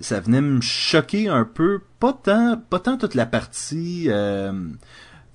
ça 0.00 0.20
venait 0.20 0.40
me 0.40 0.60
choquer 0.60 1.28
un 1.28 1.44
peu, 1.44 1.80
pas 1.98 2.12
tant, 2.12 2.56
pas 2.70 2.78
tant 2.80 2.96
toute 2.96 3.14
la 3.14 3.26
partie, 3.26 4.06
euh, 4.08 4.52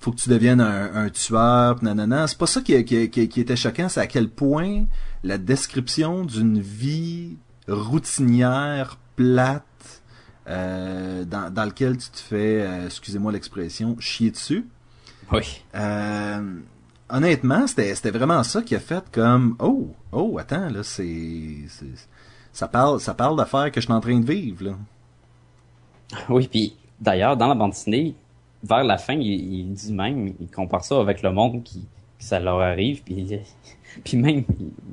faut 0.00 0.10
que 0.12 0.16
tu 0.16 0.28
deviennes 0.28 0.60
un, 0.60 0.94
un 0.94 1.08
tueur, 1.08 1.82
nanana. 1.82 2.26
C'est 2.26 2.38
pas 2.38 2.46
ça 2.46 2.60
qui, 2.60 2.84
qui, 2.84 3.08
qui, 3.10 3.28
qui 3.28 3.40
était 3.40 3.56
choquant, 3.56 3.88
c'est 3.88 4.00
à 4.00 4.06
quel 4.06 4.28
point 4.28 4.84
la 5.24 5.38
description 5.38 6.24
d'une 6.24 6.60
vie 6.60 7.36
routinière, 7.68 8.98
plate, 9.16 9.62
euh, 10.48 11.24
dans, 11.24 11.52
dans 11.52 11.64
lequel 11.64 11.96
tu 11.96 12.10
te 12.10 12.18
fais, 12.18 12.62
euh, 12.62 12.86
excusez-moi 12.86 13.32
l'expression, 13.32 13.96
chier 13.98 14.30
dessus. 14.30 14.66
Oui. 15.32 15.62
Euh, 15.74 16.58
honnêtement, 17.08 17.66
c'était 17.66 18.10
vraiment 18.10 18.42
ça 18.44 18.62
qui 18.62 18.76
a 18.76 18.80
fait 18.80 19.02
comme 19.10 19.56
oh 19.58 19.92
oh 20.12 20.38
attends 20.38 20.68
là 20.70 20.82
c'est- 20.84 21.66
ça 22.56 22.68
parle 22.68 22.98
ça 23.00 23.12
parle 23.12 23.36
d'affaires 23.36 23.70
que 23.70 23.82
je 23.82 23.84
suis 23.84 23.92
en 23.92 24.00
train 24.00 24.18
de 24.18 24.24
vivre 24.24 24.64
là. 24.64 24.70
Oui, 26.30 26.48
puis 26.48 26.74
d'ailleurs, 26.98 27.36
dans 27.36 27.48
la 27.48 27.54
bande 27.54 27.72
dessinée, 27.72 28.14
vers 28.62 28.82
la 28.82 28.96
fin, 28.96 29.12
il, 29.12 29.26
il 29.26 29.72
dit 29.74 29.92
même, 29.92 30.32
il 30.40 30.48
compare 30.48 30.82
ça 30.82 30.98
avec 30.98 31.20
le 31.20 31.32
monde 31.32 31.62
qui, 31.62 31.80
que 32.18 32.24
ça 32.24 32.40
leur 32.40 32.60
arrive, 32.60 33.02
puis, 33.02 33.40
puis 34.04 34.16
même 34.16 34.44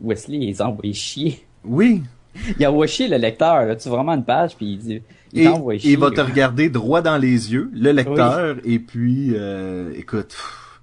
Wesley, 0.02 0.39
il 0.39 0.47
les 0.47 0.62
a 0.62 0.67
envoyés 0.67 0.93
chier. 0.93 1.45
Oui. 1.63 2.04
Il 2.60 2.65
envoie 2.65 2.88
chier 2.88 3.08
le 3.08 3.17
lecteur, 3.17 3.63
là, 3.63 3.76
tu 3.76 3.88
vraiment 3.89 4.13
une 4.13 4.26
page, 4.26 4.56
puis 4.56 4.65
il 4.73 4.80
dit, 4.80 5.02
il 5.34 5.41
Et 5.43 5.80
chier. 5.80 5.91
il 5.91 5.99
va 5.99 6.10
te 6.10 6.19
regarder 6.19 6.67
droit 6.67 7.04
dans 7.04 7.19
les 7.19 7.54
yeux, 7.54 7.69
le 7.76 7.91
lecteur, 7.91 8.58
et 8.63 8.80
puis 8.80 9.34
euh, 9.36 9.93
écoute. 9.95 10.30
pff. 10.30 10.82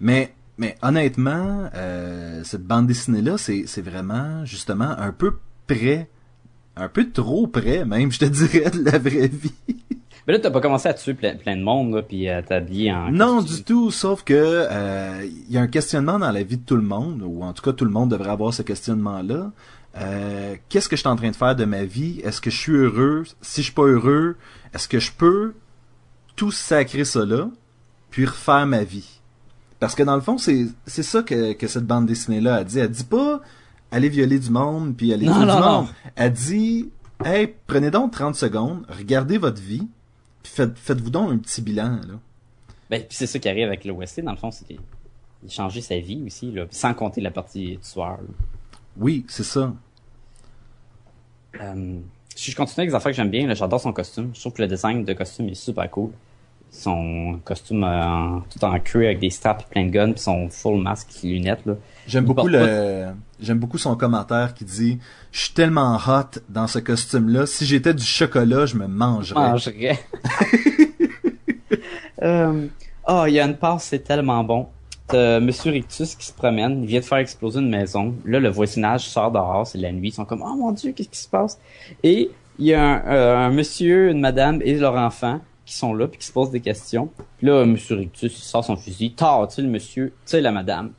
Mais 0.00 0.32
mais 0.56 0.76
honnêtement, 0.80 1.68
euh, 1.74 2.42
cette 2.44 2.62
bande 2.62 2.86
dessinée 2.86 3.22
là, 3.22 3.36
c'est 3.38 3.64
c'est 3.66 3.82
vraiment 3.82 4.44
justement 4.44 4.90
un 4.96 5.10
peu 5.10 5.34
près, 5.68 6.08
un 6.76 6.88
peu 6.88 7.10
trop 7.10 7.46
près 7.46 7.84
même, 7.84 8.10
je 8.10 8.18
te 8.18 8.24
dirais 8.24 8.70
de 8.70 8.84
la 8.84 8.98
vraie 8.98 9.28
vie. 9.28 9.52
Mais 10.26 10.34
là, 10.34 10.40
t'as 10.40 10.50
pas 10.50 10.60
commencé 10.60 10.88
à 10.88 10.94
tuer 10.94 11.14
plein, 11.14 11.36
plein 11.36 11.56
de 11.56 11.62
monde, 11.62 11.94
là, 11.94 12.02
puis 12.02 12.28
à 12.28 12.42
t'habiller 12.42 12.92
en... 12.92 13.10
Non, 13.10 13.36
costume. 13.36 13.56
du 13.56 13.64
tout, 13.64 13.90
sauf 13.90 14.22
que 14.24 14.34
euh, 14.34 15.26
il 15.26 15.54
y 15.54 15.56
a 15.56 15.62
un 15.62 15.68
questionnement 15.68 16.18
dans 16.18 16.30
la 16.30 16.42
vie 16.42 16.58
de 16.58 16.64
tout 16.64 16.76
le 16.76 16.82
monde, 16.82 17.22
ou 17.24 17.42
en 17.42 17.52
tout 17.54 17.62
cas 17.62 17.72
tout 17.72 17.86
le 17.86 17.90
monde 17.90 18.10
devrait 18.10 18.30
avoir 18.30 18.52
ce 18.52 18.60
questionnement-là. 18.62 19.52
Euh, 19.96 20.56
Qu'est-ce 20.68 20.88
que 20.90 20.96
je 20.96 21.00
suis 21.00 21.08
en 21.08 21.16
train 21.16 21.30
de 21.30 21.36
faire 21.36 21.56
de 21.56 21.64
ma 21.64 21.84
vie? 21.84 22.20
Est-ce 22.24 22.42
que 22.42 22.50
je 22.50 22.58
suis 22.58 22.72
heureux? 22.72 23.24
Si 23.40 23.62
je 23.62 23.66
suis 23.66 23.74
pas 23.74 23.86
heureux, 23.86 24.36
est-ce 24.74 24.86
que 24.86 24.98
je 24.98 25.12
peux 25.12 25.54
tout 26.36 26.50
sacrer 26.50 27.06
ça 27.06 27.24
là, 27.24 27.48
puis 28.10 28.26
refaire 28.26 28.66
ma 28.66 28.84
vie? 28.84 29.20
Parce 29.80 29.94
que 29.94 30.02
dans 30.02 30.14
le 30.14 30.20
fond, 30.20 30.36
c'est 30.36 30.66
c'est 30.86 31.02
ça 31.02 31.22
que, 31.22 31.54
que 31.54 31.66
cette 31.66 31.86
bande 31.86 32.04
dessinée-là 32.06 32.56
a 32.56 32.64
dit. 32.64 32.80
Elle 32.80 32.90
dit 32.90 33.04
pas 33.04 33.40
allez 33.90 34.08
violer 34.08 34.38
du 34.38 34.50
monde 34.50 34.96
puis 34.96 35.10
non, 35.10 35.40
du 35.40 35.46
non. 35.46 35.60
monde. 35.60 35.86
Elle 36.16 36.32
dit 36.32 36.90
hey 37.24 37.54
prenez 37.66 37.90
donc 37.90 38.12
30 38.12 38.34
secondes, 38.34 38.84
regardez 38.88 39.38
votre 39.38 39.60
vie, 39.60 39.86
puis 40.42 40.52
faites 40.52 40.78
faites-vous 40.78 41.10
donc 41.10 41.30
un 41.32 41.38
petit 41.38 41.62
bilan 41.62 41.96
là. 42.06 42.14
Ben, 42.90 43.00
puis 43.00 43.16
c'est 43.16 43.26
ça 43.26 43.38
qui 43.38 43.48
arrive 43.48 43.66
avec 43.66 43.84
le 43.84 43.92
Wesley, 43.92 44.22
dans 44.22 44.30
le 44.32 44.38
fond, 44.38 44.50
c'est 44.50 44.66
qu'il 44.66 44.78
il 45.42 45.48
a 45.48 45.52
changé 45.52 45.80
sa 45.82 45.98
vie 45.98 46.22
aussi, 46.26 46.50
là, 46.50 46.64
sans 46.70 46.94
compter 46.94 47.20
la 47.20 47.30
partie 47.30 47.78
tueur. 47.82 48.18
là. 48.18 48.78
Oui, 48.96 49.24
c'est 49.28 49.44
ça. 49.44 49.72
Euh, 51.60 51.98
si 52.34 52.50
je 52.50 52.56
continue 52.56 52.80
avec 52.82 52.90
les 52.90 52.94
affaires 52.94 53.12
que 53.12 53.16
j'aime 53.16 53.30
bien, 53.30 53.46
là, 53.46 53.54
j'adore 53.54 53.80
son 53.80 53.92
costume. 53.92 54.30
Je 54.34 54.40
trouve 54.40 54.52
que 54.52 54.62
le 54.62 54.68
design 54.68 55.04
de 55.04 55.12
costume 55.12 55.48
est 55.48 55.54
super 55.54 55.88
cool. 55.90 56.10
Son 56.70 57.40
costume 57.44 57.84
euh, 57.84 58.04
en- 58.04 58.40
tout 58.42 58.64
en 58.64 58.78
cuir 58.80 59.06
avec 59.06 59.20
des 59.20 59.30
straps 59.30 59.64
plein 59.70 59.86
de 59.86 59.90
guns, 59.90 60.12
puis 60.12 60.20
son 60.20 60.48
full 60.48 60.80
masque, 60.82 61.08
lunettes, 61.22 61.64
là. 61.66 61.74
J'aime 62.08 62.24
beaucoup 62.24 62.48
le 62.48 63.06
j'aime 63.40 63.58
beaucoup 63.58 63.78
son 63.78 63.94
commentaire 63.94 64.54
qui 64.54 64.64
dit 64.64 64.98
je 65.30 65.40
suis 65.40 65.52
tellement 65.52 65.96
hot 65.96 66.40
dans 66.48 66.66
ce 66.66 66.78
costume 66.78 67.28
là, 67.28 67.46
si 67.46 67.66
j'étais 67.66 67.94
du 67.94 68.04
chocolat, 68.04 68.66
je 68.66 68.76
me 68.76 68.88
mangerais. 68.88 69.38
mangerais. 69.38 69.98
euh, 72.22 72.66
oh, 73.06 73.24
il 73.28 73.34
y 73.34 73.40
a 73.40 73.44
une 73.44 73.56
passe, 73.56 73.84
c'est 73.84 74.00
tellement 74.00 74.42
bon. 74.42 74.66
T'as 75.06 75.40
Monsieur 75.40 75.70
Rictus 75.70 76.14
qui 76.14 76.26
se 76.26 76.32
promène, 76.32 76.82
il 76.82 76.86
vient 76.86 77.00
de 77.00 77.04
faire 77.04 77.18
exploser 77.18 77.60
une 77.60 77.70
maison. 77.70 78.14
Là, 78.24 78.40
le 78.40 78.48
voisinage 78.48 79.08
sort 79.08 79.30
dehors, 79.30 79.66
c'est 79.66 79.78
la 79.78 79.92
nuit. 79.92 80.08
Ils 80.08 80.12
sont 80.12 80.24
comme, 80.24 80.42
oh 80.42 80.56
mon 80.56 80.72
dieu, 80.72 80.92
qu'est-ce 80.92 81.08
qui 81.08 81.18
se 81.18 81.28
passe? 81.28 81.58
Et 82.02 82.30
il 82.58 82.66
y 82.66 82.74
a 82.74 82.82
un, 82.82 83.06
euh, 83.06 83.36
un 83.36 83.50
monsieur, 83.50 84.10
une 84.10 84.20
madame 84.20 84.60
et 84.62 84.74
leur 84.74 84.96
enfant 84.96 85.40
qui 85.68 85.74
sont 85.74 85.92
là 85.92 86.08
puis 86.08 86.18
qui 86.18 86.26
se 86.26 86.32
posent 86.32 86.50
des 86.50 86.60
questions. 86.60 87.10
Puis 87.36 87.46
là, 87.46 87.66
Monsieur 87.66 87.96
Rictus, 87.96 88.38
il 88.38 88.42
sort 88.42 88.64
son 88.64 88.76
fusil, 88.76 89.12
tard, 89.12 89.48
tu 89.48 89.60
le 89.60 89.68
monsieur, 89.68 90.06
tu 90.06 90.12
sais, 90.24 90.40
la 90.40 90.50
madame. 90.50 90.92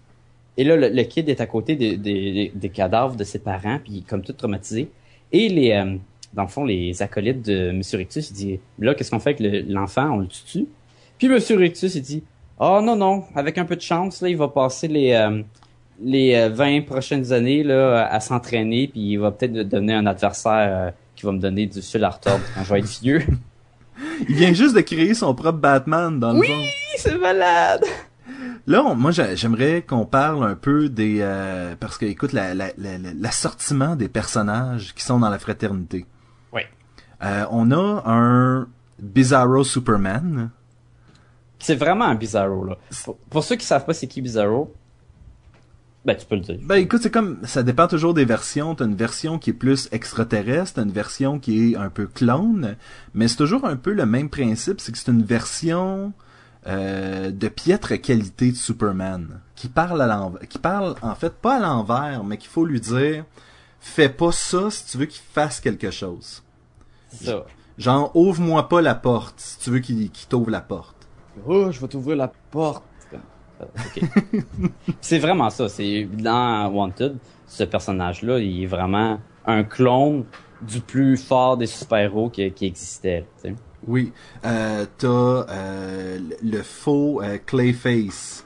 Et 0.60 0.66
là, 0.66 0.76
le, 0.76 0.90
le 0.90 1.04
kid 1.04 1.30
est 1.30 1.40
à 1.40 1.46
côté 1.46 1.76
des, 1.76 1.96
des, 1.96 2.52
des- 2.54 2.70
cadavres 2.70 3.16
de 3.16 3.24
ses 3.24 3.40
parents, 3.40 3.80
puis 3.82 4.04
comme 4.04 4.22
tout 4.22 4.34
traumatisé. 4.34 4.90
Et 5.32 5.48
les, 5.48 5.72
euh, 5.72 5.96
dans 6.34 6.42
le 6.44 6.50
fond, 6.50 6.66
les 6.66 7.02
acolytes 7.02 7.44
de 7.46 7.72
Monsieur 7.72 7.98
Rictus, 7.98 8.30
il 8.32 8.34
dit, 8.34 8.60
là, 8.78 8.94
qu'est-ce 8.94 9.10
qu'on 9.12 9.20
fait 9.20 9.30
avec 9.30 9.40
le- 9.40 9.72
l'enfant? 9.74 10.10
On 10.12 10.18
le 10.18 10.28
tue 10.28 10.66
Puis 11.18 11.30
Monsieur 11.30 11.56
Rictus, 11.56 11.96
il 11.96 12.02
dit, 12.02 12.24
oh 12.60 12.82
non, 12.84 12.98
non, 12.98 13.24
avec 13.36 13.58
un 13.58 13.64
peu 13.64 13.78
de 13.78 13.82
chance, 13.82 14.22
là, 14.22 14.28
il 14.28 14.36
va 14.36 14.50
passer 14.50 14.90
les, 14.90 15.14
euh, 15.14 15.42
les 16.04 16.36
euh, 16.36 16.50
20 16.50 16.82
prochaines 16.82 17.32
années 17.32 17.64
là, 17.64 18.06
à 18.08 18.20
s'entraîner, 18.20 18.90
puis 18.90 19.12
il 19.12 19.18
va 19.18 19.32
peut-être 19.32 19.54
devenir 19.54 19.98
un 19.98 20.06
adversaire 20.08 20.70
euh, 20.88 20.92
qui 21.16 21.26
va 21.26 21.32
me 21.32 21.40
donner 21.40 21.68
du 21.68 21.82
fil 21.82 22.04
à 22.04 22.10
retordre 22.10 22.44
quand 22.54 22.64
je 22.66 22.74
vais 22.74 22.80
être 22.80 23.00
vieux. 23.02 23.22
Il 24.30 24.36
vient 24.36 24.54
juste 24.54 24.76
de 24.76 24.82
créer 24.82 25.14
son 25.14 25.34
propre 25.36 25.60
Batman 25.60 26.20
dans 26.20 26.34
le 26.34 26.42
fond. 26.42 26.62
c'est 26.98 27.18
malade! 27.18 27.84
Là, 28.70 28.84
on- 28.86 28.94
moi 28.96 29.10
j'a- 29.12 29.34
j'aimerais 29.34 29.82
qu'on 29.82 30.06
parle 30.06 30.44
un 30.44 30.54
peu 30.56 30.90
des 30.90 31.18
euh, 31.22 31.76
parce 31.80 31.98
que 31.98 32.06
écoute 32.06 32.34
la- 32.34 32.54
la- 32.54 32.72
la- 32.78 32.98
la- 33.00 33.14
l'assortiment 33.20 33.96
des 33.96 34.08
personnages 34.10 34.94
qui 34.94 35.04
sont 35.04 35.20
dans 35.20 35.30
la 35.30 35.40
fraternité. 35.40 36.06
Oui. 36.54 36.62
Euh, 37.24 37.46
on 37.50 37.72
a 37.72 38.04
un 38.06 38.68
Bizarro 39.00 39.64
Superman. 39.64 40.52
C'est 41.58 41.76
vraiment 41.76 42.06
un 42.06 42.16
Bizarro, 42.16 42.64
là. 42.64 42.78
Pour, 43.04 43.18
pour 43.18 43.44
ceux 43.44 43.56
qui 43.56 43.66
savent 43.66 43.86
pas 43.86 43.94
c'est 43.96 44.06
qui 44.08 44.22
Bizarro, 44.22 44.72
ben 46.06 46.16
tu 46.16 46.26
peux 46.28 46.36
le 46.36 46.42
dire. 46.42 46.60
Ben 46.62 46.76
écoute, 46.76 47.02
c'est 47.02 47.12
comme 47.12 47.40
ça 47.46 47.64
dépend 47.64 47.88
toujours 47.88 48.14
des 48.14 48.24
versions. 48.24 48.76
T'as 48.76 48.86
une 48.86 48.96
version 48.96 49.40
qui 49.40 49.50
est 49.50 49.54
plus 49.54 49.90
extraterrestre, 49.92 50.76
t'as 50.76 50.84
une 50.84 50.92
version 50.92 51.40
qui 51.40 51.74
est 51.74 51.76
un 51.76 51.90
peu 51.90 52.06
clone, 52.06 52.76
mais 53.16 53.28
c'est 53.28 53.36
toujours 53.38 53.66
un 53.66 53.78
peu 53.78 53.94
le 53.94 54.06
même 54.06 54.30
principe, 54.30 54.80
c'est 54.80 54.92
que 54.92 54.98
c'est 55.00 55.12
une 55.12 55.24
version 55.24 56.14
euh, 56.70 57.32
de 57.32 57.48
piètre 57.48 58.00
qualité 58.00 58.52
de 58.52 58.56
Superman 58.56 59.42
qui 59.56 59.68
parle 59.68 60.02
à 60.02 60.08
l'envers, 60.08 60.48
qui 60.48 60.60
parle 60.60 60.96
en 61.02 61.16
fait 61.16 61.34
pas 61.34 61.56
à 61.56 61.60
l'envers, 61.60 62.24
mais 62.24 62.38
qu'il 62.38 62.50
faut 62.50 62.66
lui 62.66 62.80
dire 62.80 63.26
fais 63.80 64.10
pas 64.10 64.32
ça 64.32 64.70
si 64.70 64.86
tu 64.86 64.98
veux 64.98 65.06
qu'il 65.06 65.22
fasse 65.22 65.60
quelque 65.60 65.90
chose. 65.90 66.44
Ça. 67.12 67.46
Genre 67.78 68.16
ouvre-moi 68.16 68.70
pas 68.70 68.82
la 68.82 68.94
porte 68.94 69.40
si 69.40 69.60
tu 69.60 69.72
veux 69.72 69.80
qu'il 69.80 70.12
t'ouvre 70.30 70.52
la 70.52 70.62
porte. 70.62 71.08
Oh, 71.48 71.72
je 71.72 71.80
vais 71.80 71.88
t'ouvrir 71.88 72.18
la 72.18 72.32
porte. 72.52 72.84
Euh, 73.62 73.66
c'est 75.02 75.20
vraiment 75.20 75.50
ça. 75.50 75.70
C'est 75.70 76.06
dans 76.06 76.70
Wanted, 76.70 77.18
ce 77.48 77.64
personnage-là, 77.64 78.40
il 78.40 78.64
est 78.64 78.68
vraiment 78.68 79.20
un 79.46 79.64
clone 79.64 80.26
du 80.62 80.82
plus 80.82 81.18
fort 81.18 81.58
des 81.58 81.66
super-héros 81.66 82.30
qui, 82.30 82.52
qui 82.52 82.66
existait. 82.66 83.26
Oui, 83.90 84.12
euh, 84.46 84.86
t'as 85.00 85.08
euh, 85.08 86.20
le 86.44 86.62
faux 86.62 87.22
euh, 87.24 87.38
Clayface. 87.44 88.46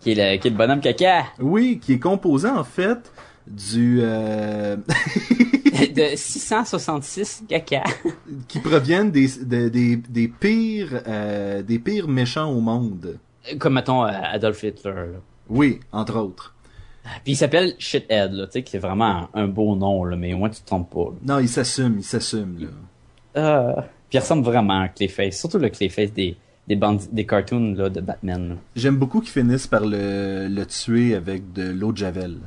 Qui 0.00 0.12
est 0.12 0.14
le, 0.14 0.38
qui 0.40 0.48
est 0.48 0.50
le 0.50 0.56
bonhomme 0.56 0.80
caca. 0.80 1.24
Oui, 1.38 1.78
qui 1.82 1.92
est 1.92 1.98
composé 1.98 2.48
en 2.48 2.64
fait 2.64 3.12
du 3.46 3.98
euh, 4.02 4.76
de 5.94 6.16
666 6.16 7.44
caca. 7.48 7.82
qui 8.48 8.58
proviennent 8.60 9.10
des 9.10 9.28
de- 9.42 9.68
des 9.68 9.96
des 9.96 10.28
pires 10.28 11.02
euh, 11.06 11.62
des 11.62 11.78
pires 11.78 12.08
méchants 12.08 12.50
au 12.50 12.60
monde. 12.60 13.18
Comme, 13.58 13.74
mettons, 13.74 14.02
Adolf 14.02 14.62
Hitler, 14.62 14.92
là. 14.94 15.18
Oui, 15.48 15.80
entre 15.92 16.16
autres. 16.18 16.54
Puis 17.24 17.32
il 17.32 17.36
s'appelle 17.36 17.74
Shithead, 17.78 18.32
là, 18.32 18.46
tu 18.46 18.52
sais, 18.52 18.62
qui 18.62 18.76
est 18.76 18.80
vraiment 18.80 19.28
un, 19.34 19.44
un 19.44 19.48
beau 19.48 19.74
nom, 19.74 20.04
là, 20.04 20.16
mais 20.16 20.32
au 20.34 20.38
moins 20.38 20.50
tu 20.50 20.60
te 20.60 20.66
trompes 20.66 20.90
pas. 20.90 21.10
là. 21.26 21.34
Non, 21.34 21.38
il 21.40 21.48
s'assume, 21.48 21.96
il 21.98 22.04
s'assume 22.04 22.58
là. 22.60 22.68
Euh, 23.36 23.80
puis 24.10 24.18
il 24.18 24.20
ressemble 24.22 24.42
vraiment 24.42 24.80
à 24.80 24.88
Clayface, 24.88 25.38
surtout 25.38 25.58
le 25.58 25.68
Clayface 25.68 26.12
des, 26.12 26.36
des, 26.66 26.74
bandits, 26.74 27.08
des 27.12 27.24
cartoons 27.24 27.74
là, 27.76 27.88
de 27.88 28.00
Batman. 28.00 28.56
J'aime 28.74 28.96
beaucoup 28.96 29.20
qu'ils 29.20 29.30
finissent 29.30 29.68
par 29.68 29.86
le, 29.86 30.48
le 30.48 30.66
tuer 30.66 31.14
avec 31.14 31.52
de 31.52 31.70
l'eau 31.70 31.92
de 31.92 31.98
javel. 31.98 32.38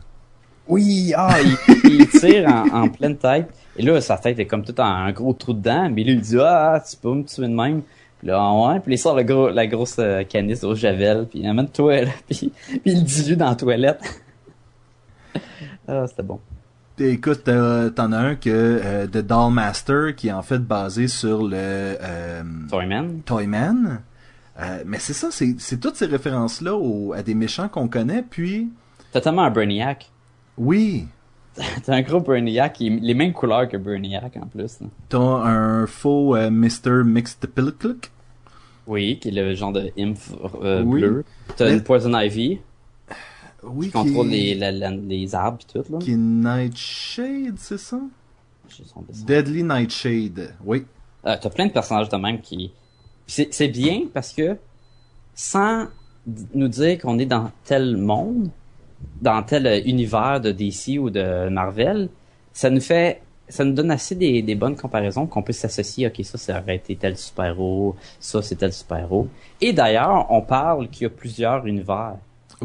Oui, 0.68 1.14
ah, 1.16 1.38
il, 1.42 1.92
il 2.00 2.08
tire 2.10 2.50
en, 2.50 2.84
en 2.84 2.90
pleine 2.90 3.16
tête. 3.16 3.48
Et 3.78 3.82
là, 3.82 4.02
sa 4.02 4.18
tête 4.18 4.38
est 4.40 4.46
comme 4.46 4.66
tout 4.66 4.78
en 4.82 4.84
un 4.84 5.12
gros 5.14 5.32
trou 5.32 5.54
dedans. 5.54 5.90
Mais 5.90 6.04
lui, 6.04 6.14
il 6.14 6.22
dit, 6.22 6.38
ah, 6.38 6.84
tu 6.86 6.98
peux 6.98 7.14
me 7.14 7.24
tuer 7.24 7.48
de 7.48 7.54
même. 7.54 7.82
Puis 8.20 8.28
là, 8.28 8.40
ah 8.42 8.74
ouais. 8.74 8.80
Puis 8.82 8.96
il 8.96 8.98
sort 8.98 9.16
le 9.16 9.24
gros, 9.24 9.50
la 9.50 9.66
grosse 9.66 9.96
euh, 10.00 10.24
canisse 10.24 10.60
d'eau 10.60 10.72
de 10.72 10.76
javel. 10.76 11.28
Puis 11.30 11.40
il 11.40 11.48
amène-toi, 11.48 12.02
là. 12.02 12.12
Puis, 12.30 12.52
puis 12.68 12.82
il 12.86 13.00
le 13.00 13.06
dilue 13.06 13.38
dans 13.38 13.50
la 13.50 13.56
toilette. 13.56 14.22
ah, 15.88 16.06
c'était 16.08 16.24
bon. 16.24 16.42
Écoute, 17.00 17.44
t'en 17.46 18.12
as 18.12 18.18
un 18.18 18.36
que 18.36 18.50
euh, 18.50 19.08
The 19.08 19.18
Doll 19.18 19.52
Master 19.52 20.16
qui 20.16 20.28
est 20.28 20.32
en 20.32 20.44
fait 20.44 20.60
basé 20.60 21.08
sur 21.08 21.42
le 21.44 21.56
euh, 21.58 22.44
Toyman. 22.70 23.22
Toyman. 23.26 24.02
Euh, 24.60 24.84
mais 24.86 25.00
c'est 25.00 25.14
ça, 25.14 25.30
c'est 25.32 25.80
toutes 25.80 25.96
ces 25.96 26.06
références-là 26.06 26.78
à 27.16 27.24
des 27.24 27.34
méchants 27.34 27.68
qu'on 27.68 27.88
connaît, 27.88 28.24
puis 28.28 28.70
T'as 29.12 29.22
tellement 29.22 29.44
un 29.44 29.50
Brainiac. 29.52 30.12
oui, 30.58 31.08
T'as 31.84 31.96
un 31.96 32.02
gros 32.04 32.20
Brainiac, 32.20 32.78
les 32.80 33.14
mêmes 33.16 33.34
couleurs 33.34 33.68
que 33.68 33.78
Brainiac 33.78 34.38
en 34.42 34.46
plus. 34.48 34.80
t'as 35.10 35.18
un 35.20 35.88
faux 35.88 36.36
euh, 36.36 36.52
Mr. 36.52 37.04
Mixed 37.04 37.48
Pilklick. 37.48 38.12
Oui, 38.86 39.18
qui 39.20 39.30
est 39.30 39.32
le 39.32 39.56
genre 39.56 39.72
de 39.72 39.92
imp 39.98 40.18
euh, 40.62 40.84
Oui. 40.84 41.00
bleu. 41.02 41.24
T'as 41.56 41.66
Mais- 41.66 41.74
une 41.74 41.84
Poison 41.84 42.16
Ivy 42.20 42.60
Oui, 43.66 43.88
qui 43.88 43.92
contrôle 43.94 44.28
les, 44.28 44.52
est- 44.52 44.56
la- 44.56 44.72
la- 44.72 44.92
les 44.92 45.36
arbres 45.36 45.58
pis 45.60 45.66
tout, 45.68 45.84
là. 45.92 45.98
qui 46.00 46.12
est 46.12 46.18
Nightshade, 46.18 47.56
c'est 47.58 47.78
ça? 47.80 48.00
Deadly 49.26 49.64
Nightshade, 49.64 50.56
oui. 50.66 50.86
Euh, 51.26 51.36
T'as 51.42 51.50
plein 51.50 51.68
de 51.68 51.72
personnages 51.72 52.10
de 52.10 52.18
même 52.18 52.42
qui... 52.42 52.72
C'est 53.28 53.68
bien 53.70 54.04
parce 54.14 54.34
que 54.34 54.58
sans 55.34 55.88
nous 56.54 56.68
dire 56.68 57.00
qu'on 57.00 57.18
est 57.20 57.26
dans 57.26 57.52
tel 57.64 57.98
monde, 57.98 58.50
dans 59.22 59.42
tel 59.44 59.66
euh, 59.68 59.82
univers 59.86 60.42
de 60.42 60.52
DC 60.52 60.98
ou 61.00 61.10
de 61.10 61.48
Marvel, 61.50 62.10
ça 62.54 62.70
nous 62.70 62.82
fait... 62.82 63.22
Ça 63.50 63.64
nous 63.66 63.74
donne 63.74 63.92
assez 63.92 64.16
des, 64.16 64.42
des 64.42 64.56
bonnes 64.56 64.76
comparaisons 64.78 65.28
qu'on 65.28 65.44
peut 65.44 65.52
s'associer. 65.54 66.08
Ok, 66.08 66.22
ça, 66.24 66.38
ça 66.38 66.62
aurait 66.62 66.78
été 66.78 66.96
tel 66.96 67.18
super-héros, 67.18 67.96
ça, 68.20 68.42
c'est 68.42 68.56
tel 68.56 68.72
super-héros. 68.72 69.28
Et 69.62 69.74
d'ailleurs, 69.74 70.26
on 70.32 70.42
parle 70.42 70.88
qu'il 70.90 71.04
y 71.04 71.06
a 71.06 71.10
plusieurs 71.10 71.66
univers. 71.68 72.16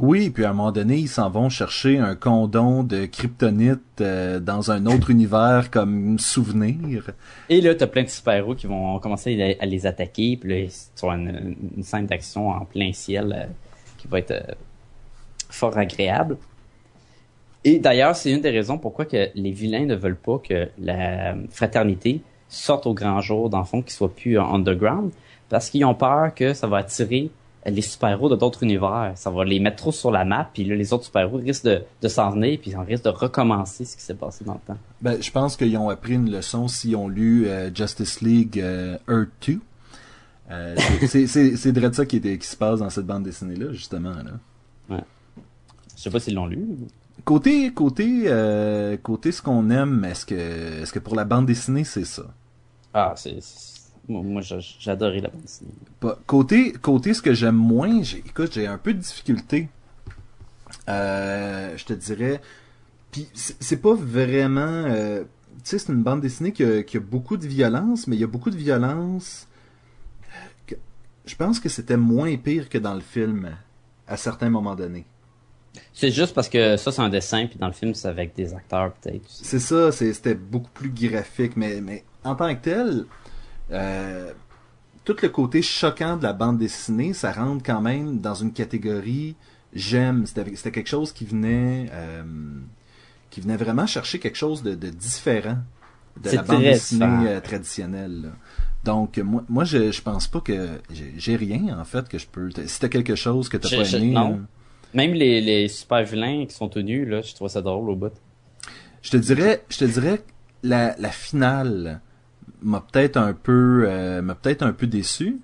Oui, 0.01 0.30
puis 0.30 0.44
à 0.44 0.51
un 0.51 0.53
moment 0.53 0.72
donné, 0.72 0.96
ils 0.96 1.09
s'en 1.09 1.30
vont 1.30 1.49
chercher 1.49 1.99
un 1.99 2.14
condom 2.14 2.82
de 2.82 3.07
kryptonite 3.07 4.01
euh, 4.01 4.40
dans 4.40 4.70
un 4.70 4.86
autre 4.86 5.11
univers 5.11 5.70
comme 5.70 6.18
souvenir. 6.18 7.11
Et 7.49 7.61
là, 7.61 7.74
t'as 7.74 7.86
plein 7.86 8.05
de 8.05 8.09
super-héros 8.09 8.55
qui 8.55 8.66
vont 8.66 8.99
commencer 8.99 9.57
à 9.59 9.66
les 9.66 9.86
attaquer, 9.86 10.36
puis 10.36 10.62
là, 10.62 10.68
tu 10.96 11.07
vas 11.07 11.14
une, 11.14 11.57
scène 11.82 12.07
d'action 12.07 12.51
en 12.51 12.64
plein 12.64 12.92
ciel 12.92 13.34
euh, 13.36 13.46
qui 13.99 14.09
va 14.09 14.18
être 14.20 14.30
euh, 14.30 14.55
fort 15.51 15.76
agréable. 15.76 16.36
Et 17.64 17.78
d'ailleurs, 17.78 18.14
c'est 18.14 18.30
une 18.30 18.40
des 18.40 18.51
raisons 18.51 18.78
pourquoi 18.78 19.05
que 19.05 19.30
les 19.34 19.51
vilains 19.51 19.84
ne 19.84 19.96
veulent 19.96 20.16
pas 20.16 20.38
que 20.38 20.68
la 20.78 21.34
fraternité 21.51 22.20
sorte 22.49 22.86
au 22.86 22.94
grand 22.94 23.20
jour, 23.20 23.51
dans 23.51 23.59
le 23.59 23.64
fond, 23.64 23.82
qu'ils 23.82 23.92
soient 23.92 24.14
plus 24.14 24.38
underground, 24.38 25.11
parce 25.49 25.70
qu'ils 25.70 25.84
ont 25.84 25.94
peur 25.94 26.34
que 26.34 26.55
ça 26.55 26.66
va 26.66 26.78
attirer 26.78 27.30
les 27.70 27.82
super-héros 27.82 28.28
de 28.28 28.36
d'autres 28.36 28.62
univers. 28.62 29.12
Ça 29.16 29.30
va 29.30 29.44
les 29.44 29.60
mettre 29.60 29.76
trop 29.76 29.92
sur 29.92 30.10
la 30.10 30.24
map, 30.24 30.50
puis 30.52 30.64
là, 30.64 30.74
les 30.74 30.92
autres 30.92 31.04
super-héros 31.04 31.38
risquent 31.38 31.64
de, 31.64 31.82
de 32.02 32.08
s'en 32.08 32.30
venir, 32.30 32.58
puis 32.60 32.74
on 32.76 32.82
risque 32.84 33.04
de 33.04 33.10
recommencer 33.10 33.84
ce 33.84 33.96
qui 33.96 34.02
s'est 34.02 34.14
passé 34.14 34.44
dans 34.44 34.54
le 34.54 34.60
temps. 34.66 34.78
Ben, 35.00 35.20
je 35.22 35.30
pense 35.30 35.56
qu'ils 35.56 35.76
ont 35.76 35.88
appris 35.88 36.14
une 36.14 36.30
leçon 36.30 36.68
s'ils 36.68 36.96
ont 36.96 37.08
lu 37.08 37.46
euh, 37.46 37.70
Justice 37.74 38.20
League 38.20 38.60
euh, 38.60 38.96
Earth 39.08 39.30
2. 39.46 39.58
Euh, 40.50 40.76
c'est- 41.06 41.72
de 41.72 41.92
ça 41.92 42.06
qui, 42.06 42.20
se 42.40 42.56
passe 42.56 42.80
dans 42.80 42.88
cette 42.90 43.04
bande 43.06 43.22
dessinée 43.24 43.56
là 43.56 43.70
justement 43.72 44.14
là. 44.14 44.98
Je 45.96 46.02
sais 46.02 46.10
pas 46.10 46.20
s'ils 46.20 46.34
l'ont 46.36 46.46
lu. 46.46 46.64
Côté 47.24 47.70
côté 47.74 48.22
euh, 48.26 48.96
côté 48.96 49.32
ce 49.32 49.42
qu'on 49.42 49.68
aime, 49.68 50.04
est-ce 50.04 50.24
que 50.24 50.34
est-ce 50.82 50.92
que 50.92 51.00
pour 51.00 51.16
la 51.16 51.24
bande 51.24 51.44
dessinée 51.44 51.84
c'est 51.84 52.04
ça? 52.06 52.22
Ah, 52.94 53.12
c'est. 53.16 53.38
Moi, 54.09 54.42
adoré 54.86 55.20
la 55.20 55.28
bande 55.28 55.42
dessinée. 55.42 55.70
Pas- 56.00 56.18
Côté 56.26 56.72
côté 56.72 57.12
ce 57.14 57.20
que 57.22 57.34
j'aime 57.34 57.56
moins, 57.56 58.02
j'ai 58.02 58.18
écoute, 58.18 58.52
j'ai 58.54 58.66
un 58.66 58.78
peu 58.78 58.94
de 58.94 58.98
difficulté. 59.00 59.68
Euh, 60.88 61.76
je 61.76 61.84
te 61.84 61.92
dirais 61.92 62.40
puis 63.11 63.26
c'est 63.34 63.80
pas 63.80 63.94
vraiment 63.94 64.61
euh, 64.86 65.22
tu 65.64 65.70
sais 65.70 65.78
c'est 65.78 65.92
une 65.92 66.02
bande 66.02 66.20
dessinée 66.20 66.52
qui 66.52 66.62
a, 66.64 66.82
qui 66.82 66.96
a 66.98 67.00
beaucoup 67.00 67.36
de 67.36 67.46
violence, 67.46 68.06
mais 68.06 68.16
il 68.16 68.20
y 68.20 68.24
a 68.24 68.28
beaucoup 68.28 68.50
de 68.50 68.56
violence 68.56 69.46
que- 70.66 70.74
je 71.26 71.34
pense 71.34 71.59
que 71.61 71.68
c'était 71.68 71.96
moins 71.96 72.36
pire 72.36 72.68
que 72.68 72.78
dans 72.78 72.94
le 72.94 73.00
film 73.00 73.50
à 74.06 74.16
certains 74.16 74.50
moments 74.50 74.74
donnés. 74.74 75.04
C'est 75.92 76.11
juste 76.11 76.34
parce 76.34 76.48
que 76.48 76.76
ça, 76.76 76.90
c'est 76.92 77.02
un 77.02 77.09
dessin, 77.11 77.46
puis 77.46 77.59
dans 77.59 77.66
le 77.66 77.72
film, 77.72 77.94
c'est 77.94 78.09
avec 78.09 78.34
des 78.34 78.52
acteurs, 78.54 78.92
peut-être. 78.94 79.24
C'est 79.28 79.59
ça, 79.61 79.92
c'était 79.92 80.34
beaucoup 80.34 80.70
plus 80.72 80.90
graphique, 80.90 81.56
mais, 81.56 81.80
mais 81.80 82.04
en 82.24 82.34
tant 82.34 82.54
que 82.54 82.62
tel, 82.62 83.04
euh, 83.70 84.32
tout 85.04 85.16
le 85.22 85.28
côté 85.28 85.62
choquant 85.62 86.16
de 86.16 86.22
la 86.22 86.32
bande 86.32 86.58
dessinée, 86.58 87.12
ça 87.12 87.32
rentre 87.32 87.62
quand 87.64 87.80
même 87.80 88.18
dans 88.20 88.34
une 88.34 88.52
catégorie 88.52 89.36
j'aime. 89.72 90.24
C'était 90.26 90.70
quelque 90.72 90.88
chose 90.88 91.12
qui 91.12 91.24
venait, 91.24 91.88
euh, 91.92 92.22
qui 93.30 93.40
venait 93.40 93.56
vraiment 93.56 93.86
chercher 93.86 94.18
quelque 94.18 94.36
chose 94.36 94.62
de, 94.62 94.74
de 94.74 94.88
différent 94.88 95.58
de 96.22 96.30
la 96.30 96.42
bande 96.42 96.62
dessinée 96.62 97.28
euh, 97.28 97.40
traditionnelle. 97.40 98.22
là. 98.22 98.28
Donc 98.84 99.18
moi, 99.18 99.44
moi 99.48 99.64
je, 99.64 99.90
je 99.92 100.02
pense 100.02 100.26
pas 100.26 100.40
que 100.40 100.80
j'ai 101.16 101.36
rien 101.36 101.78
en 101.78 101.84
fait 101.84 102.08
que 102.08 102.18
je 102.18 102.26
peux. 102.26 102.48
Si 102.66 102.80
t'as 102.80 102.88
quelque 102.88 103.14
chose 103.14 103.48
que 103.48 103.56
t'as 103.56 103.68
pas 103.68 103.92
aimé, 103.96 104.12
non. 104.12 104.30
là, 104.30 104.36
Même 104.94 105.12
les, 105.12 105.40
les 105.40 105.68
super 105.68 106.04
vilains 106.04 106.46
qui 106.46 106.54
sont 106.54 106.68
tenus, 106.68 107.06
là, 107.06 107.20
je 107.20 107.34
trouve 107.34 107.48
ça 107.48 107.60
drôle 107.60 107.90
au 107.90 107.96
bout. 107.96 108.12
Je 109.02 109.10
te 109.10 109.16
dirais, 109.16 109.62
je 109.68 109.78
te 109.78 109.84
dirais, 109.84 110.22
la 110.62 111.10
finale 111.10 112.00
m'a 112.62 112.80
peut-être 112.80 113.16
un 113.16 113.32
peu, 113.32 113.84
euh, 113.86 114.22
m'a 114.22 114.34
peut-être 114.34 114.62
un 114.62 114.72
peu 114.72 114.86
déçu, 114.86 115.40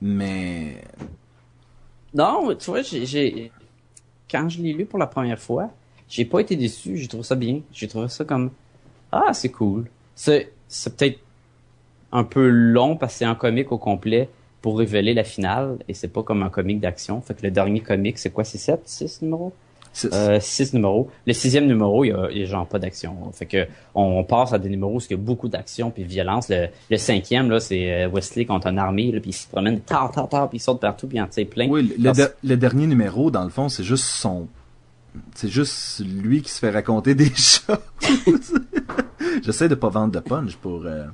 mais 0.00 0.82
Non, 2.14 2.54
tu 2.56 2.70
vois, 2.70 2.82
j'ai, 2.82 3.52
quand 4.30 4.48
je 4.48 4.62
l'ai 4.62 4.72
lu 4.72 4.86
pour 4.86 4.98
la 4.98 5.06
première 5.06 5.38
fois, 5.38 5.70
j'ai 6.08 6.24
pas 6.24 6.40
été 6.40 6.56
déçu, 6.56 6.96
j'ai 6.96 7.08
trouvé 7.08 7.24
ça 7.24 7.34
bien. 7.34 7.60
J'ai 7.72 7.88
trouvé 7.88 8.08
ça 8.08 8.24
comme, 8.24 8.50
ah, 9.12 9.32
c'est 9.32 9.50
cool. 9.50 9.86
C'est, 10.14 10.52
c'est 10.68 10.96
peut-être 10.96 11.18
un 12.12 12.24
peu 12.24 12.48
long 12.48 12.96
parce 12.96 13.14
que 13.14 13.18
c'est 13.20 13.24
un 13.24 13.34
comic 13.34 13.72
au 13.72 13.78
complet 13.78 14.28
pour 14.62 14.78
révéler 14.78 15.14
la 15.14 15.24
finale 15.24 15.78
et 15.88 15.94
c'est 15.94 16.08
pas 16.08 16.22
comme 16.22 16.42
un 16.42 16.50
comic 16.50 16.80
d'action. 16.80 17.20
Fait 17.20 17.34
que 17.34 17.42
le 17.42 17.50
dernier 17.50 17.80
comic, 17.80 18.18
c'est 18.18 18.30
quoi, 18.30 18.44
c'est 18.44 18.58
7, 18.58 18.80
6 18.84 19.22
numéros? 19.22 19.52
Euh, 20.12 20.38
six 20.40 20.74
numéros. 20.74 21.10
Le 21.26 21.32
sixième 21.32 21.66
numéro, 21.66 22.04
il 22.04 22.08
y 22.08 22.12
a, 22.12 22.28
il 22.30 22.38
y 22.38 22.42
a 22.42 22.46
genre 22.46 22.66
pas 22.66 22.78
d'action. 22.78 23.16
Fait 23.32 23.46
que 23.46 23.66
on 23.94 24.22
passe 24.24 24.52
à 24.52 24.58
des 24.58 24.68
numéros 24.68 24.96
où 24.96 25.00
il 25.00 25.10
y 25.10 25.14
a 25.14 25.16
beaucoup 25.16 25.48
d'action 25.48 25.90
puis 25.90 26.04
de 26.04 26.08
violence. 26.08 26.48
Le, 26.50 26.68
le 26.90 26.96
cinquième, 26.98 27.50
là, 27.50 27.60
c'est 27.60 28.04
euh, 28.04 28.08
Wesley 28.08 28.44
contre 28.44 28.66
une 28.66 28.78
armée, 28.78 29.10
là, 29.12 29.20
puis 29.20 29.30
il 29.30 29.32
se 29.32 29.46
promène, 29.48 29.80
tard, 29.80 30.10
tard, 30.10 30.28
tard, 30.28 30.48
puis 30.50 30.58
il 30.58 30.60
saute 30.60 30.80
partout, 30.80 31.06
puis 31.06 31.16
il 31.16 31.20
en 31.22 31.26
tire 31.28 31.46
plein. 31.48 31.68
oui, 31.68 31.94
le, 31.98 32.04
Dans- 32.04 32.12
de- 32.12 32.30
le 32.44 32.56
dernier 32.56 32.86
numéro 32.86 33.30
dans 33.30 33.44
le 33.44 33.50
fond, 33.50 33.68
c'est 33.68 33.84
juste 33.84 34.04
son, 34.04 34.48
c'est 35.34 35.48
juste 35.48 36.02
lui 36.04 36.42
qui 36.42 36.50
se 36.50 36.58
fait 36.58 36.70
raconter 36.70 37.14
des 37.14 37.30
choses. 37.34 38.54
J'essaie 39.42 39.68
de 39.68 39.74
pas 39.74 39.88
vendre 39.88 40.12
de 40.12 40.20
punch 40.20 40.56
pour. 40.56 40.84
euh, 40.86 41.04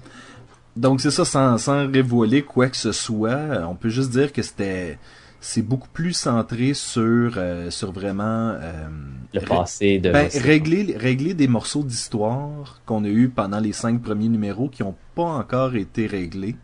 Donc 0.77 1.01
c'est 1.01 1.11
ça, 1.11 1.25
sans, 1.25 1.59
sans 1.59 1.91
révoiler 1.91 2.43
quoi 2.43 2.69
que 2.69 2.77
ce 2.77 2.93
soit, 2.93 3.65
on 3.69 3.75
peut 3.75 3.89
juste 3.91 4.11
dire 4.11 4.33
que 4.33 4.43
c'était, 4.43 4.99
c'est 5.45 5.63
beaucoup 5.63 5.89
plus 5.93 6.13
centré 6.13 6.73
sur, 6.73 7.35
euh, 7.37 7.69
sur 7.71 7.91
vraiment. 7.93 8.55
euh, 8.61 8.89
le 9.35 9.41
passé 9.41 9.99
de 9.99 10.11
Ben, 10.13 10.25
Wesley. 10.25 10.41
régler, 10.43 10.97
régler 10.97 11.35
des 11.35 11.49
morceaux 11.49 11.83
d'histoire 11.83 12.81
qu'on 12.87 13.03
a 13.05 13.09
eu 13.09 13.29
pendant 13.29 13.59
les 13.59 13.73
cinq 13.73 14.01
premiers 14.01 14.29
numéros 14.29 14.69
qui 14.69 14.83
ont 14.83 14.95
pas 15.15 15.25
encore 15.25 15.75
été 15.75 16.07
réglés. 16.07 16.55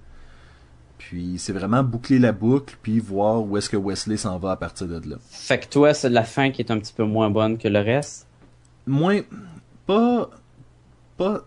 Puis 0.99 1.35
c'est 1.39 1.53
vraiment 1.53 1.83
boucler 1.83 2.19
la 2.19 2.33
boucle 2.33 2.77
puis 2.83 3.01
voir 3.01 3.43
où 3.43 3.57
est-ce 3.57 3.69
que 3.71 3.77
Wesley 3.77 4.17
s'en 4.17 4.39
va 4.39 4.53
à 4.53 4.57
partir 4.57 4.87
de 4.87 5.11
là. 5.11 5.17
Fait 5.29 5.59
que 5.59 5.67
toi, 5.67 5.93
c'est 5.95 6.09
la 6.11 6.25
fin 6.25 6.51
qui 6.51 6.61
est 6.63 6.71
un 6.71 6.79
petit 6.79 6.93
peu 6.93 7.05
moins 7.05 7.31
bonne 7.31 7.57
que 7.59 7.69
le 7.69 7.81
reste? 7.81 8.27
Moins, 8.87 9.21
pas, 9.87 10.29
pas, 11.17 11.45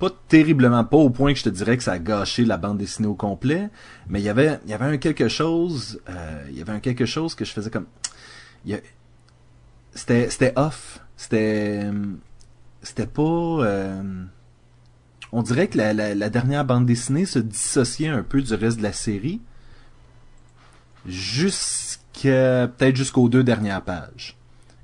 pas 0.00 0.10
terriblement, 0.28 0.82
pas 0.84 0.96
au 0.96 1.10
point 1.10 1.32
que 1.32 1.38
je 1.38 1.44
te 1.44 1.48
dirais 1.50 1.76
que 1.76 1.82
ça 1.84 1.92
a 1.92 1.98
gâché 1.98 2.44
la 2.44 2.56
bande 2.56 2.78
dessinée 2.78 3.06
au 3.06 3.14
complet, 3.14 3.68
mais 4.08 4.20
il 4.20 4.24
y 4.24 4.28
avait, 4.28 4.58
il 4.64 4.70
y 4.70 4.74
avait 4.74 4.86
un 4.86 4.96
quelque 4.96 5.28
chose, 5.28 6.00
euh, 6.08 6.44
il 6.50 6.58
y 6.58 6.62
avait 6.62 6.72
un 6.72 6.80
quelque 6.80 7.06
chose 7.06 7.34
que 7.36 7.44
je 7.44 7.52
faisais 7.52 7.70
comme, 7.70 7.86
il 8.64 8.72
y 8.72 8.74
a- 8.74 8.80
c'était, 9.94 10.28
c'était 10.30 10.52
off. 10.56 11.00
C'était, 11.16 11.84
c'était 12.82 13.06
pas. 13.06 13.22
euh, 13.22 14.02
on 15.32 15.42
dirait 15.42 15.68
que 15.68 15.76
la, 15.76 15.92
la, 15.92 16.14
la 16.14 16.30
dernière 16.30 16.64
bande 16.64 16.86
dessinée 16.86 17.26
se 17.26 17.38
dissociait 17.38 18.08
un 18.08 18.22
peu 18.22 18.40
du 18.40 18.54
reste 18.54 18.78
de 18.78 18.82
la 18.82 18.92
série, 18.94 19.40
jusqu'à 21.06 22.68
peut-être 22.76 22.96
jusqu'aux 22.96 23.28
deux 23.28 23.44
dernières 23.44 23.82
pages. 23.82 24.36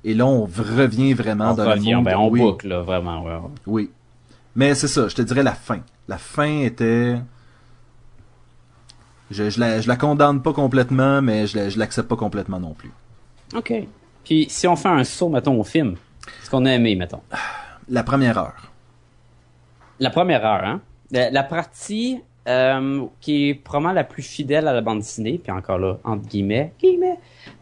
Et 0.03 0.13
là, 0.13 0.25
on 0.25 0.45
revient 0.45 1.13
vraiment 1.13 1.51
On 1.51 1.55
dans 1.55 1.69
revient, 1.71 1.89
le 1.89 1.95
monde. 1.97 2.05
ben, 2.05 2.17
on 2.17 2.29
oui, 2.29 2.39
boucle, 2.41 2.67
là, 2.67 2.81
vraiment, 2.81 3.23
ouais, 3.23 3.33
ouais. 3.35 3.49
oui. 3.65 3.89
Mais 4.57 4.75
c'est 4.75 4.87
ça, 4.89 5.07
je 5.07 5.15
te 5.15 5.21
dirais 5.21 5.43
la 5.43 5.53
fin. 5.53 5.79
La 6.09 6.17
fin 6.17 6.59
était. 6.61 7.15
Je, 9.29 9.49
je, 9.49 9.59
la, 9.59 9.81
je 9.81 9.87
la 9.87 9.95
condamne 9.97 10.41
pas 10.41 10.51
complètement, 10.53 11.21
mais 11.21 11.47
je, 11.47 11.57
la- 11.57 11.69
je 11.69 11.77
l'accepte 11.77 12.07
pas 12.09 12.15
complètement 12.15 12.59
non 12.59 12.73
plus. 12.73 12.91
OK. 13.55 13.73
Puis, 14.23 14.47
si 14.49 14.67
on 14.67 14.75
fait 14.75 14.87
un 14.89 15.03
saut, 15.03 15.29
mettons, 15.29 15.59
au 15.59 15.63
film, 15.63 15.95
ce 16.43 16.49
qu'on 16.49 16.65
a 16.65 16.71
aimé, 16.73 16.95
mettons. 16.95 17.21
La 17.89 18.03
première 18.03 18.37
heure. 18.37 18.71
La 20.01 20.09
première 20.09 20.45
heure, 20.45 20.63
hein? 20.65 20.81
La, 21.11 21.29
la 21.31 21.43
partie 21.43 22.21
euh, 22.49 23.05
qui 23.21 23.49
est 23.49 23.53
probablement 23.53 23.93
la 23.93 24.03
plus 24.03 24.23
fidèle 24.23 24.67
à 24.67 24.73
la 24.73 24.81
bande 24.81 24.99
dessinée, 24.99 25.37
puis 25.41 25.53
encore 25.53 25.77
là, 25.77 25.97
entre 26.03 26.27
guillemets, 26.27 26.73
guillemets, 26.81 27.17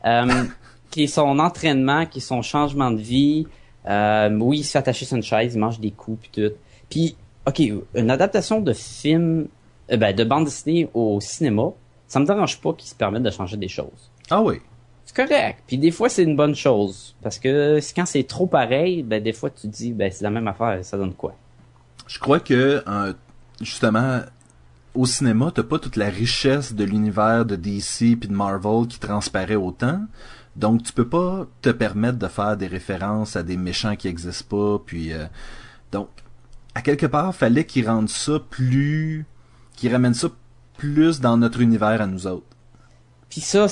euh, 0.06 0.46
qui 0.90 1.04
est 1.04 1.08
son 1.08 1.38
entraînement, 1.38 2.08
qui 2.08 2.18
est 2.20 2.22
son 2.22 2.42
changement 2.42 2.90
de 2.90 3.00
vie. 3.02 3.46
Euh, 3.88 4.36
oui, 4.40 4.60
il 4.60 4.64
se 4.64 4.72
fait 4.72 4.80
attacher 4.80 5.06
sur 5.06 5.16
une 5.18 5.22
chaise, 5.24 5.54
il 5.54 5.60
mange 5.60 5.80
des 5.80 5.92
coups, 5.92 6.28
puis 6.28 6.32
tout. 6.50 6.56
Puis, 6.96 7.18
OK, 7.46 7.62
une 7.94 8.10
adaptation 8.10 8.62
de 8.62 8.72
film, 8.72 9.50
euh, 9.92 9.98
ben, 9.98 10.16
de 10.16 10.24
bande 10.24 10.46
dessinée 10.46 10.90
au 10.94 11.20
cinéma, 11.20 11.72
ça 12.08 12.22
me 12.22 12.26
dérange 12.26 12.62
pas 12.62 12.72
qu'ils 12.72 12.88
se 12.88 12.96
permettent 12.96 13.24
de 13.24 13.32
changer 13.32 13.58
des 13.58 13.68
choses. 13.68 14.10
Ah 14.30 14.42
oui. 14.42 14.62
C'est 15.04 15.14
correct. 15.14 15.60
Puis 15.68 15.78
des 15.78 15.92
fois, 15.92 16.08
c'est 16.08 16.24
une 16.24 16.38
bonne 16.38 16.56
chose. 16.56 17.14
Parce 17.22 17.38
que 17.38 17.82
quand 17.94 18.06
c'est 18.06 18.24
trop 18.24 18.48
pareil, 18.48 19.04
ben 19.04 19.22
des 19.22 19.34
fois, 19.34 19.50
tu 19.50 19.64
te 19.64 19.68
dis, 19.68 19.92
ben 19.92 20.10
c'est 20.10 20.24
la 20.24 20.30
même 20.30 20.48
affaire, 20.48 20.86
ça 20.86 20.98
donne 20.98 21.14
quoi? 21.14 21.36
Je 22.08 22.18
crois 22.18 22.40
que 22.40 22.82
euh, 22.88 23.14
justement 23.60 24.22
au 24.94 25.06
cinéma, 25.06 25.52
t'as 25.54 25.64
pas 25.64 25.80
toute 25.80 25.98
la 25.98 26.08
richesse 26.08 26.74
de 26.76 26.86
l'univers 26.86 27.44
de 27.44 27.58
DC 27.58 28.18
puis 28.18 28.30
de 28.30 28.34
Marvel 28.34 28.88
qui 28.88 29.00
transparaît 29.00 29.56
autant. 29.56 30.00
Donc 30.56 30.84
tu 30.84 30.94
peux 30.94 31.10
pas 31.10 31.46
te 31.62 31.72
permettre 31.72 32.20
de 32.20 32.28
faire 32.30 32.56
des 32.56 32.68
références 32.68 33.36
à 33.36 33.44
des 33.44 33.58
méchants 33.58 33.98
qui 33.98 34.08
existent 34.08 34.46
pas 34.58 34.82
puis 34.86 35.12
euh, 35.12 35.26
à 36.76 36.82
quelque 36.82 37.06
part, 37.06 37.34
fallait 37.34 37.66
qu'ils 37.66 37.88
rendent 37.88 38.10
ça 38.10 38.40
plus 38.50 39.26
qu'ils 39.76 39.92
ramènent 39.92 40.14
ça 40.14 40.30
plus 40.78 41.20
dans 41.20 41.38
notre 41.38 41.62
univers 41.62 42.02
à 42.02 42.08
nous 42.08 42.28
autres. 42.28 42.46
Puis 43.30 43.42
ça, 43.42 43.68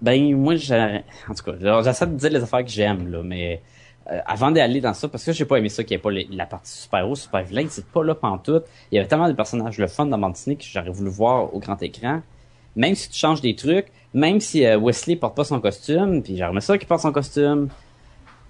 ben 0.00 0.34
moi, 0.36 0.54
en 0.54 1.34
tout 1.34 1.44
cas, 1.44 1.82
j'essaie 1.82 2.06
de 2.06 2.16
dire 2.16 2.30
les 2.30 2.42
affaires 2.42 2.64
que 2.64 2.70
j'aime, 2.70 3.10
là, 3.10 3.22
mais 3.22 3.62
euh, 4.10 4.18
avant 4.26 4.50
d'aller 4.50 4.80
dans 4.80 4.94
ça, 4.94 5.08
parce 5.08 5.24
que 5.24 5.32
j'ai 5.32 5.44
pas 5.44 5.58
aimé 5.58 5.68
ça 5.68 5.84
qu'il 5.84 5.96
n'y 5.96 6.00
ait 6.00 6.26
pas 6.26 6.34
la 6.34 6.46
partie 6.46 6.72
super-héros, 6.72 7.14
super 7.14 7.44
vilain, 7.44 7.66
c'est 7.68 7.86
pas 7.86 8.02
là 8.02 8.14
pantoute. 8.14 8.64
Il 8.90 8.96
y 8.96 8.98
avait 8.98 9.08
tellement 9.08 9.28
de 9.28 9.34
personnages 9.34 9.78
le 9.78 9.86
fun 9.86 10.06
dans 10.06 10.18
bande 10.18 10.34
que 10.34 10.54
j'aurais 10.60 10.90
voulu 10.90 11.10
voir 11.10 11.54
au 11.54 11.60
grand 11.60 11.80
écran. 11.82 12.22
Même 12.74 12.94
si 12.94 13.10
tu 13.10 13.18
changes 13.18 13.40
des 13.40 13.54
trucs, 13.54 13.86
même 14.14 14.40
si 14.40 14.66
euh, 14.66 14.78
Wesley 14.78 15.16
porte 15.16 15.36
pas 15.36 15.44
son 15.44 15.60
costume, 15.60 16.22
puis 16.22 16.36
j'aimerais 16.36 16.60
ça 16.60 16.78
qu'il 16.78 16.88
porte 16.88 17.02
son 17.02 17.12
costume. 17.12 17.68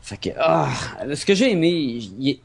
Fait 0.02 0.16
que, 0.16 0.30
ah, 0.36 0.68
ce 1.14 1.24
que 1.24 1.34
j'ai 1.34 1.52
aimé, 1.52 2.00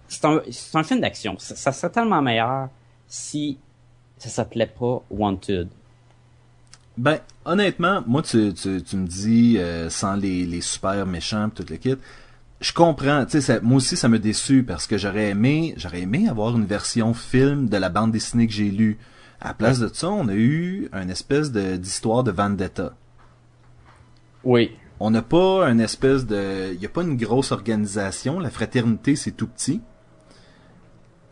c'est 0.08 0.26
un, 0.26 0.42
un 0.76 0.84
film 0.84 1.02
d'action. 1.02 1.36
Ça, 1.40 1.56
ça 1.56 1.72
serait 1.72 1.92
tellement 1.92 2.22
meilleur 2.22 2.70
si 3.08 3.58
ça 4.18 4.30
s'appelait 4.30 4.68
pas 4.68 5.04
Wanted. 5.10 5.68
Ben, 6.98 7.20
honnêtement, 7.46 8.04
moi, 8.06 8.22
tu, 8.22 8.54
tu, 8.54 8.82
tu 8.84 8.96
me 8.96 9.08
dis, 9.08 9.58
euh, 9.58 9.90
sans 9.90 10.16
les, 10.16 10.46
les 10.46 10.62
super 10.62 11.06
méchants 11.06 11.50
pis 11.50 11.64
tout 11.64 11.72
le 11.72 11.78
kit, 11.78 11.96
je 12.60 12.74
comprends, 12.74 13.26
tu 13.26 13.42
sais, 13.42 13.60
moi 13.62 13.78
aussi, 13.78 13.96
ça 13.96 14.08
me 14.08 14.18
déçu 14.18 14.64
parce 14.64 14.88
que 14.88 14.98
j'aurais 14.98 15.30
aimé, 15.30 15.74
j'aurais 15.78 16.02
aimé 16.02 16.28
avoir 16.28 16.56
une 16.56 16.66
version 16.66 17.14
film 17.14 17.70
de 17.70 17.78
la 17.78 17.90
bande 17.90 18.12
dessinée 18.12 18.48
que 18.48 18.54
j'ai 18.54 18.72
lue. 18.72 18.98
À 19.40 19.50
la 19.50 19.54
place 19.54 19.80
de 19.80 19.88
ça, 19.94 20.10
on 20.10 20.28
a 20.28 20.34
eu 20.34 20.90
une 20.94 21.12
espèce 21.12 21.52
de, 21.52 21.76
d'histoire 21.76 22.24
de 22.24 22.32
vendetta. 22.32 22.94
Oui. 24.44 24.72
On 25.00 25.12
n'a 25.12 25.22
pas 25.22 25.68
une 25.70 25.80
espèce 25.80 26.26
de, 26.26 26.74
il 26.74 26.82
y 26.82 26.86
a 26.86 26.90
pas 26.90 27.04
une 27.04 27.18
grosse 27.18 27.52
organisation, 27.52 28.40
la 28.40 28.50
fraternité, 28.50 29.16
c'est 29.16 29.32
tout 29.32 29.48
petit. 29.48 29.82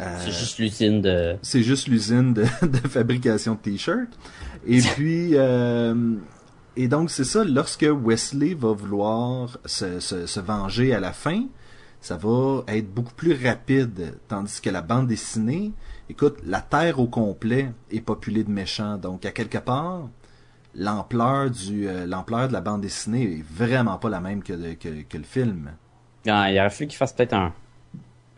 Euh, 0.01 0.17
C'est 0.19 0.31
juste 0.31 0.59
l'usine 0.59 1.01
de... 1.01 1.37
c'est 1.41 1.63
juste 1.63 1.87
l'usine 1.87 2.33
de, 2.33 2.43
de 2.61 2.87
fabrication 2.87 3.53
de 3.53 3.59
t-shirts. 3.59 4.19
Et 4.67 4.79
puis, 4.95 5.31
euh, 5.33 6.15
et 6.75 6.87
donc 6.87 7.09
c'est 7.09 7.23
ça, 7.23 7.43
lorsque 7.43 7.87
Wesley 7.89 8.53
va 8.53 8.73
vouloir 8.73 9.57
se, 9.65 9.99
se, 9.99 10.25
se 10.25 10.39
venger 10.39 10.93
à 10.93 10.99
la 10.99 11.13
fin, 11.13 11.45
ça 12.01 12.17
va 12.17 12.63
être 12.67 12.93
beaucoup 12.93 13.15
plus 13.15 13.33
rapide, 13.43 14.19
tandis 14.27 14.61
que 14.61 14.69
la 14.69 14.83
bande 14.83 15.07
dessinée, 15.07 15.71
écoute, 16.07 16.37
la 16.45 16.61
Terre 16.61 16.99
au 16.99 17.07
complet 17.07 17.71
est 17.89 18.01
populée 18.01 18.43
de 18.43 18.51
méchants, 18.51 18.97
donc 18.97 19.25
à 19.25 19.31
quelque 19.31 19.57
part, 19.57 20.09
l'ampleur 20.75 21.49
du 21.49 21.87
euh, 21.87 22.05
l'ampleur 22.05 22.47
de 22.47 22.53
la 22.53 22.61
bande 22.61 22.81
dessinée 22.81 23.23
est 23.23 23.43
vraiment 23.43 23.97
pas 23.97 24.09
la 24.09 24.19
même 24.19 24.43
que, 24.43 24.53
de- 24.53 24.73
que, 24.73 25.17
le 25.17 25.23
film. 25.23 25.71
Ah, 26.27 26.51
il 26.51 26.59
aurait 26.59 26.69
fallu 26.69 26.87
qu'il 26.87 26.97
fasse 26.97 27.13
peut-être 27.13 27.33
un... 27.33 27.53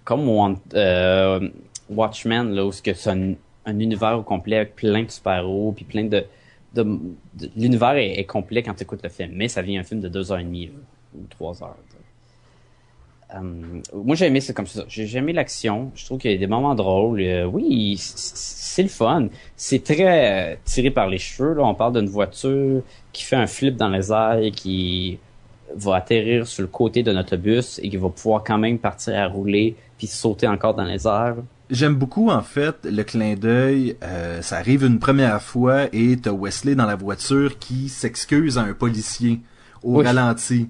Comme 0.04 0.56
euh, 0.74 1.50
Watchmen, 1.90 2.52
là, 2.52 2.66
où 2.66 2.72
c'est 2.72 2.94
c'est 2.94 3.10
un, 3.10 3.34
un 3.66 3.80
univers 3.80 4.20
au 4.20 4.24
complet 4.24 4.58
avec 4.58 4.76
plein 4.76 5.04
de 5.04 5.12
super-héros, 5.12 5.74
puis 5.74 5.86
plein 5.86 6.06
de... 6.06 6.26
L'univers 7.56 7.96
est, 7.96 8.24
complet 8.26 8.62
quand 8.62 8.76
tu 8.76 8.84
écoutes 8.84 9.02
le 9.04 9.10
film, 9.10 9.32
mais 9.34 9.48
ça 9.48 9.62
vient 9.62 9.82
un 9.82 9.84
film 9.84 10.00
de 10.00 10.10
deux 10.10 10.32
heures 10.32 10.40
et 10.40 10.44
demie, 10.44 10.70
ou 11.16 11.26
trois 11.30 11.64
heures. 11.64 11.76
Euh, 13.36 13.42
moi, 13.94 14.16
j'ai 14.16 14.28
aimé 14.28 14.42
ça 14.42 14.54
comme 14.54 14.68
ça. 14.68 14.86
J'ai 14.88 15.18
aimé 15.18 15.34
l'action. 15.34 15.92
Je 15.96 16.06
trouve 16.06 16.20
qu'il 16.20 16.32
y 16.32 16.36
a 16.36 16.38
des 16.38 16.48
moments 16.48 16.76
drôles. 16.76 17.22
Oui, 17.52 17.98
c'est 18.78 18.84
le 18.84 18.90
fun. 18.90 19.28
C'est 19.56 19.84
très 19.84 20.52
euh, 20.54 20.56
tiré 20.64 20.92
par 20.92 21.08
les 21.10 21.18
cheveux. 21.18 21.56
Là. 21.56 21.64
On 21.64 21.74
parle 21.74 21.94
d'une 22.00 22.10
voiture 22.10 22.84
qui 23.12 23.24
fait 23.24 23.36
un 23.36 23.48
flip 23.48 23.76
dans 23.76 23.90
les 23.90 24.12
airs 24.12 24.38
et 24.40 24.52
qui 24.52 25.18
va 25.76 25.96
atterrir 25.96 26.46
sur 26.46 26.62
le 26.62 26.68
côté 26.68 27.02
d'un 27.02 27.18
autobus 27.20 27.80
et 27.82 27.90
qui 27.90 27.98
va 27.98 28.10
pouvoir 28.10 28.44
quand 28.44 28.60
même 28.60 28.78
partir 28.78 29.18
à 29.18 29.26
rouler 29.26 29.76
puis 29.98 30.06
sauter 30.06 30.48
encore 30.48 30.76
dans 30.76 30.84
les 30.84 31.08
airs. 31.08 31.38
J'aime 31.72 31.96
beaucoup 31.96 32.30
en 32.30 32.44
fait 32.44 32.76
le 32.86 33.04
clin 33.04 33.34
d'œil. 33.34 33.98
euh, 34.04 34.42
ça 34.44 34.58
arrive 34.58 34.86
une 34.86 35.00
première 35.00 35.42
fois 35.42 35.86
et 35.92 36.16
t'as 36.22 36.32
Wesley 36.32 36.76
dans 36.76 36.86
la 36.86 36.96
voiture 36.96 37.58
qui 37.58 37.90
s'excuse 37.90 38.60
à 38.60 38.62
un 38.62 38.74
policier 38.74 39.40
au 39.84 39.98
Oui. 40.00 40.06
ralenti. 40.06 40.70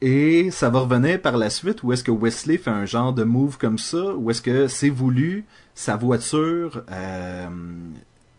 Et 0.00 0.50
ça 0.52 0.70
va 0.70 0.80
revenir 0.80 1.20
par 1.20 1.36
la 1.36 1.50
suite 1.50 1.82
où 1.82 1.92
est-ce 1.92 2.04
que 2.04 2.10
Wesley 2.12 2.56
fait 2.58 2.70
un 2.70 2.84
genre 2.86 3.12
de 3.12 3.24
move 3.24 3.58
comme 3.58 3.78
ça, 3.78 4.14
où 4.14 4.30
est-ce 4.30 4.40
que 4.42 4.68
c'est 4.68 4.90
voulu, 4.90 5.44
sa 5.74 5.96
voiture 5.96 6.84
euh, 6.92 7.46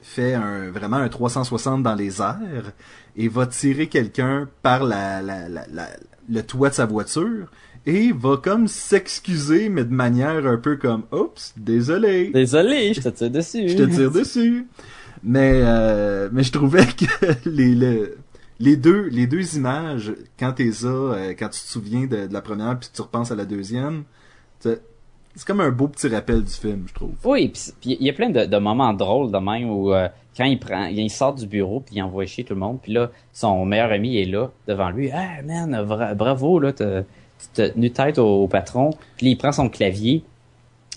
fait 0.01 0.33
un, 0.35 0.71
vraiment 0.71 0.97
un 0.97 1.09
360 1.09 1.83
dans 1.83 1.95
les 1.95 2.21
airs 2.21 2.71
et 3.17 3.27
va 3.27 3.45
tirer 3.45 3.87
quelqu'un 3.87 4.47
par 4.63 4.83
la, 4.85 5.21
la, 5.21 5.49
la, 5.49 5.65
la- 5.71 5.89
le 6.31 6.43
toit 6.43 6.69
de 6.69 6.75
sa 6.75 6.85
voiture 6.85 7.47
et 7.85 8.11
va 8.13 8.37
comme 8.37 8.67
s'excuser 8.67 9.67
mais 9.69 9.83
de 9.83 9.93
manière 9.93 10.45
un 10.45 10.57
peu 10.57 10.77
comme 10.77 11.03
oups 11.11 11.53
désolé 11.57 12.29
Désolé, 12.33 12.93
je 12.95 13.01
te 13.01 13.09
tire 13.09 13.31
dessus. 13.31 13.67
je 13.69 13.75
te 13.77 13.83
tire 13.83 14.11
dessus 14.11 14.67
mais 15.23 15.61
euh, 15.63 16.29
mais 16.31 16.43
je 16.43 16.51
trouvais 16.51 16.85
que 16.85 17.05
les, 17.49 17.73
le- 17.75 18.15
les 18.59 18.75
deux 18.75 19.07
les 19.07 19.27
deux 19.27 19.55
images 19.55 20.13
quand 20.37 20.53
t'es 20.53 20.71
ça 20.71 20.87
euh, 20.87 21.29
quand 21.37 21.49
tu 21.49 21.59
te 21.61 21.67
souviens 21.67 22.05
de, 22.07 22.27
la 22.31 22.41
première 22.41 22.77
puis 22.77 22.89
tu 22.93 23.01
repenses 23.01 23.31
à 23.31 23.35
la 23.35 23.45
deuxième 23.45 24.03
c'est 24.59 25.45
comme 25.45 25.61
un 25.61 25.71
beau 25.71 25.87
petit 25.87 26.07
rappel 26.07 26.43
du 26.43 26.51
film 26.51 26.85
je 26.87 26.93
trouve 26.93 27.11
Oui, 27.23 27.47
puis 27.49 27.71
il 27.85 28.03
y 28.05 28.09
a 28.09 28.13
plein 28.13 28.29
de, 28.29 28.57
moments 28.57 28.93
drôles 28.93 29.31
de 29.31 29.37
même 29.37 29.69
où 29.69 29.93
euh, 29.93 30.09
quand 30.35 30.45
il 30.45 30.59
prend, 30.59 30.85
il 30.85 31.09
sort 31.09 31.35
du 31.35 31.47
bureau 31.47 31.79
puis 31.79 31.95
il 31.95 32.01
envoie 32.01 32.25
chier 32.25 32.43
tout 32.43 32.53
le 32.55 32.59
monde, 32.59 32.79
puis 32.81 32.93
là 32.93 33.11
son 33.31 33.65
meilleur 33.65 33.91
ami 33.91 34.17
est 34.17 34.25
là 34.25 34.51
devant 34.67 34.89
lui. 34.89 35.11
Ah 35.11 35.41
man, 35.43 35.85
bra- 35.85 36.13
bravo 36.13 36.59
là, 36.59 36.73
tu 36.73 36.83
t'as 37.53 37.69
tenu 37.69 37.89
tête 37.91 38.17
au, 38.17 38.43
au 38.43 38.47
patron. 38.47 38.89
Puis 39.15 39.27
il 39.27 39.37
prend 39.37 39.53
son 39.53 39.69
clavier 39.69 40.23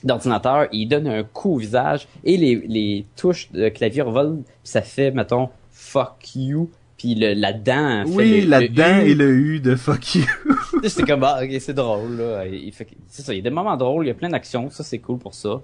d'ordinateur, 0.02 0.66
il 0.72 0.86
donne 0.86 1.06
un 1.06 1.22
coup 1.22 1.54
au 1.54 1.58
visage 1.58 2.08
et 2.24 2.36
les, 2.36 2.56
les 2.66 3.06
touches 3.16 3.52
de 3.52 3.68
clavier 3.68 4.02
revolent, 4.02 4.42
puis 4.42 4.52
ça 4.64 4.82
fait 4.82 5.12
mettons 5.12 5.50
fuck 5.70 6.34
you. 6.34 6.70
Puis 7.02 7.14
le, 7.16 7.34
la 7.34 7.52
dent 7.52 8.04
fait 8.06 8.12
oui 8.14 8.40
le- 8.42 8.48
la 8.48 8.60
le 8.60 8.68
dent 8.68 9.00
U. 9.00 9.08
et 9.10 9.14
le 9.16 9.30
U 9.34 9.60
de 9.60 9.74
fuck 9.74 10.14
you 10.14 10.24
C'était 10.84 11.02
comme, 11.02 11.24
ah, 11.24 11.40
ok, 11.42 11.50
c'est 11.60 11.74
drôle, 11.74 12.16
là. 12.16 12.46
Il 12.46 12.70
fait 12.72 12.86
c'est 13.08 13.22
ça, 13.22 13.32
il 13.32 13.38
y 13.38 13.40
a 13.40 13.42
des 13.42 13.50
moments 13.50 13.76
drôles, 13.76 14.04
il 14.04 14.08
y 14.08 14.10
a 14.12 14.14
plein 14.14 14.28
d'actions, 14.28 14.70
ça 14.70 14.84
c'est 14.84 14.98
cool 14.98 15.18
pour 15.18 15.34
ça. 15.34 15.60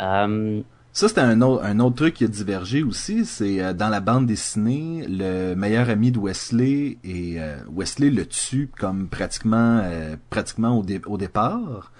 Euh, 0.00 0.60
Ça, 0.92 1.08
c'était 1.08 1.20
un 1.20 1.40
autre, 1.40 1.62
un 1.64 1.78
autre 1.78 1.96
truc 1.96 2.14
qui 2.14 2.24
a 2.24 2.28
divergé 2.28 2.82
aussi. 2.82 3.24
C'est 3.24 3.60
euh, 3.62 3.72
dans 3.72 3.88
la 3.88 4.00
bande 4.00 4.26
dessinée, 4.26 5.04
le 5.08 5.54
meilleur 5.54 5.88
ami 5.88 6.10
de 6.10 6.18
Wesley 6.18 6.98
et 7.04 7.36
euh, 7.40 7.56
Wesley 7.72 8.10
le 8.10 8.26
tue 8.26 8.68
comme 8.78 9.08
pratiquement, 9.08 9.80
euh, 9.84 10.16
pratiquement 10.30 10.78
au, 10.78 10.82
dé- 10.82 11.00
au 11.06 11.16
départ 11.16 11.92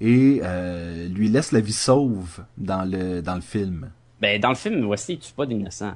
et 0.00 0.42
lui 1.10 1.28
laisse 1.30 1.52
la 1.52 1.60
vie 1.60 1.72
sauve 1.72 2.44
dans 2.58 2.84
le 2.84 3.22
dans 3.22 3.34
le 3.34 3.40
film. 3.40 3.90
ben, 4.20 4.38
dans 4.38 4.50
le 4.50 4.54
film, 4.54 4.84
Wesley, 4.86 5.14
il 5.14 5.20
tue 5.20 5.32
pas 5.32 5.46
d'innocents. 5.46 5.94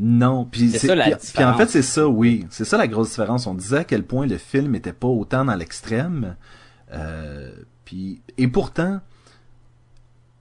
Non, 0.00 0.44
puis 0.44 0.70
C'est 0.70 0.88
ça, 0.88 0.94
la 0.94 1.04
puis- 1.16 1.32
puis 1.34 1.44
en 1.44 1.54
fait 1.56 1.68
c'est 1.70 1.82
ça, 1.82 2.08
oui, 2.08 2.46
c'est 2.50 2.64
ça 2.64 2.76
la 2.76 2.88
grosse 2.88 3.10
différence. 3.10 3.46
On 3.46 3.54
disait 3.54 3.78
à 3.78 3.84
quel 3.84 4.02
point 4.04 4.26
le 4.26 4.38
film 4.38 4.74
était 4.74 4.92
pas 4.92 5.06
autant 5.08 5.44
dans 5.44 5.54
l'extrême. 5.54 6.36
Euh, 6.92 7.52
puis 7.84 8.20
et 8.36 8.48
pourtant, 8.48 9.00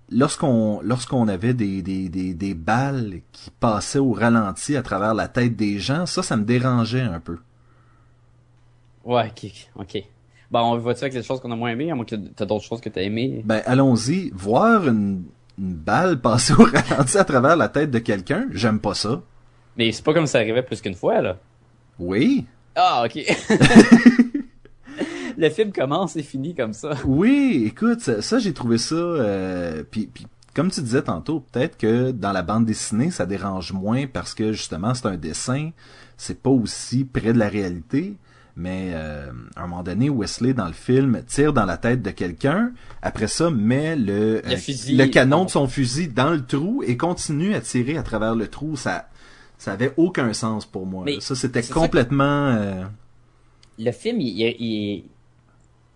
lorsqu'on 0.09 0.81
lorsqu'on 0.83 1.27
avait 1.27 1.53
des, 1.53 1.81
des, 1.81 2.09
des, 2.09 2.33
des 2.33 2.53
balles 2.53 3.21
qui 3.31 3.51
passaient 3.59 3.99
au 3.99 4.11
ralenti 4.13 4.75
à 4.75 4.81
travers 4.83 5.13
la 5.13 5.27
tête 5.27 5.55
des 5.55 5.79
gens, 5.79 6.05
ça, 6.05 6.23
ça 6.23 6.35
me 6.35 6.43
dérangeait 6.45 7.01
un 7.01 7.19
peu. 7.19 7.37
Ouais, 9.05 9.27
ok, 9.35 9.51
ok. 9.75 10.03
Bon, 10.49 10.59
on 10.73 10.77
voit-tu 10.77 11.03
avec 11.03 11.13
les 11.13 11.23
choses 11.23 11.39
qu'on 11.41 11.51
a 11.51 11.55
moins 11.55 11.71
aimées, 11.71 11.91
à 11.91 11.95
moins 11.95 12.05
que 12.05 12.15
t'as 12.15 12.45
d'autres 12.45 12.63
choses 12.65 12.79
que 12.81 12.89
t'as 12.89 13.01
aimées? 13.01 13.41
Ben, 13.45 13.61
allons-y. 13.65 14.29
Voir 14.35 14.87
une, 14.87 15.23
une 15.57 15.73
balle 15.75 16.21
passer 16.21 16.53
au 16.53 16.63
ralenti 16.65 17.17
à 17.17 17.23
travers 17.23 17.55
la 17.55 17.69
tête 17.69 17.91
de 17.91 17.99
quelqu'un, 17.99 18.47
j'aime 18.51 18.79
pas 18.79 18.93
ça. 18.93 19.21
Mais 19.77 19.91
c'est 19.91 20.03
pas 20.03 20.13
comme 20.13 20.27
ça 20.27 20.39
arrivait 20.39 20.63
plus 20.63 20.81
qu'une 20.81 20.95
fois, 20.95 21.21
là. 21.21 21.37
Oui. 21.99 22.45
Ah, 22.75 23.05
ok. 23.05 23.23
Le 25.37 25.49
film 25.49 25.71
commence 25.71 26.15
et 26.15 26.23
finit 26.23 26.53
comme 26.53 26.73
ça. 26.73 26.91
Oui, 27.05 27.63
écoute, 27.65 28.01
ça, 28.01 28.21
ça, 28.21 28.39
j'ai 28.39 28.53
trouvé 28.53 28.77
ça... 28.77 28.95
Euh, 28.95 29.83
puis, 29.89 30.07
puis, 30.11 30.27
comme 30.53 30.69
tu 30.69 30.81
disais 30.81 31.01
tantôt, 31.01 31.39
peut-être 31.39 31.77
que 31.77 32.11
dans 32.11 32.31
la 32.31 32.43
bande 32.43 32.65
dessinée, 32.65 33.09
ça 33.09 33.25
dérange 33.25 33.73
moins 33.73 34.05
parce 34.05 34.35
que 34.35 34.53
justement, 34.53 34.93
c'est 34.93 35.07
un 35.07 35.17
dessin, 35.17 35.71
c'est 36.17 36.39
pas 36.41 36.51
aussi 36.51 37.05
près 37.05 37.33
de 37.33 37.39
la 37.39 37.49
réalité. 37.49 38.15
Mais 38.55 38.91
euh, 38.93 39.31
à 39.55 39.63
un 39.63 39.67
moment 39.67 39.81
donné, 39.81 40.11
Wesley 40.11 40.53
dans 40.53 40.67
le 40.67 40.73
film 40.73 41.23
tire 41.25 41.53
dans 41.53 41.65
la 41.65 41.77
tête 41.77 42.03
de 42.03 42.11
quelqu'un. 42.11 42.71
Après 43.01 43.27
ça, 43.27 43.49
met 43.49 43.95
le 43.95 44.41
Le 44.45 44.53
euh, 44.53 44.57
fusil. 44.57 44.95
le 44.95 45.07
canon 45.07 45.45
de 45.45 45.49
son 45.49 45.67
fusil 45.67 46.09
dans 46.09 46.29
le 46.29 46.45
trou 46.45 46.83
et 46.85 46.95
continue 46.95 47.55
à 47.55 47.61
tirer 47.61 47.97
à 47.97 48.03
travers 48.03 48.35
le 48.35 48.47
trou. 48.47 48.75
Ça, 48.75 49.07
ça 49.57 49.73
avait 49.73 49.93
aucun 49.97 50.33
sens 50.33 50.65
pour 50.65 50.85
moi. 50.85 51.03
Mais 51.05 51.19
ça, 51.21 51.35
c'était 51.35 51.61
complètement. 51.73 52.47
euh, 52.49 52.83
Le 53.79 53.91
film, 53.91 54.19
il, 54.21 54.27
il, 54.39 54.55
il- 54.59 55.03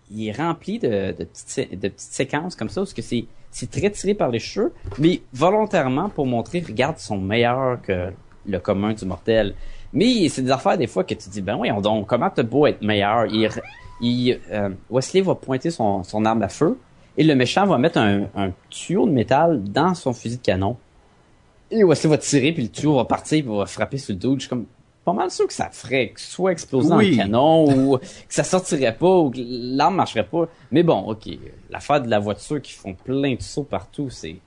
il 0.10 0.28
est 0.30 0.32
rempli 0.32 0.80
de, 0.80 0.88
de, 1.12 1.24
petites, 1.26 1.50
sé- 1.50 1.70
de 1.72 1.88
petites 1.90 2.00
séquences 2.14 2.56
comme 2.56 2.70
ça, 2.70 2.80
parce 2.82 2.94
que 2.94 3.02
c'est, 3.02 3.26
c'est 3.52 3.70
très 3.70 3.90
tiré 3.92 4.14
par 4.14 4.30
les 4.30 4.40
cheveux, 4.40 4.74
mais 5.00 5.22
volontairement 5.34 6.08
pour 6.08 6.26
montrer, 6.26 6.64
regarde, 6.66 6.96
ils 6.98 7.04
sont 7.04 7.18
meilleurs 7.18 7.82
que 7.82 8.12
le 8.46 8.60
commun 8.60 8.94
du 8.94 9.04
mortel. 9.06 9.54
Mais 9.92 10.30
c'est 10.30 10.44
des 10.44 10.52
affaires 10.52 10.78
des 10.78 10.88
fois 10.88 11.04
que 11.04 11.14
tu 11.14 11.30
dis, 11.30 11.42
ben 11.42 11.58
oui, 11.58 11.70
donc, 11.82 12.08
comment 12.08 12.30
t'as 12.30 12.44
beau 12.44 12.68
être 12.68 12.82
meilleur? 12.82 13.26
Il, 13.26 13.50
il, 14.00 14.40
euh, 14.52 14.70
Wesley 14.90 15.22
va 15.22 15.36
pointer 15.36 15.72
son, 15.72 16.04
son 16.04 16.24
arme 16.24 16.42
à 16.44 16.48
feu, 16.50 16.78
et 17.18 17.24
le 17.26 17.36
méchant 17.36 17.66
va 17.66 17.78
mettre 17.78 17.98
un, 17.98 18.28
un 18.36 18.52
tuyau 18.70 19.06
de 19.08 19.12
métal 19.12 19.62
dans 19.64 19.94
son 19.94 20.14
fusil 20.14 20.38
de 20.38 20.42
canon. 20.42 20.78
Et 21.72 21.84
Wesley 21.84 22.10
va 22.10 22.18
tirer, 22.18 22.52
puis 22.54 22.64
le 22.64 22.70
tuyau 22.70 22.96
va 22.96 23.06
partir, 23.06 23.44
puis 23.44 23.56
va 23.56 23.66
frapper 23.66 23.98
sur 23.98 24.14
le 24.14 24.20
dos. 24.20 24.36
Je 24.36 24.42
suis 24.42 24.50
comme 24.50 24.66
pas 25.04 25.14
mal 25.14 25.32
sûr 25.32 25.48
que 25.48 25.54
ça 25.54 25.70
ferait 25.70 26.12
soit 26.18 26.52
exploser 26.52 26.90
dans 26.90 26.98
Oui. 26.98 27.12
le 27.12 27.18
canon, 27.18 27.66
ou 27.94 27.98
que 27.98 28.06
ça 28.30 28.44
sortirait 28.44 28.96
pas, 28.96 29.18
ou 29.18 29.30
que 29.32 29.40
l'arme 29.40 29.96
marcherait 29.96 30.28
pas. 30.28 30.48
Mais 30.72 30.84
bon, 30.84 31.00
ok, 31.10 31.30
l'affaire 31.70 32.02
de 32.02 32.10
la 32.10 32.20
voiture 32.20 32.62
qui 32.62 32.74
font 32.74 32.94
plein 32.94 33.36
de 33.36 33.42
sauts 33.42 33.64
partout, 33.64 34.10
c'est 34.10 34.38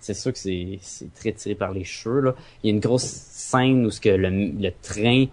c'est 0.00 0.14
sûr 0.14 0.32
que 0.32 0.38
c'est 0.38 0.78
c'est 0.82 1.12
très 1.14 1.32
tiré 1.32 1.54
par 1.56 1.72
les 1.72 1.82
cheveux. 1.84 2.20
Là. 2.20 2.34
Il 2.62 2.68
y 2.68 2.70
a 2.70 2.74
une 2.74 2.80
grosse 2.80 3.02
scène 3.04 3.86
où 3.86 3.90
ce 3.90 4.00
que 4.00 4.08
le, 4.10 4.28
le 4.30 4.70
train 4.82 5.26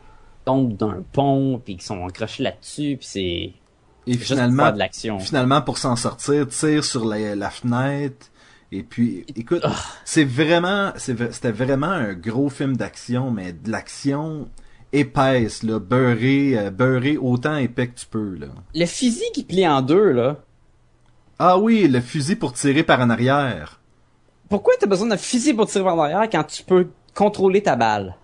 tombe 0.45 0.75
d'un 0.75 1.03
pont, 1.11 1.61
puis 1.63 1.75
qu'ils 1.75 1.83
sont 1.83 2.05
accrochés 2.07 2.43
là-dessus, 2.43 2.97
puis 2.99 3.07
c'est 3.07 4.11
Et 4.11 4.17
finalement, 4.17 4.71
de 4.71 4.81
finalement, 5.21 5.61
pour 5.61 5.77
s'en 5.77 5.95
sortir, 5.95 6.47
tire 6.47 6.83
sur 6.83 7.05
la, 7.05 7.35
la 7.35 7.49
fenêtre. 7.49 8.27
Et 8.75 8.83
puis, 8.83 9.25
écoute, 9.35 9.61
Ah. 9.63 9.75
c'est 10.03 10.23
vraiment, 10.23 10.93
c'était 10.97 11.51
vraiment 11.51 11.87
un 11.91 12.13
gros 12.13 12.49
film 12.49 12.75
d'action, 12.75 13.29
mais 13.31 13.53
de 13.53 13.69
l'action 13.69 14.49
épaisse, 14.91 15.63
là, 15.63 15.79
beurré, 15.79 16.57
euh, 16.57 16.71
beurré 16.71 17.17
autant 17.17 17.55
épais 17.57 17.87
que 17.87 17.99
tu 17.99 18.05
peux, 18.07 18.35
là. 18.35 18.47
Le 18.73 18.85
fusil 18.85 19.23
qui 19.33 19.43
plie 19.43 19.67
en 19.67 19.81
deux, 19.81 20.11
là. 20.11 20.37
Ah 21.39 21.57
oui, 21.59 21.87
le 21.87 21.99
fusil 22.01 22.35
pour 22.35 22.53
tirer 22.53 22.83
par 22.83 22.99
en 23.01 23.09
arrière. 23.09 23.79
Pourquoi 24.49 24.73
t'as 24.79 24.87
besoin 24.87 25.07
d'un 25.07 25.17
fusil 25.17 25.53
pour 25.53 25.67
tirer 25.67 25.83
par 25.83 25.95
derrière 25.97 26.29
quand 26.29 26.43
tu 26.43 26.63
peux 26.63 26.87
contrôler 27.15 27.61
ta 27.63 27.75
balle? 27.75 28.15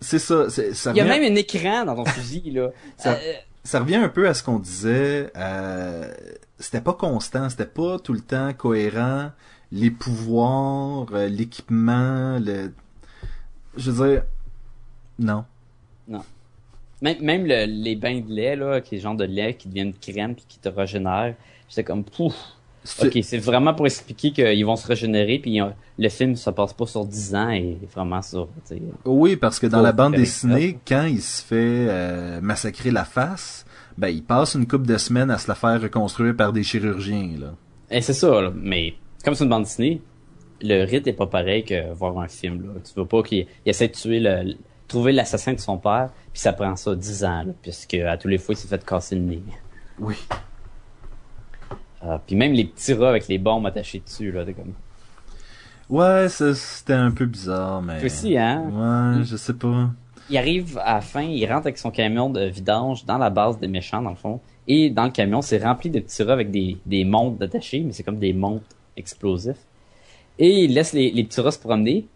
C'est 0.00 0.18
ça, 0.18 0.46
Il 0.48 0.96
y 0.96 1.00
a 1.00 1.04
revient, 1.04 1.20
même 1.20 1.32
un 1.32 1.36
écran 1.36 1.84
dans 1.84 1.94
ton 1.94 2.04
fusil, 2.06 2.50
là. 2.52 2.70
Ça- 2.96 3.12
Euh, 3.12 3.32
ça 3.64 3.80
revient 3.80 3.96
un 3.96 4.08
peu 4.08 4.28
à 4.28 4.34
ce 4.34 4.42
qu'on 4.42 4.58
disait, 4.58 5.30
euh, 5.36 6.12
c'était 6.60 6.80
pas 6.80 6.92
constant, 6.94 7.48
c'était 7.50 7.66
pas 7.66 7.98
tout 7.98 8.12
le 8.12 8.20
temps 8.20 8.52
cohérent, 8.52 9.30
les 9.72 9.90
pouvoirs, 9.90 11.06
euh, 11.12 11.26
l'équipement, 11.28 12.38
le, 12.38 12.72
je 13.76 13.90
veux 13.90 14.08
dire, 14.12 14.22
non. 15.18 15.44
Même, 17.02 17.16
même 17.22 17.46
le- 17.46 17.64
les 17.66 17.96
bains 17.96 18.20
de 18.20 18.30
lait, 18.30 18.56
là, 18.56 18.80
qui 18.80 18.94
est 18.94 18.98
le 18.98 19.02
genre 19.02 19.14
de 19.14 19.24
lait 19.24 19.54
qui 19.54 19.68
deviennent 19.68 19.94
crème 19.94 20.34
puis 20.34 20.44
qui 20.46 20.58
te 20.58 20.68
régénère. 20.68 21.34
J'étais 21.68 21.84
comme, 21.84 22.04
pouf. 22.04 22.34
Ok, 23.06 23.18
c'est 23.22 23.38
vraiment 23.38 23.74
pour 23.74 23.86
expliquer 23.86 24.32
qu'ils 24.32 24.64
vont 24.64 24.76
se 24.76 24.86
régénérer 24.86 25.38
puis 25.38 25.60
le 25.98 26.08
film 26.08 26.34
se 26.36 26.48
passe 26.50 26.72
pas 26.72 26.86
sur 26.86 27.04
10 27.04 27.34
ans 27.34 27.50
et 27.50 27.78
vraiment 27.94 28.22
sur. 28.22 28.48
Oui, 29.04 29.36
parce 29.36 29.58
que 29.58 29.66
dans 29.66 29.78
la 29.82 29.92
bande 29.92 30.14
dessinée, 30.22 30.78
quand 30.88 31.04
il 31.04 31.20
se 31.22 31.42
fait 31.42 31.86
euh, 31.88 32.40
massacrer 32.40 32.90
la 32.90 33.04
face, 33.04 33.66
ben 34.00 34.08
il 34.08 34.22
passe 34.22 34.54
une 34.54 34.66
couple 34.66 34.86
de 34.86 34.96
semaines 34.96 35.30
à 35.30 35.36
se 35.36 35.46
la 35.46 35.54
faire 35.54 35.80
reconstruire 35.80 36.34
par 36.34 36.52
des 36.54 36.62
chirurgiens 36.62 37.32
là. 37.38 37.54
Et 37.90 38.00
c'est 38.00 38.14
ça, 38.14 38.40
là. 38.40 38.50
Mais 38.54 38.94
comme 39.24 39.34
c'est 39.34 39.44
une 39.44 39.50
bande 39.50 39.64
dessinée, 39.64 40.00
le 40.62 40.84
rythme 40.84 41.10
est 41.10 41.14
pas 41.14 41.26
pareil 41.26 41.64
que 41.64 41.92
voir 41.92 42.18
un 42.18 42.28
film, 42.28 42.62
là. 42.62 42.80
Tu 42.82 42.98
veux 42.98 43.06
pas 43.06 43.22
qu'il 43.22 43.46
il 43.66 43.70
essaie 43.70 43.88
de 43.88 43.92
tuer 43.92 44.20
le, 44.20 44.54
trouver 44.88 45.12
l'assassin 45.12 45.52
de 45.52 45.60
son 45.60 45.76
père, 45.76 46.10
puis 46.32 46.40
ça 46.40 46.52
prend 46.52 46.76
ça 46.76 46.94
10 46.94 47.24
ans, 47.24 47.42
là, 47.44 47.52
puisque 47.60 47.94
à 47.94 48.16
tous 48.16 48.28
les 48.28 48.38
fois, 48.38 48.54
il 48.54 48.58
s'est 48.58 48.68
fait 48.68 48.84
casser 48.84 49.16
le 49.16 49.22
nez. 49.22 49.42
Oui. 49.98 50.16
Euh, 52.02 52.16
puis 52.26 52.36
même 52.36 52.52
les 52.52 52.64
petits 52.64 52.94
rats 52.94 53.10
avec 53.10 53.28
les 53.28 53.36
bombes 53.36 53.66
attachées 53.66 54.00
dessus, 54.00 54.32
là, 54.32 54.44
comme... 54.46 54.72
Ouais, 55.90 56.28
ça, 56.28 56.54
c'était 56.54 56.94
un 56.94 57.10
peu 57.10 57.26
bizarre, 57.26 57.82
mais. 57.82 58.02
Aussi, 58.04 58.38
hein? 58.38 58.62
Ouais, 58.70 59.24
je 59.24 59.36
sais 59.36 59.54
pas. 59.54 59.90
Il 60.30 60.38
arrive 60.38 60.78
à 60.78 60.94
la 60.94 61.00
fin, 61.00 61.22
il 61.22 61.44
rentre 61.46 61.66
avec 61.66 61.76
son 61.76 61.90
camion 61.90 62.30
de 62.30 62.44
vidange 62.44 63.04
dans 63.04 63.18
la 63.18 63.30
base 63.30 63.58
des 63.58 63.66
méchants, 63.66 64.00
dans 64.00 64.10
le 64.10 64.16
fond. 64.16 64.40
Et 64.68 64.88
dans 64.88 65.04
le 65.04 65.10
camion, 65.10 65.42
c'est 65.42 65.58
rempli 65.58 65.90
de 65.90 65.98
petits 65.98 66.22
rats 66.22 66.32
avec 66.32 66.52
des, 66.52 66.76
des 66.86 67.04
montres 67.04 67.42
attachées, 67.42 67.80
mais 67.80 67.92
c'est 67.92 68.04
comme 68.04 68.18
des 68.18 68.32
montres 68.32 68.64
explosifs. 68.96 69.58
Et 70.38 70.64
il 70.64 70.74
laisse 70.74 70.92
les, 70.92 71.10
les 71.10 71.24
petits 71.24 71.40
rats 71.40 71.50
se 71.50 71.58
promener. 71.58 72.06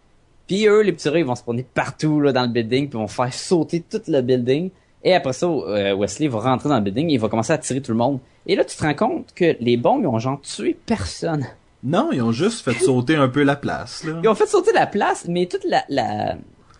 Puis 0.47 0.65
eux, 0.67 0.81
les 0.81 0.93
petits 0.93 1.09
rats, 1.09 1.19
ils 1.19 1.25
vont 1.25 1.35
se 1.35 1.43
promener 1.43 1.65
partout 1.73 2.21
là, 2.21 2.31
dans 2.31 2.43
le 2.43 2.47
building, 2.47 2.87
puis 2.87 2.97
vont 2.97 3.07
faire 3.07 3.33
sauter 3.33 3.81
tout 3.81 4.01
le 4.07 4.21
building. 4.21 4.69
Et 5.03 5.13
après 5.13 5.33
ça, 5.33 5.47
euh, 5.47 5.93
Wesley 5.95 6.29
va 6.29 6.39
rentrer 6.39 6.69
dans 6.69 6.77
le 6.77 6.83
building 6.83 7.09
et 7.09 7.13
il 7.13 7.19
va 7.19 7.27
commencer 7.27 7.51
à 7.51 7.57
tirer 7.57 7.81
tout 7.81 7.91
le 7.91 7.97
monde. 7.97 8.19
Et 8.47 8.55
là, 8.55 8.63
tu 8.63 8.77
te 8.77 8.83
rends 8.83 8.93
compte 8.93 9.33
que 9.35 9.57
les 9.59 9.75
bombes, 9.75 10.01
ils 10.03 10.07
ont 10.07 10.19
genre 10.19 10.39
tué 10.39 10.77
personne. 10.85 11.45
Non, 11.83 12.09
ils 12.11 12.21
ont 12.21 12.31
juste 12.31 12.63
fait 12.63 12.73
sauter 12.73 13.15
un 13.15 13.27
peu 13.27 13.43
la 13.43 13.55
place 13.55 14.03
là. 14.03 14.19
Ils 14.23 14.27
ont 14.27 14.33
fait 14.33 14.47
sauter 14.47 14.71
la 14.73 14.87
place, 14.87 15.27
mais 15.27 15.45
toute 15.45 15.65
la, 15.65 15.83
la, 15.89 16.35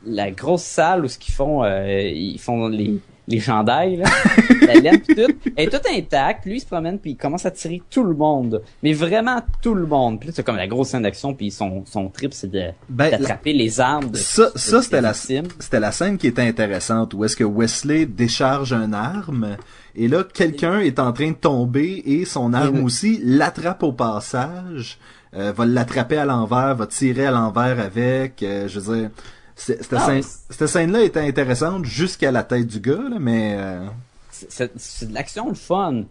la 0.05 0.31
grosse 0.31 0.63
salle 0.63 1.05
où 1.05 1.07
ce 1.07 1.17
qu'ils 1.17 1.33
font, 1.33 1.63
euh, 1.63 2.01
ils 2.01 2.39
font 2.39 2.67
les, 2.67 2.99
les 3.27 3.39
chandails, 3.39 3.97
là, 3.97 4.05
la 4.67 4.75
laine 4.75 4.99
pis 5.01 5.15
tout, 5.15 5.33
elle 5.55 5.67
est 5.67 5.69
toute 5.71 5.87
intacte. 5.91 6.45
Lui, 6.45 6.57
il 6.57 6.59
se 6.59 6.65
promène 6.65 6.99
puis 6.99 7.11
il 7.11 7.17
commence 7.17 7.45
à 7.45 7.51
tirer 7.51 7.81
tout 7.89 8.03
le 8.03 8.13
monde. 8.13 8.61
Mais 8.83 8.93
vraiment 8.93 9.41
tout 9.61 9.73
le 9.73 9.85
monde. 9.87 10.19
Puis 10.19 10.27
là, 10.29 10.33
c'est 10.35 10.43
comme 10.43 10.57
la 10.57 10.67
grosse 10.67 10.89
scène 10.89 11.03
d'action 11.03 11.33
puis 11.33 11.49
son, 11.51 11.83
son 11.85 12.09
trip, 12.09 12.33
c'est 12.33 12.51
de, 12.51 12.65
Ben, 12.87 13.09
d'attraper 13.09 13.53
les 13.53 13.79
armes 13.79 14.11
de, 14.11 14.17
Ça, 14.17 14.51
ça 14.55 14.81
c'était 14.81 15.01
la, 15.01 15.13
c'était 15.13 15.79
la 15.79 15.91
scène 15.91 16.17
qui 16.17 16.27
était 16.27 16.43
intéressante 16.43 17.13
où 17.15 17.23
est-ce 17.25 17.35
que 17.35 17.43
Wesley 17.43 18.05
décharge 18.05 18.73
un 18.73 18.93
arme 18.93 19.57
et 19.95 20.07
là 20.07 20.23
quelqu'un 20.31 20.79
est 20.81 20.99
en 20.99 21.11
train 21.13 21.29
de 21.31 21.35
tomber 21.35 22.03
et 22.05 22.25
son 22.25 22.53
arme 22.53 22.77
Et- 22.77 22.81
aussi 22.81 23.19
l'attrape 23.23 23.81
au 23.81 23.91
passage, 23.93 24.99
euh, 25.35 25.51
va 25.51 25.65
l'attraper 25.65 26.17
à 26.17 26.25
l'envers, 26.25 26.75
va 26.75 26.85
tirer 26.87 27.25
à 27.25 27.31
l'envers 27.31 27.79
avec, 27.79 28.41
euh, 28.43 28.67
je 28.67 28.79
veux 28.79 28.95
dire, 28.97 29.09
cette, 29.55 29.93
Ah, 29.93 30.05
scène, 30.05 30.21
cette 30.49 30.67
scène-là 30.67 31.01
était 31.03 31.21
intéressante 31.21 31.85
jusqu'à 31.85 32.31
la 32.31 32.43
tête 32.43 32.67
du 32.67 32.79
gars 32.79 33.09
là, 33.09 33.17
mais 33.19 33.55
euh, 33.57 33.87
C'est- 34.31 35.05
de 35.07 35.13
l'action 35.13 35.47
le 35.49 35.55
fun. 35.55 36.03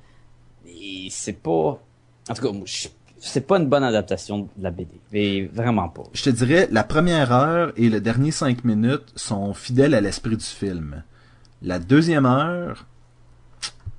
Mais 0.65 1.09
c'est 1.11 1.35
pas, 1.35 1.79
en 2.31 2.35
tout 2.35 2.43
cas, 2.43 2.59
c'est 3.19 3.47
pas 3.47 3.59
une 3.59 3.67
bonne 3.69 3.85
adaptation 3.85 4.49
de 4.57 4.63
la 4.63 4.71
BD. 4.71 4.91
Mais 5.13 5.43
vraiment 5.47 5.89
pas. 5.91 6.05
je 6.15 6.23
te 6.25 6.31
dirais 6.31 6.69
la 6.71 6.85
première 6.85 7.33
heure 7.33 7.73
et 7.77 7.89
le 7.91 8.01
dernier 8.01 8.31
cinq 8.31 8.65
minutes 8.65 9.13
sont 9.15 9.53
fidèles 9.55 9.95
à 9.95 10.01
l'esprit 10.01 10.37
du 10.37 10.45
film. 10.45 11.03
La 11.63 11.79
deuxième 11.79 12.25
heure, 12.27 12.87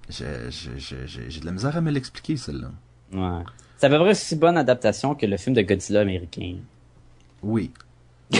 j'ai 0.09 0.49
j'ai 0.49 1.39
de 1.39 1.45
la 1.45 1.51
misère 1.51 1.77
à 1.77 1.81
me 1.81 1.91
l'expliquer 1.91 2.37
celle-là. 2.37 2.71
Ouais. 3.13 3.43
C'est 3.77 3.87
à 3.87 3.89
peu 3.89 3.99
près 3.99 4.11
aussi 4.11 4.35
bonne 4.35 4.57
adaptation 4.57 5.13
que 5.15 5.25
le 5.25 5.37
film 5.37 5.55
de 5.55 5.61
Godzilla 5.61 6.01
américain. 6.01 6.55
Oui. 7.43 7.71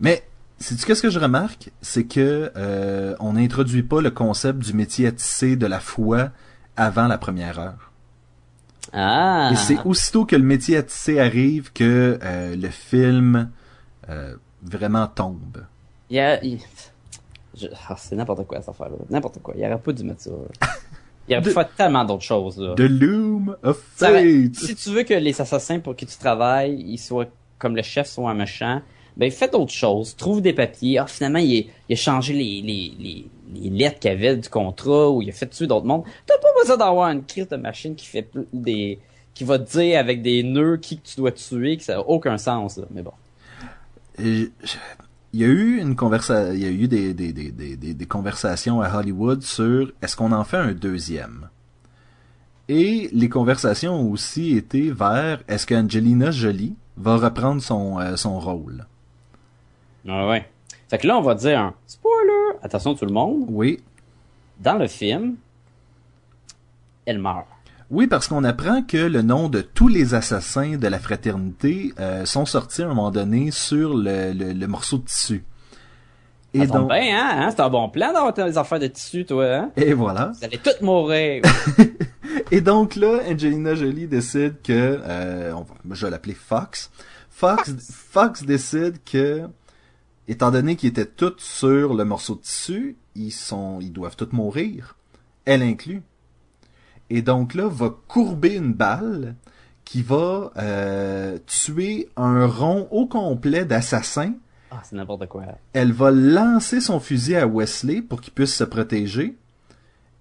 Mais, 0.00 0.22
sais-tu 0.58 0.84
qu'est-ce 0.86 1.02
que 1.02 1.10
je 1.10 1.18
remarque? 1.18 1.70
C'est 1.82 2.04
que 2.04 2.50
euh, 2.56 3.14
on 3.20 3.34
n'introduit 3.34 3.82
pas 3.82 4.00
le 4.00 4.10
concept 4.10 4.58
du 4.60 4.72
métier 4.72 5.06
à 5.06 5.12
tisser 5.12 5.56
de 5.56 5.66
la 5.66 5.80
foi 5.80 6.30
avant 6.76 7.06
la 7.06 7.18
première 7.18 7.58
heure. 7.58 7.92
Ah! 8.92 9.50
Et 9.52 9.56
c'est 9.56 9.78
aussitôt 9.84 10.24
que 10.24 10.34
le 10.36 10.42
métier 10.42 10.76
à 10.76 10.82
tisser 10.82 11.20
arrive 11.20 11.72
que 11.72 12.18
euh, 12.22 12.56
le 12.56 12.68
film 12.68 13.50
euh, 14.08 14.34
vraiment 14.62 15.06
tombe. 15.06 15.64
Il 16.08 16.16
y 16.16 16.20
a, 16.20 16.42
il- 16.42 16.58
je- 17.56 17.68
ah, 17.88 17.94
c'est 17.96 18.16
n'importe 18.16 18.46
quoi 18.46 18.58
cette 18.60 18.70
affaire-là. 18.70 18.96
N'importe 19.10 19.40
quoi. 19.42 19.54
Il 19.56 19.64
aurait 19.64 19.78
pas 19.78 19.92
dû 19.92 20.02
mettre 20.04 20.22
ça. 20.22 20.30
Il 21.28 21.34
aurait 21.34 21.42
pu 21.42 21.48
De- 21.50 21.54
faire 21.54 21.68
tellement 21.76 22.04
d'autres 22.04 22.24
choses, 22.24 22.58
là. 22.58 22.74
The 22.74 22.80
Loom 22.80 23.54
of 23.62 23.80
Ça 23.96 24.08
Fate. 24.08 24.54
si 24.54 24.74
tu 24.74 24.90
veux 24.90 25.04
que 25.04 25.14
les 25.14 25.40
assassins 25.40 25.78
pour 25.78 25.94
qui 25.94 26.06
tu 26.06 26.16
travailles, 26.16 26.74
ils 26.80 26.98
soient 26.98 27.26
comme 27.58 27.76
le 27.76 27.82
chef 27.82 28.08
soit 28.08 28.28
un 28.30 28.34
méchant, 28.34 28.80
ben 29.20 29.30
fais 29.30 29.48
d'autres 29.48 29.70
choses, 29.70 30.16
trouve 30.16 30.40
des 30.40 30.54
papiers. 30.54 30.96
Ah, 30.98 31.06
finalement, 31.06 31.40
il, 31.40 31.68
a- 31.90 31.94
changé 31.94 32.32
les, 32.32 32.62
les, 32.62 33.28
les, 33.52 33.70
lettres 33.70 33.98
qu'il 33.98 34.10
avait 34.10 34.34
du 34.34 34.48
contrat 34.48 35.10
ou 35.10 35.20
il 35.20 35.28
a 35.28 35.32
fait 35.32 35.46
tuer 35.46 35.66
d'autres 35.66 35.84
mondes. 35.84 36.04
T'as 36.26 36.38
pas 36.38 36.48
besoin 36.58 36.78
d'avoir 36.78 37.10
une 37.10 37.22
crise 37.22 37.46
de 37.46 37.56
machine 37.56 37.94
qui 37.94 38.06
fait 38.06 38.30
des 38.54 38.98
qui 39.34 39.44
va 39.44 39.58
te 39.58 39.78
dire 39.78 39.98
avec 39.98 40.22
des 40.22 40.42
nœuds 40.42 40.78
qui 40.78 40.98
que 40.98 41.06
tu 41.06 41.16
dois 41.16 41.32
tuer, 41.32 41.76
que 41.76 41.82
ça 41.82 41.98
a 41.98 42.00
aucun 42.00 42.38
sens. 42.38 42.78
Là. 42.78 42.86
Mais 42.90 43.02
bon. 43.02 43.12
Il 44.18 44.50
y 45.34 45.44
a 45.44 45.48
eu 45.48 45.78
une 45.78 45.96
conversa... 45.96 46.54
il 46.54 46.60
y 46.60 46.64
a 46.64 46.70
eu 46.70 46.88
des, 46.88 47.12
des, 47.12 47.32
des, 47.32 47.52
des, 47.52 47.76
des, 47.76 47.94
des 47.94 48.06
conversations 48.06 48.80
à 48.80 48.92
Hollywood 48.98 49.42
sur 49.42 49.92
est-ce 50.00 50.16
qu'on 50.16 50.32
en 50.32 50.44
fait 50.44 50.56
un 50.56 50.72
deuxième? 50.72 51.48
Et 52.68 53.10
les 53.12 53.28
conversations 53.28 53.94
ont 53.94 54.10
aussi 54.10 54.56
été 54.56 54.90
vers 54.90 55.42
est-ce 55.46 55.66
qu'Angelina 55.66 56.30
Jolie 56.30 56.74
va 56.96 57.16
reprendre 57.16 57.62
son, 57.62 58.00
euh, 58.00 58.16
son 58.16 58.40
rôle? 58.40 58.86
Ouais, 60.06 60.28
ouais. 60.28 60.48
Fait 60.88 60.98
que 60.98 61.06
là, 61.06 61.18
on 61.18 61.22
va 61.22 61.34
dire 61.34 61.58
un 61.60 61.74
spoiler. 61.86 62.58
Attention 62.62 62.94
tout 62.94 63.04
le 63.06 63.12
monde. 63.12 63.44
Oui. 63.48 63.80
Dans 64.58 64.74
le 64.74 64.86
film, 64.88 65.36
elle 67.06 67.18
meurt. 67.18 67.46
Oui, 67.90 68.06
parce 68.06 68.28
qu'on 68.28 68.44
apprend 68.44 68.82
que 68.82 68.96
le 68.98 69.22
nom 69.22 69.48
de 69.48 69.62
tous 69.62 69.88
les 69.88 70.14
assassins 70.14 70.76
de 70.76 70.86
la 70.86 70.98
fraternité 71.00 71.92
euh, 71.98 72.24
sont 72.24 72.46
sortis 72.46 72.82
à 72.82 72.86
un 72.86 72.88
moment 72.88 73.10
donné 73.10 73.50
sur 73.50 73.94
le, 73.96 74.32
le, 74.32 74.52
le 74.52 74.66
morceau 74.68 74.98
de 74.98 75.04
tissu. 75.04 75.44
Ça 76.54 76.62
Et 76.64 76.66
tombe 76.68 76.76
donc, 76.82 76.92
bien, 76.92 77.16
hein? 77.18 77.30
hein? 77.46 77.50
C'est 77.50 77.60
un 77.60 77.68
bon 77.68 77.88
plan 77.88 78.12
d'avoir 78.12 78.32
tes 78.34 78.56
affaires 78.56 78.78
de 78.78 78.86
tissu, 78.86 79.24
toi, 79.24 79.44
hein? 79.46 79.70
et 79.76 79.92
voilà. 79.92 80.32
Vous 80.38 80.44
allez 80.44 80.58
toutes 80.58 80.80
mourir. 80.82 81.42
Et 82.52 82.60
donc 82.60 82.94
là, 82.96 83.20
Angelina 83.28 83.74
Jolie 83.74 84.06
décide 84.06 84.56
que, 84.62 84.72
euh, 85.04 85.52
on 85.54 85.62
va- 85.62 85.74
je 85.94 86.06
vais 86.06 86.10
l'appeler 86.10 86.34
Fox. 86.34 86.90
Fox, 87.28 87.72
Fox 87.90 88.44
décide 88.44 88.98
que, 89.04 89.42
étant 90.30 90.52
donné 90.52 90.76
qu'ils 90.76 90.90
étaient 90.90 91.06
tous 91.06 91.38
sur 91.38 91.92
le 91.92 92.04
morceau 92.04 92.36
de 92.36 92.40
tissu, 92.40 92.96
ils 93.16 93.32
sont, 93.32 93.80
ils 93.80 93.92
doivent 93.92 94.16
tous 94.16 94.30
mourir. 94.30 94.96
Elle 95.44 95.62
inclut. 95.62 96.02
Et 97.10 97.20
donc 97.20 97.54
là, 97.54 97.66
va 97.66 97.92
courber 98.06 98.54
une 98.54 98.72
balle 98.72 99.34
qui 99.84 100.02
va 100.02 100.52
euh, 100.56 101.36
tuer 101.46 102.08
un 102.16 102.46
rond 102.46 102.86
au 102.92 103.06
complet 103.06 103.64
d'assassins. 103.64 104.34
Ah, 104.70 104.80
c'est 104.84 104.94
n'importe 104.94 105.26
quoi. 105.26 105.46
Elle 105.72 105.92
va 105.92 106.12
lancer 106.12 106.80
son 106.80 107.00
fusil 107.00 107.34
à 107.34 107.48
Wesley 107.48 108.00
pour 108.00 108.20
qu'il 108.20 108.32
puisse 108.32 108.54
se 108.54 108.62
protéger 108.62 109.36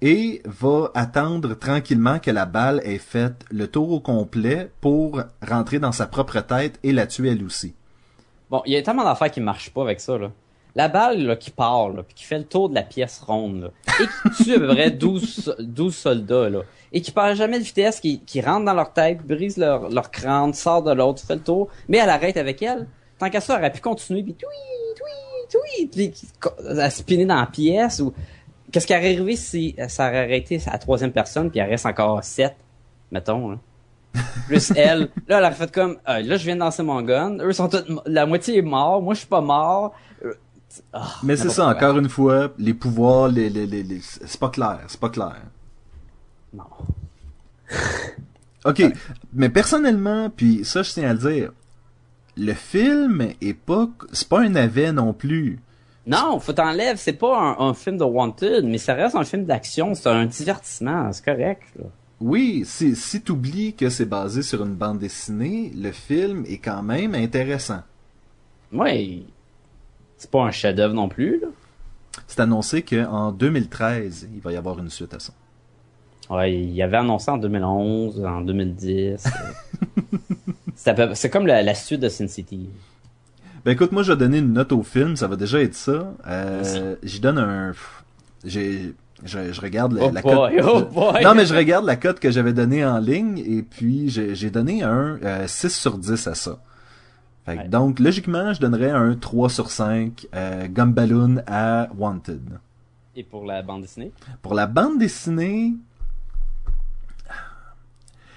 et 0.01 0.41
va 0.45 0.89
attendre 0.95 1.53
tranquillement 1.53 2.17
que 2.17 2.31
la 2.31 2.47
balle 2.47 2.81
ait 2.83 2.97
fait 2.97 3.45
le 3.51 3.67
tour 3.67 3.91
au 3.91 3.99
complet 3.99 4.71
pour 4.81 5.21
rentrer 5.47 5.77
dans 5.77 5.91
sa 5.91 6.07
propre 6.07 6.39
tête 6.39 6.79
et 6.81 6.93
la 6.93 7.05
tuer 7.05 7.29
elle 7.29 7.43
aussi. 7.43 7.75
Bon, 8.49 8.61
il 8.65 8.73
y 8.73 8.75
a 8.77 8.81
tellement 8.81 9.03
d'affaires 9.03 9.31
qui 9.31 9.41
marchent 9.41 9.69
pas 9.71 9.81
avec 9.83 9.99
ça, 9.99 10.17
là. 10.17 10.31
La 10.75 10.87
balle, 10.87 11.23
là, 11.25 11.35
qui 11.35 11.49
part, 11.51 11.89
là, 11.89 12.03
puis 12.03 12.13
qui 12.13 12.23
fait 12.23 12.37
le 12.37 12.43
tour 12.45 12.69
de 12.69 12.75
la 12.75 12.83
pièce 12.83 13.19
ronde, 13.25 13.61
là, 13.63 13.69
et 14.01 14.05
qui 14.37 14.43
tue 14.43 14.55
à 14.55 14.59
peu 14.59 14.67
près 14.67 14.91
12, 14.91 15.43
so- 15.43 15.53
12 15.59 15.95
soldats, 15.95 16.49
là, 16.49 16.61
et 16.93 17.01
qui 17.01 17.11
perd 17.11 17.35
jamais 17.35 17.57
de 17.59 17.63
vitesse, 17.63 17.99
qui, 17.99 18.19
qui 18.21 18.39
rentre 18.41 18.65
dans 18.65 18.73
leur 18.75 18.93
tête, 18.93 19.25
brise 19.25 19.57
leur, 19.57 19.89
leur 19.89 20.11
crâne, 20.11 20.53
sort 20.53 20.83
de 20.83 20.91
l'autre, 20.93 21.21
fait 21.23 21.35
le 21.35 21.41
tour, 21.41 21.67
mais 21.87 21.97
elle 21.97 22.09
arrête 22.09 22.37
avec 22.37 22.61
elle. 22.61 22.87
Tant 23.17 23.29
qu'à 23.29 23.41
ça, 23.41 23.55
elle 23.55 23.61
aurait 23.61 23.71
pu 23.71 23.81
continuer, 23.81 24.23
puis 24.23 24.35
oui, 25.77 25.87
puis 25.91 26.11
qui- 26.11 26.27
à 26.79 26.89
spinner 26.89 27.25
dans 27.25 27.39
la 27.39 27.47
pièce, 27.47 27.99
ou... 27.99 28.13
Qu'est-ce 28.71 28.85
qui 28.85 28.93
aurait 28.93 29.15
arrivé 29.15 29.35
si 29.35 29.75
ça 29.87 30.07
aurait 30.07 30.19
arrêté 30.25 30.61
à 30.67 30.73
la 30.73 30.77
troisième 30.77 31.11
personne, 31.11 31.49
puis 31.49 31.59
il 31.59 31.63
reste 31.63 31.87
encore 31.87 32.23
sept, 32.23 32.55
mettons, 33.11 33.49
là. 33.49 33.57
Plus 34.47 34.71
elle. 34.75 35.09
Là, 35.27 35.37
elle 35.39 35.45
a 35.45 35.51
fait 35.51 35.71
comme, 35.71 35.97
euh, 36.07 36.21
là, 36.21 36.35
je 36.37 36.43
viens 36.45 36.55
de 36.55 36.59
lancer 36.61 36.81
mon 36.83 37.01
gun. 37.01 37.37
Eux 37.39 37.53
sont 37.53 37.69
tous, 37.69 37.83
la 38.05 38.25
moitié 38.25 38.57
est 38.57 38.61
mort. 38.63 39.01
Moi, 39.01 39.13
je 39.13 39.19
suis 39.19 39.27
pas 39.27 39.41
mort. 39.41 39.93
Ah, 40.93 41.07
Mais 41.23 41.35
c'est 41.35 41.49
ça, 41.49 41.67
encore 41.67 41.97
une 41.97 42.09
fois, 42.09 42.51
les 42.57 42.73
pouvoirs, 42.73 43.27
les, 43.27 43.49
les, 43.49 43.65
les, 43.65 43.83
les- 43.83 44.01
c'est 44.01 44.39
pas 44.39 44.49
clair, 44.49 44.79
c'est 44.87 44.99
pas 44.99 45.09
clair. 45.09 45.35
Non. 46.53 46.63
Ok, 48.65 48.83
mais 49.33 49.49
personnellement, 49.49 50.29
puis 50.29 50.65
ça 50.65 50.83
je 50.83 50.91
tiens 50.91 51.09
à 51.09 51.13
le 51.13 51.19
dire, 51.19 51.51
le 52.35 52.53
film 52.53 53.29
est 53.41 53.53
pas, 53.53 53.87
c'est 54.11 54.27
pas 54.27 54.41
un 54.41 54.49
navet 54.49 54.91
non 54.91 55.13
plus. 55.13 55.59
Non, 56.05 56.39
faut 56.39 56.53
t'enlève. 56.53 56.97
C'est 56.97 57.13
pas 57.13 57.37
un, 57.39 57.67
un 57.69 57.73
film 57.73 57.97
de 57.97 58.03
Wanted, 58.03 58.65
mais 58.65 58.77
ça 58.79 58.95
reste 58.95 59.15
un 59.15 59.23
film 59.23 59.45
d'action. 59.45 59.93
C'est 59.95 60.09
un 60.09 60.25
divertissement. 60.25 61.11
C'est 61.13 61.23
correct, 61.23 61.61
là. 61.77 61.85
Oui, 62.21 62.63
si, 62.65 62.95
si 62.95 63.21
t'oublies 63.21 63.73
que 63.73 63.89
c'est 63.89 64.05
basé 64.05 64.41
sur 64.41 64.63
une 64.65 64.75
bande 64.75 64.99
dessinée, 64.99 65.71
le 65.75 65.91
film 65.91 66.43
est 66.47 66.57
quand 66.57 66.83
même 66.83 67.15
intéressant. 67.15 67.81
Ouais. 68.73 69.23
C'est 70.17 70.29
pas 70.29 70.43
un 70.43 70.51
chef-d'œuvre 70.51 70.93
non 70.93 71.07
plus, 71.07 71.39
là. 71.39 71.47
C'est 72.27 72.41
annoncé 72.41 72.81
qu'en 72.81 73.31
2013, 73.31 74.27
il 74.33 74.41
va 74.41 74.51
y 74.51 74.57
avoir 74.57 74.79
une 74.79 74.89
suite 74.89 75.13
à 75.13 75.19
ça. 75.19 75.31
Ouais, 76.29 76.53
il 76.53 76.81
avait 76.81 76.97
annoncé 76.97 77.31
en 77.31 77.37
2011, 77.37 78.23
en 78.25 78.41
2010. 78.41 79.25
euh. 79.25 80.09
c'est, 81.15 81.29
comme 81.29 81.47
la, 81.47 81.63
la 81.63 81.73
suite 81.73 82.01
de 82.01 82.09
Sin 82.09 82.27
City. 82.27 82.69
Ben 83.65 83.71
écoute, 83.71 83.91
moi 83.91 84.03
je 84.03 84.11
vais 84.11 84.17
donner 84.17 84.37
une 84.37 84.53
note 84.53 84.71
au 84.71 84.83
film, 84.83 85.15
ça 85.15 85.27
va 85.27 85.35
déjà 85.35 85.61
être 85.61 85.73
ça. 85.73 86.13
Euh, 86.27 86.95
j'y 87.03 87.19
donne 87.19 87.37
un... 87.37 87.73
J'ai... 88.45 88.93
Je, 89.23 89.51
je 89.51 89.61
regarde 89.61 89.93
la, 89.93 90.05
Oh 90.05 90.11
la 90.11 90.21
boy, 90.21 90.57
cote... 90.57 90.65
oh 90.65 90.81
boy. 90.93 91.23
Non 91.23 91.35
mais 91.35 91.45
je 91.45 91.53
regarde 91.53 91.85
la 91.85 91.95
cote 91.95 92.19
que 92.19 92.31
j'avais 92.31 92.53
donnée 92.53 92.85
en 92.85 92.99
ligne 92.99 93.37
et 93.37 93.63
puis 93.63 94.09
j'ai 94.09 94.35
j'ai 94.35 94.49
donné 94.49 94.83
un 94.83 95.19
euh, 95.23 95.47
6 95.47 95.69
sur 95.69 95.97
10 95.97 96.27
à 96.27 96.35
ça. 96.35 96.59
Fait 97.45 97.55
que 97.57 97.61
Ouais. 97.63 97.67
Donc 97.67 97.99
logiquement 97.99 98.53
je 98.53 98.59
donnerais 98.61 98.91
un 98.91 99.15
3 99.15 99.49
sur 99.49 99.71
5 99.71 100.27
euh, 100.33 100.67
Gumballoon 100.67 101.41
à 101.47 101.89
Wanted. 101.97 102.59
Et 103.15 103.23
pour 103.23 103.45
la 103.45 103.61
bande 103.61 103.81
dessinée? 103.81 104.11
Pour 104.41 104.53
la 104.53 104.67
bande 104.67 104.97
dessinée, 104.99 105.73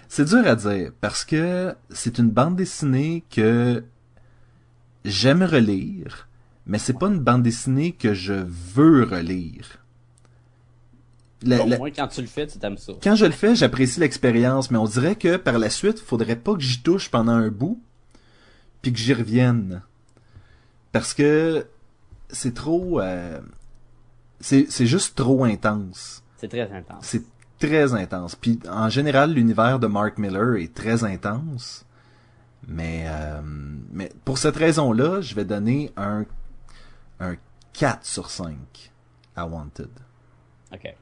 c'est 0.08 0.24
dur 0.24 0.46
à 0.46 0.56
dire 0.56 0.90
parce 1.00 1.24
que 1.24 1.74
c'est 1.90 2.18
une 2.18 2.30
bande 2.30 2.56
dessinée 2.56 3.22
que 3.30 3.84
j'aime 5.04 5.42
relire, 5.42 6.28
mais 6.66 6.78
c'est 6.78 6.98
pas 6.98 7.06
une 7.06 7.20
bande 7.20 7.42
dessinée 7.42 7.92
que 7.92 8.12
je 8.14 8.34
veux 8.34 9.04
relire. 9.04 9.81
La- 11.44 11.64
la- 11.64 11.78
moi, 11.78 11.90
quand 11.90 12.08
tu 12.08 12.20
le 12.20 12.26
fais, 12.26 12.46
tu 12.46 12.58
t'aimes 12.58 12.76
ça. 12.78 12.92
quand 13.02 13.14
je 13.16 13.24
le 13.26 13.32
fais, 13.32 13.54
j'apprécie 13.54 14.00
l'expérience, 14.00 14.70
mais 14.70 14.78
on 14.78 14.84
dirait 14.86 15.16
que 15.16 15.36
par 15.36 15.58
la 15.58 15.70
suite, 15.70 15.98
faudrait 15.98 16.36
pas 16.36 16.54
que 16.54 16.60
j'y 16.60 16.82
touche 16.82 17.10
pendant 17.10 17.32
un 17.32 17.48
bout, 17.48 17.82
puis 18.80 18.92
que 18.92 18.98
j'y 18.98 19.12
revienne. 19.14 19.82
Parce 20.92 21.14
que 21.14 21.66
c'est 22.30 22.54
trop... 22.54 23.00
euh, 23.00 23.40
c'est 24.40 24.66
c'est 24.70 24.86
juste 24.86 25.16
trop 25.16 25.44
intense. 25.44 26.22
C'est 26.36 26.48
très 26.48 26.70
intense. 26.72 26.98
C'est 27.04 27.22
très 27.58 27.94
intense. 27.94 28.34
Puis 28.36 28.58
en 28.68 28.88
général, 28.88 29.32
l'univers 29.32 29.78
de 29.78 29.86
Mark 29.86 30.18
Miller 30.18 30.56
est 30.56 30.74
très 30.74 31.04
intense. 31.04 31.84
Mais, 32.68 33.04
euh, 33.06 33.40
mais 33.92 34.12
pour 34.24 34.38
cette 34.38 34.56
raison-là, 34.56 35.20
je 35.20 35.34
vais 35.34 35.44
donner 35.44 35.92
un, 35.96 36.24
un 37.20 37.36
4 37.72 38.04
sur 38.04 38.30
5 38.30 38.54
à 39.34 39.46
Wanted. 39.46 39.88
OK. 40.72 40.94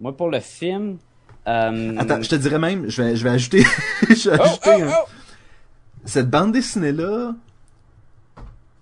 Moi, 0.00 0.16
pour 0.16 0.30
le 0.30 0.40
film... 0.40 0.98
Euh... 1.46 1.96
Attends, 1.98 2.22
je 2.22 2.28
te 2.30 2.34
dirais 2.36 2.58
même, 2.58 2.88
je 2.88 3.02
vais, 3.02 3.16
je 3.16 3.24
vais 3.24 3.30
ajouter, 3.30 3.62
je 4.08 4.30
vais 4.30 4.36
Oh, 4.38 4.42
ajouter 4.42 4.84
oh, 4.86 4.90
oh! 5.04 5.08
cette 6.04 6.30
bande 6.30 6.52
dessinée-là, 6.52 7.34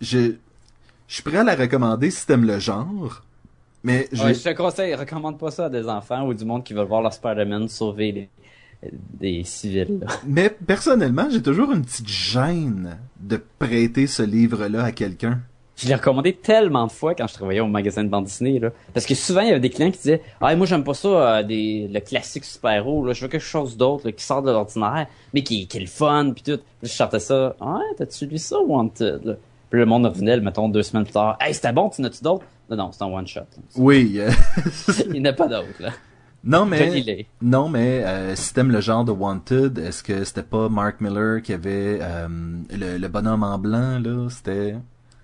je, 0.01 0.19
je 1.09 1.15
suis 1.15 1.23
prêt 1.23 1.39
à 1.39 1.45
la 1.45 1.55
recommander 1.57 2.11
si 2.11 2.25
t'aimes 2.27 2.47
le 2.47 2.59
genre, 2.59 3.23
mais 3.83 4.09
je, 4.13 4.23
Ouais, 4.23 4.35
je 4.35 4.43
te 4.43 4.53
conseille, 4.55 4.95
recommande 4.95 5.39
pas 5.39 5.51
ça 5.51 5.67
à 5.67 5.69
des 5.71 5.89
enfants 5.89 6.25
ou 6.27 6.35
du 6.35 6.45
monde 6.45 6.63
qui 6.63 6.73
veut 6.73 6.85
voir 6.85 7.03
leur 7.03 7.13
Spider-Man 7.13 7.69
sauver 7.69 8.13
les, 8.13 8.29
des 8.93 9.43
civils. 9.45 9.99
là. 10.01 10.07
mais 10.27 10.51
personnellement, 10.51 11.29
j'ai 11.31 11.43
toujours 11.43 11.73
une 11.73 11.83
petite 11.85 12.09
gêne 12.09 12.97
de 13.21 13.41
prêter 13.59 14.07
ce 14.07 14.23
livre-là 14.23 14.85
à 14.85 14.93
quelqu'un. 14.93 15.41
Je 15.83 15.89
l'ai 15.89 15.95
recommandé 15.95 16.33
tellement 16.33 16.87
de 16.87 16.93
fois 16.93 17.15
quand 17.15 17.27
je 17.27 17.35
travaillais 17.35 17.61
au 17.61 17.67
magasin 17.67 18.05
de 18.05 18.09
bande 18.09 18.25
dessinée 18.25 18.59
là, 18.61 18.71
parce 18.95 19.05
que 19.05 19.15
souvent 19.15 19.41
il 19.41 19.49
y 19.49 19.51
avait 19.51 19.59
des 19.61 19.71
clients 19.71 19.91
qui 19.91 19.99
disaient 19.99 20.23
"Ah, 20.41 20.55
moi 20.55 20.65
j'aime 20.67 20.85
pas 20.85 20.95
ça 20.95 21.09
euh, 21.09 21.43
des 21.43 21.89
le 21.93 21.99
classique 22.01 22.45
super-héros 22.45 23.05
là, 23.05 23.13
je 23.13 23.23
veux 23.23 23.29
quelque 23.29 23.41
chose 23.43 23.77
d'autre 23.77 24.11
qui 24.11 24.25
sort 24.25 24.43
de 24.43 24.51
l'ordinaire, 24.53 25.07
mais 25.35 25.43
qui, 25.43 25.67
qui 25.67 25.77
est 25.79 25.81
le 25.81 25.87
fun 25.87 26.31
puis 26.35 26.43
tout." 26.45 26.61
Puis 26.81 26.91
je 26.91 26.97
sortais 26.97 27.19
ça 27.21 27.57
"Ah, 27.61 27.75
ouais, 27.79 27.95
t'as-tu 27.99 28.27
lu 28.27 28.39
ça 28.39 28.59
Wanted?" 28.61 29.25
Là. 29.25 29.35
Puis 29.71 29.81
le 29.81 29.87
monde 29.87 30.07
revenait, 30.07 30.39
mettons 30.41 30.69
deux 30.69 30.83
semaines 30.83 31.05
plus 31.05 31.13
tard 31.15 31.37
"Hey, 31.41 31.53
c'était 31.55 31.73
bon, 31.73 31.89
tu 31.89 32.01
n'as-tu 32.03 32.23
d'autres?" 32.23 32.45
Non 32.71 32.77
non, 32.77 32.91
c'est 32.93 33.03
un 33.03 33.09
one 33.09 33.27
shot. 33.27 33.41
là. 33.41 33.47
Oui, 33.77 34.15
euh, 34.19 34.31
Il 35.07 35.13
n'y 35.13 35.21
en 35.21 35.25
a 35.31 35.33
pas 35.33 35.49
d'autres 35.49 35.81
là. 35.81 35.91
non 36.45 36.65
mais, 36.65 37.27
non 37.43 37.69
mais, 37.69 38.03
euh, 38.05 38.35
si 38.37 38.55
t'aimes 38.55 38.71
le 38.71 38.81
genre 38.81 39.05
de 39.05 39.11
Wanted, 39.13 39.79
est-ce 39.79 40.03
que 40.03 40.23
c'était 40.25 40.43
pas 40.43 40.69
Mark 40.69 41.01
Miller 41.01 41.43
qui 41.43 41.53
avait 41.53 41.99
euh, 42.01 42.29
le, 42.71 42.99
le 42.99 43.09
bonhomme 43.09 43.43
en 43.43 43.59
blanc 43.59 43.99
là, 43.99 44.29
c'était 44.31 44.77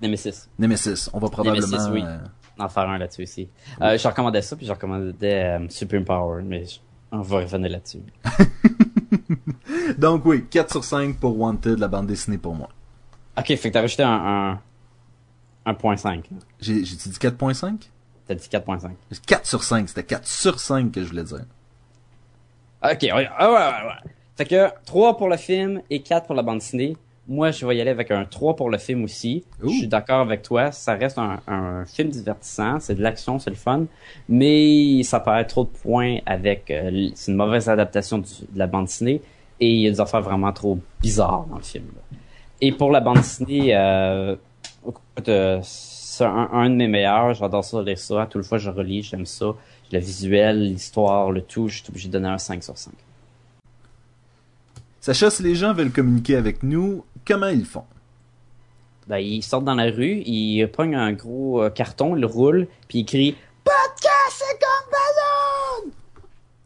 Nemesis. 0.03 0.49
Nemesis. 0.59 1.11
On 1.13 1.19
va 1.19 1.29
probablement, 1.29 1.67
Nemesis, 1.67 1.89
oui. 1.93 2.03
euh, 2.05 2.19
en 2.59 2.69
faire 2.69 2.89
un 2.89 2.99
là-dessus 2.99 3.23
aussi. 3.23 3.49
Euh, 3.81 3.97
je 3.99 4.07
recommandais 4.09 4.43
ça, 4.43 4.57
puis 4.57 4.67
je 4.67 4.73
recommandais 4.73 5.45
euh, 5.45 5.69
Supreme 5.69 6.05
Power, 6.05 6.43
mais 6.43 6.65
je- 6.65 6.79
on 7.13 7.21
va 7.23 7.39
revenir 7.39 7.71
là-dessus. 7.71 8.03
Donc 9.99 10.25
oui, 10.25 10.45
4 10.47 10.71
sur 10.71 10.85
5 10.85 11.17
pour 11.19 11.39
Wanted, 11.39 11.79
la 11.79 11.89
bande 11.89 12.07
dessinée 12.07 12.39
pour 12.39 12.55
moi. 12.55 12.69
Ok, 13.39 13.47
fait 13.47 13.57
que 13.57 13.69
t'as 13.71 13.81
rajouté 13.81 14.03
un, 14.03 14.61
un, 15.67 15.73
1.5. 15.73 16.07
là. 16.17 16.23
J'ai 16.61 16.85
j'ai 16.85 16.97
dit 16.97 17.11
4.5? 17.11 17.89
T'as 18.27 18.35
dit 18.35 18.49
4.5. 18.49 18.91
4 19.27 19.47
sur 19.47 19.63
5, 19.65 19.89
c'était 19.89 20.03
4 20.05 20.27
sur 20.27 20.61
5 20.61 20.93
que 20.93 21.03
je 21.03 21.09
voulais 21.09 21.25
dire. 21.25 21.45
Ok, 22.83 22.99
ouais, 23.03 23.13
ouais, 23.13 23.29
ouais, 23.41 23.49
ouais. 23.49 24.11
Fait 24.37 24.45
que 24.45 24.69
3 24.85 25.17
pour 25.17 25.29
le 25.29 25.37
film 25.37 25.81
et 25.91 26.03
4 26.03 26.27
pour 26.27 26.35
la 26.35 26.43
bande 26.43 26.59
dessinée. 26.59 26.97
Moi, 27.31 27.51
je 27.51 27.66
vais 27.66 27.76
y 27.76 27.81
aller 27.83 27.91
avec 27.91 28.11
un 28.11 28.24
3 28.24 28.57
pour 28.57 28.70
le 28.70 28.79
film 28.79 29.05
aussi. 29.05 29.45
Ouh. 29.62 29.68
Je 29.68 29.74
suis 29.81 29.87
d'accord 29.87 30.20
avec 30.20 30.41
toi. 30.43 30.72
Ça 30.72 30.95
reste 30.95 31.18
un, 31.18 31.41
un 31.47 31.85
film 31.85 32.09
divertissant. 32.09 32.81
C'est 32.81 32.95
de 32.95 33.03
l'action, 33.03 33.39
c'est 33.39 33.51
le 33.51 33.57
fun. 33.57 33.85
Mais 34.31 35.03
ça 35.03 35.20
paraît 35.20 35.45
trop 35.47 35.64
de 35.64 35.68
points 35.68 36.18
avec... 36.24 36.70
euh, 36.70 37.09
c'est 37.14 37.31
une 37.31 37.37
mauvaise 37.37 37.68
adaptation 37.68 38.18
du- 38.18 38.24
de 38.51 38.59
la 38.59 38.66
bande 38.66 38.87
dessinée. 38.87 39.20
Et 39.61 39.68
il 39.70 39.81
y 39.83 39.89
a 39.89 39.91
des 39.91 40.01
affaires 40.01 40.22
vraiment 40.22 40.53
trop 40.53 40.79
bizarres 41.03 41.45
dans 41.51 41.57
le 41.57 41.62
film. 41.62 41.85
là. 41.95 42.16
Et 42.62 42.72
pour 42.72 42.91
la 42.91 43.01
bande 43.01 43.18
dessinée, 43.18 43.76
euh, 43.76 44.35
euh, 45.29 45.59
c'est 45.62 46.24
un, 46.24 46.49
un 46.53 46.70
de 46.70 46.76
mes 46.76 46.89
meilleurs. 46.89 47.35
J'adore 47.35 47.62
ça, 47.64 47.83
lire 47.83 47.99
ça. 47.99 48.22
À 48.22 48.26
toute 48.26 48.45
fois, 48.45 48.57
je 48.57 48.70
relis, 48.70 49.03
j'aime 49.03 49.26
ça. 49.26 49.53
Le 49.93 49.99
visuel, 49.99 50.62
l'histoire, 50.72 51.31
le 51.31 51.43
tout, 51.43 51.68
je 51.68 51.79
suis 51.83 51.91
obligé 51.91 52.09
de 52.09 52.14
donner 52.14 52.29
un 52.29 52.39
5 52.39 52.62
sur 52.64 52.76
5. 52.79 52.93
Sacha, 55.01 55.31
si 55.31 55.43
les 55.43 55.55
gens 55.55 55.72
veulent 55.72 55.93
communiquer 55.93 56.37
avec 56.37 56.62
nous, 56.62 57.05
comment 57.29 57.49
ils 57.49 57.64
font? 57.66 57.85
Ben, 59.07 59.18
ils 59.18 59.43
sortent 59.43 59.64
dans 59.64 59.74
la 59.74 59.91
rue, 59.91 60.22
ils 60.26 60.66
pognent 60.68 60.97
un 60.97 61.12
gros 61.12 61.62
euh, 61.62 61.70
carton, 61.70 62.16
ils 62.16 62.20
le 62.20 62.26
roulent, 62.26 62.66
puis 62.89 63.01
ils 63.01 63.05
crient 63.07 63.37
Podcast, 63.64 64.33
c'est 64.33 64.59
comme 64.59 64.91
ballon! 64.91 65.93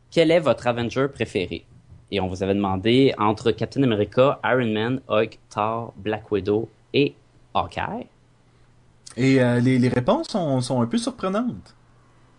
quel 0.09 0.31
est 0.31 0.39
votre 0.39 0.67
Avenger 0.67 1.07
préféré 1.13 1.63
Et 2.11 2.19
on 2.19 2.27
vous 2.27 2.43
avait 2.43 2.55
demandé 2.55 3.13
entre 3.17 3.51
Captain 3.51 3.83
America, 3.83 4.39
Iron 4.43 4.71
Man, 4.73 5.01
Hulk, 5.07 5.37
Thor, 5.49 5.93
Black 5.97 6.31
Widow 6.31 6.67
et 6.93 7.13
Hawkeye. 7.53 8.07
Et 9.17 9.41
euh, 9.41 9.59
les, 9.59 9.77
les 9.79 9.89
réponses 9.89 10.27
sont, 10.29 10.61
sont 10.61 10.81
un 10.81 10.85
peu 10.87 10.97
surprenantes. 10.97 11.75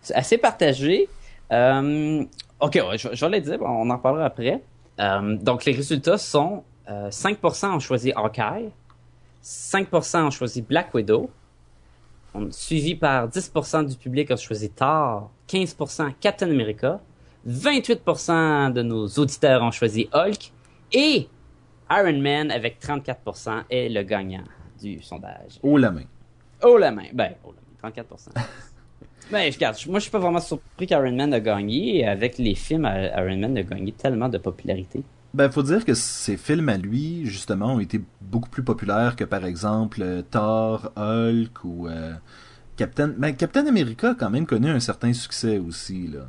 C'est 0.01 0.15
assez 0.15 0.37
partagé. 0.37 1.07
Euh, 1.51 2.23
ok, 2.59 2.73
ouais, 2.89 2.97
je, 2.97 3.09
je 3.13 3.25
vais 3.25 3.31
les 3.31 3.41
dire, 3.41 3.59
on 3.61 3.89
en 3.89 3.97
reparlera 3.97 4.25
après. 4.25 4.61
Euh, 4.99 5.35
donc, 5.37 5.65
les 5.65 5.71
résultats 5.73 6.17
sont 6.17 6.63
euh, 6.89 7.09
5% 7.09 7.75
ont 7.75 7.79
choisi 7.79 8.11
Hawkeye, 8.15 8.71
5% 9.43 10.23
ont 10.25 10.29
choisi 10.31 10.61
Black 10.61 10.93
Widow, 10.93 11.29
on- 12.33 12.51
suivi 12.51 12.95
par 12.95 13.27
10% 13.27 13.83
du 13.89 13.95
public 13.95 14.31
a 14.31 14.35
choisi 14.35 14.69
Thor, 14.69 15.31
15% 15.47 16.13
Captain 16.19 16.49
America, 16.49 16.99
28% 17.47 18.71
de 18.73 18.81
nos 18.81 19.07
auditeurs 19.07 19.61
ont 19.63 19.71
choisi 19.71 20.07
Hulk, 20.13 20.51
et 20.91 21.27
Iron 21.89 22.19
Man 22.21 22.51
avec 22.51 22.79
34% 22.81 23.63
est 23.69 23.89
le 23.89 24.03
gagnant 24.03 24.43
du 24.81 25.01
sondage. 25.01 25.59
Haut 25.61 25.77
la 25.77 25.91
main. 25.91 26.03
Oh 26.63 26.77
la 26.77 26.91
main. 26.91 27.07
Ben, 27.13 27.33
oh 27.43 27.53
la 27.83 27.89
main, 27.89 27.95
34%. 27.95 28.29
ben, 29.31 29.51
regarde, 29.51 29.77
moi 29.87 29.99
je 29.99 30.03
suis 30.03 30.11
pas 30.11 30.19
vraiment 30.19 30.39
surpris 30.39 30.87
qu'Iron 30.87 31.15
Man 31.15 31.33
a 31.33 31.39
gagné. 31.39 32.05
Avec 32.07 32.37
les 32.37 32.55
films, 32.55 32.85
Iron 32.85 33.37
Man 33.37 33.57
a 33.57 33.63
gagné 33.63 33.91
tellement 33.91 34.29
de 34.29 34.37
popularité. 34.37 35.03
Ben, 35.33 35.49
faut 35.49 35.63
dire 35.63 35.83
que 35.83 35.95
ces 35.95 36.37
films 36.37 36.69
à 36.69 36.77
lui, 36.77 37.25
justement, 37.25 37.73
ont 37.73 37.79
été 37.79 37.99
beaucoup 38.21 38.49
plus 38.49 38.61
populaires 38.63 39.15
que, 39.15 39.23
par 39.23 39.45
exemple, 39.45 40.01
euh, 40.03 40.21
Thor, 40.21 40.91
Hulk 40.95 41.63
ou 41.63 41.87
euh, 41.87 42.13
Captain... 42.77 43.07
Ben, 43.07 43.35
Captain 43.35 43.65
America 43.65 44.11
a 44.11 44.15
quand 44.15 44.29
même 44.29 44.45
connu 44.45 44.69
un 44.69 44.79
certain 44.79 45.11
succès 45.11 45.57
aussi, 45.57 46.07
là. 46.07 46.27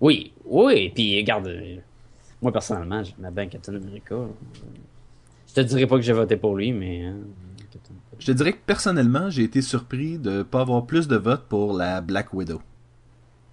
Oui, 0.00 0.32
oui, 0.46 0.90
puis 0.94 1.20
regarde, 1.20 1.48
euh, 1.48 1.76
moi 2.40 2.50
personnellement, 2.50 3.04
j'aimais 3.04 3.30
bien 3.30 3.46
Captain 3.46 3.74
America. 3.74 4.16
Je 5.48 5.54
te 5.54 5.60
dirais 5.60 5.86
pas 5.86 5.96
que 5.96 6.02
j'ai 6.02 6.14
voté 6.14 6.36
pour 6.36 6.56
lui, 6.56 6.72
mais... 6.72 7.04
hein, 7.04 7.16
Captain. 7.70 7.94
Je 8.22 8.26
te 8.26 8.30
dirais 8.30 8.52
que, 8.52 8.64
personnellement, 8.64 9.30
j'ai 9.30 9.42
été 9.42 9.60
surpris 9.62 10.16
de 10.16 10.44
pas 10.44 10.60
avoir 10.60 10.86
plus 10.86 11.08
de 11.08 11.16
votes 11.16 11.42
pour 11.48 11.72
la 11.76 12.00
Black 12.00 12.32
Widow. 12.32 12.62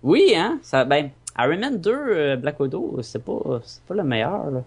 Oui, 0.03 0.35
hein, 0.37 0.59
ça, 0.61 0.85
ben, 0.85 1.09
Iron 1.39 1.57
Man 1.57 1.81
2, 1.81 1.91
euh, 1.91 2.35
Black 2.35 2.59
Widow, 2.59 2.99
c'est 3.01 3.25
pas, 3.25 3.61
c'est 3.63 3.81
pas 3.81 3.95
le 3.95 4.03
meilleur, 4.03 4.51
là. 4.51 4.63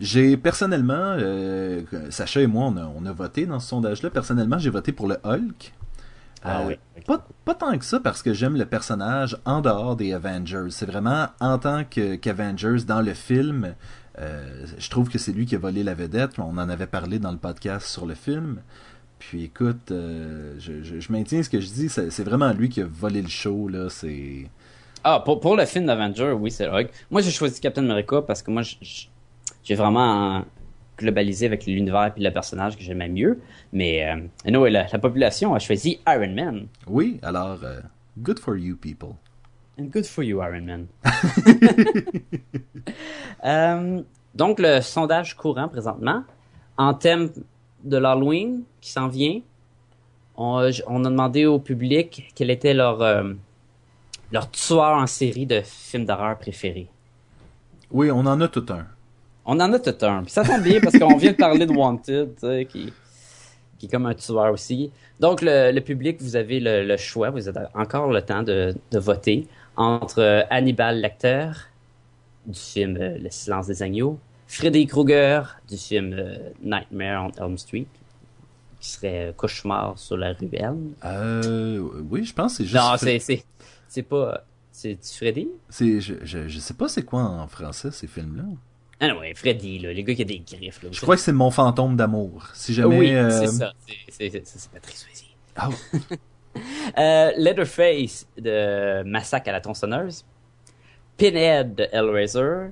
J'ai 0.00 0.36
personnellement, 0.36 1.14
euh, 1.18 1.82
Sacha 2.10 2.40
et 2.40 2.48
moi, 2.48 2.64
on 2.64 2.76
a, 2.78 2.92
on 2.96 3.06
a 3.06 3.12
voté 3.12 3.46
dans 3.46 3.60
ce 3.60 3.68
sondage-là. 3.68 4.10
Personnellement, 4.10 4.58
j'ai 4.58 4.70
voté 4.70 4.90
pour 4.90 5.06
le 5.06 5.18
Hulk. 5.22 5.72
Ah 6.42 6.62
Euh, 6.62 6.66
oui. 6.66 7.02
Pas, 7.06 7.24
pas 7.44 7.54
tant 7.54 7.78
que 7.78 7.84
ça 7.84 8.00
parce 8.00 8.22
que 8.22 8.32
j'aime 8.32 8.56
le 8.56 8.64
personnage 8.64 9.36
en 9.44 9.60
dehors 9.60 9.94
des 9.94 10.12
Avengers. 10.12 10.66
C'est 10.70 10.86
vraiment 10.86 11.28
en 11.40 11.58
tant 11.58 11.84
que 11.84 12.16
qu'Avengers 12.16 12.84
dans 12.86 13.02
le 13.02 13.14
film. 13.14 13.74
Euh, 14.18 14.66
je 14.78 14.90
trouve 14.90 15.08
que 15.08 15.18
c'est 15.18 15.32
lui 15.32 15.46
qui 15.46 15.54
a 15.54 15.58
volé 15.58 15.82
la 15.82 15.94
vedette. 15.94 16.38
On 16.38 16.56
en 16.58 16.68
avait 16.68 16.86
parlé 16.86 17.18
dans 17.18 17.30
le 17.32 17.38
podcast 17.38 17.86
sur 17.86 18.06
le 18.06 18.14
film. 18.14 18.60
Puis 19.18 19.44
écoute, 19.44 19.90
euh, 19.90 20.54
je, 20.58 20.82
je- 20.82 21.00
je 21.00 21.12
maintiens 21.12 21.42
ce 21.42 21.48
que 21.50 21.60
je 21.60 21.68
dis. 21.68 21.88
C'est 21.88 22.22
vraiment 22.24 22.52
lui 22.52 22.68
qui 22.68 22.80
a 22.82 22.86
volé 22.86 23.20
le 23.22 23.28
show. 23.28 23.68
là. 23.68 23.88
C'est 23.90 24.46
Ah, 25.04 25.20
pour, 25.24 25.40
pour 25.40 25.56
le 25.56 25.64
film 25.66 25.86
d'Avenger, 25.86 26.32
oui, 26.32 26.50
c'est 26.50 26.68
Hulk. 26.68 26.90
Moi, 27.10 27.20
j'ai 27.22 27.30
choisi 27.30 27.60
Captain 27.60 27.82
America 27.88 28.22
parce 28.22 28.42
que 28.42 28.50
moi, 28.50 28.62
j'ai 29.64 29.74
vraiment 29.74 30.44
globalisé 30.98 31.46
avec 31.46 31.66
l'univers 31.66 32.12
et 32.16 32.20
le 32.20 32.30
personnage 32.32 32.76
que 32.76 32.82
j'aimais 32.82 33.08
mieux. 33.08 33.38
Mais, 33.72 34.04
euh, 34.04 34.20
anyway, 34.44 34.70
la, 34.70 34.86
la 34.92 34.98
population 34.98 35.54
a 35.54 35.58
choisi 35.60 36.00
Iron 36.08 36.34
Man. 36.34 36.66
oui. 36.88 37.18
Alors, 37.22 37.60
euh, 37.62 37.80
good 38.18 38.38
for 38.40 38.56
you 38.56 38.76
people. 38.76 39.10
And 39.78 39.92
good 39.92 40.06
for 40.06 40.24
you, 40.24 40.42
Iron 40.42 40.64
Man. 40.66 40.86
Euh, 43.44 44.02
donc, 44.34 44.58
le 44.58 44.80
sondage 44.80 45.36
courant 45.36 45.68
présentement, 45.68 46.24
en 46.76 46.92
thème 46.92 47.30
de 47.84 47.96
l'Halloween 47.96 48.64
qui 48.80 48.90
s'en 48.90 49.06
vient, 49.06 49.40
on, 50.36 50.68
on 50.88 51.04
a 51.04 51.08
demandé 51.08 51.46
au 51.46 51.60
public 51.60 52.32
quel 52.34 52.50
était 52.50 52.74
leur, 52.74 53.00
euh, 53.00 53.32
leur 54.32 54.50
tueur 54.50 54.96
en 54.96 55.06
série 55.06 55.46
de 55.46 55.60
films 55.64 56.04
d'horreur 56.04 56.36
préféré. 56.36 56.88
Oui, 57.92 58.10
on 58.10 58.26
en 58.26 58.40
a 58.40 58.48
tout 58.48 58.66
un. 58.70 58.86
On 59.44 59.60
en 59.60 59.72
a 59.72 59.78
tout 59.78 60.04
un. 60.04 60.22
Puis 60.22 60.32
ça 60.32 60.42
tombe 60.42 60.62
bien 60.62 60.80
parce 60.80 60.98
qu'on 60.98 61.16
vient 61.16 61.32
de 61.32 61.36
parler 61.36 61.66
de 61.66 61.72
Wanted, 61.72 62.34
tu 62.34 62.40
sais, 62.40 62.66
qui, 62.68 62.92
qui 63.78 63.86
est 63.86 63.88
comme 63.88 64.06
un 64.06 64.14
tueur 64.14 64.52
aussi. 64.52 64.90
Donc, 65.20 65.42
le, 65.42 65.70
le 65.70 65.80
public, 65.80 66.20
vous 66.20 66.34
avez 66.34 66.58
le, 66.58 66.84
le 66.84 66.96
choix, 66.96 67.30
vous 67.30 67.46
avez 67.46 67.66
encore 67.74 68.08
le 68.08 68.22
temps 68.22 68.42
de, 68.42 68.74
de 68.90 68.98
voter 68.98 69.46
entre 69.78 70.18
euh, 70.20 70.42
Hannibal 70.50 71.00
Lecter, 71.00 71.50
du 72.46 72.58
film 72.58 72.96
euh, 72.96 73.16
Le 73.18 73.30
silence 73.30 73.68
des 73.68 73.82
agneaux, 73.82 74.18
Freddy 74.46 74.86
Krueger 74.86 75.42
du 75.68 75.76
film 75.76 76.12
euh, 76.18 76.36
Nightmare 76.62 77.30
on 77.38 77.46
Elm 77.46 77.56
Street, 77.58 77.86
qui 78.80 78.88
serait 78.90 79.32
Cauchemar 79.36 79.98
sur 79.98 80.16
la 80.16 80.32
rue 80.32 80.48
Elm. 80.52 80.92
Euh, 81.04 81.80
oui, 82.10 82.24
je 82.24 82.34
pense 82.34 82.52
que 82.52 82.56
c'est 82.58 82.64
juste. 82.64 82.76
Non, 82.76 82.96
c'est 82.98 83.18
c'est 83.20 83.44
c'est 83.88 84.02
pas 84.02 84.44
c'est 84.72 84.98
Freddy. 85.16 85.48
c'est, 85.68 86.00
je, 86.00 86.14
je, 86.22 86.46
je 86.48 86.58
sais 86.58 86.74
pas 86.74 86.88
c'est 86.88 87.04
quoi 87.04 87.22
en 87.22 87.46
français 87.48 87.90
ces 87.90 88.06
films-là. 88.06 88.44
Ah 89.00 89.08
non, 89.08 89.20
ouais, 89.20 89.32
Freddy 89.34 89.78
là, 89.78 89.92
les 89.92 90.02
gars 90.02 90.14
qui 90.14 90.22
a 90.22 90.24
des 90.24 90.40
griffes 90.40 90.82
là. 90.82 90.88
Je 90.90 91.00
crois 91.00 91.14
que 91.14 91.22
c'est 91.22 91.32
Mon 91.32 91.50
fantôme 91.52 91.96
d'amour. 91.96 92.48
Si 92.54 92.74
jamais. 92.74 92.98
oui, 92.98 93.14
euh, 93.14 93.30
c'est 93.30 93.46
ça, 93.46 93.72
c'est 93.86 93.94
c'est 94.08 94.30
c'est 94.30 94.58
c'est 94.58 94.70
Patrick 94.70 94.96
Swayze. 94.96 95.24
Ah, 95.56 95.68
Euh, 96.96 97.32
Leatherface 97.36 98.26
de 98.36 99.02
Massacre 99.04 99.50
à 99.50 99.52
la 99.52 99.60
tronçonneuse, 99.60 100.24
Pinhead 101.16 101.74
de 101.74 101.86
Hellraiser, 101.92 102.70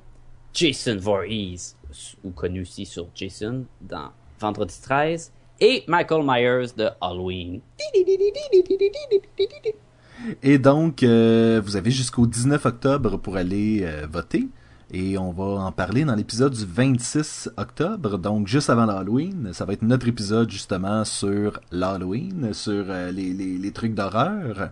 Jason 0.52 0.96
Voorhees, 0.98 1.76
ou 2.24 2.30
connu 2.30 2.62
aussi 2.62 2.86
sur 2.86 3.08
Jason 3.14 3.66
dans 3.80 4.10
Vendredi 4.40 4.80
13, 4.82 5.32
et 5.60 5.84
Michael 5.86 6.22
Myers 6.24 6.72
de 6.76 6.88
Halloween. 7.00 7.60
Et 10.42 10.58
donc, 10.58 11.02
euh, 11.02 11.60
vous 11.64 11.76
avez 11.76 11.90
jusqu'au 11.90 12.26
19 12.26 12.64
octobre 12.64 13.16
pour 13.18 13.36
aller 13.36 13.80
euh, 13.82 14.06
voter. 14.10 14.48
Et 14.98 15.18
on 15.18 15.30
va 15.30 15.44
en 15.66 15.72
parler 15.72 16.04
dans 16.06 16.14
l'épisode 16.14 16.54
du 16.54 16.64
26 16.64 17.50
octobre, 17.58 18.16
donc 18.16 18.46
juste 18.46 18.70
avant 18.70 18.86
l'Halloween. 18.86 19.50
Ça 19.52 19.66
va 19.66 19.74
être 19.74 19.82
notre 19.82 20.08
épisode 20.08 20.50
justement 20.50 21.04
sur 21.04 21.60
l'Halloween, 21.70 22.54
sur 22.54 22.86
euh, 22.88 23.12
les, 23.12 23.34
les, 23.34 23.58
les 23.58 23.72
trucs 23.72 23.94
d'horreur. 23.94 24.70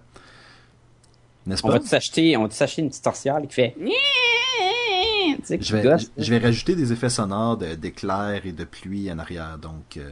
N'est-ce 1.47 1.61
On 1.67 1.69
pas? 1.69 1.79
va 1.79 1.85
s'acheter, 1.85 2.39
on 2.39 2.45
va 2.45 2.51
s'acheter 2.51 2.81
une 2.81 2.89
petite 2.89 3.05
sorcière 3.05 3.39
qui 3.47 3.55
fait. 3.55 3.75
Qui 5.47 5.59
Je 5.61 5.77
vais, 5.77 5.83
gosse, 5.83 6.11
je 6.17 6.31
vais 6.31 6.39
rajouter 6.39 6.75
des 6.75 6.91
effets 6.93 7.11
sonores 7.11 7.59
de- 7.59 7.75
d'éclairs 7.75 8.47
et 8.47 8.53
de 8.53 8.65
pluie 8.65 9.13
en 9.13 9.19
arrière, 9.19 9.59
donc... 9.59 9.99
euh, 9.99 10.11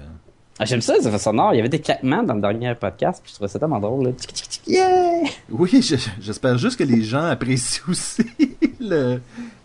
Ah, 0.63 0.65
J'aime 0.65 0.81
ça, 0.81 0.95
les 0.97 1.09
effets 1.09 1.19
sonores. 1.19 1.55
Il 1.55 1.57
y 1.57 1.61
avait 1.61 1.69
des 1.69 1.81
claquements 1.81 2.23
dans 2.23 2.35
le 2.35 2.41
dernier 2.41 2.73
podcast, 2.77 3.21
puis 3.21 3.31
je 3.31 3.35
trouvais 3.35 3.49
ça 3.51 3.59
tellement 3.59 3.81
drôle. 3.81 4.07
Là. 4.07 4.13
Tic, 4.13 4.33
tic, 4.33 4.49
tic, 4.49 4.63
Yeah! 4.69 5.23
Oui, 5.51 5.83
je- 5.83 5.97
j'espère 6.21 6.57
juste 6.57 6.79
que 6.79 6.85
les 6.85 7.03
gens 7.03 7.25
apprécient 7.25 7.83
aussi 7.89 8.25
le, 8.81 9.21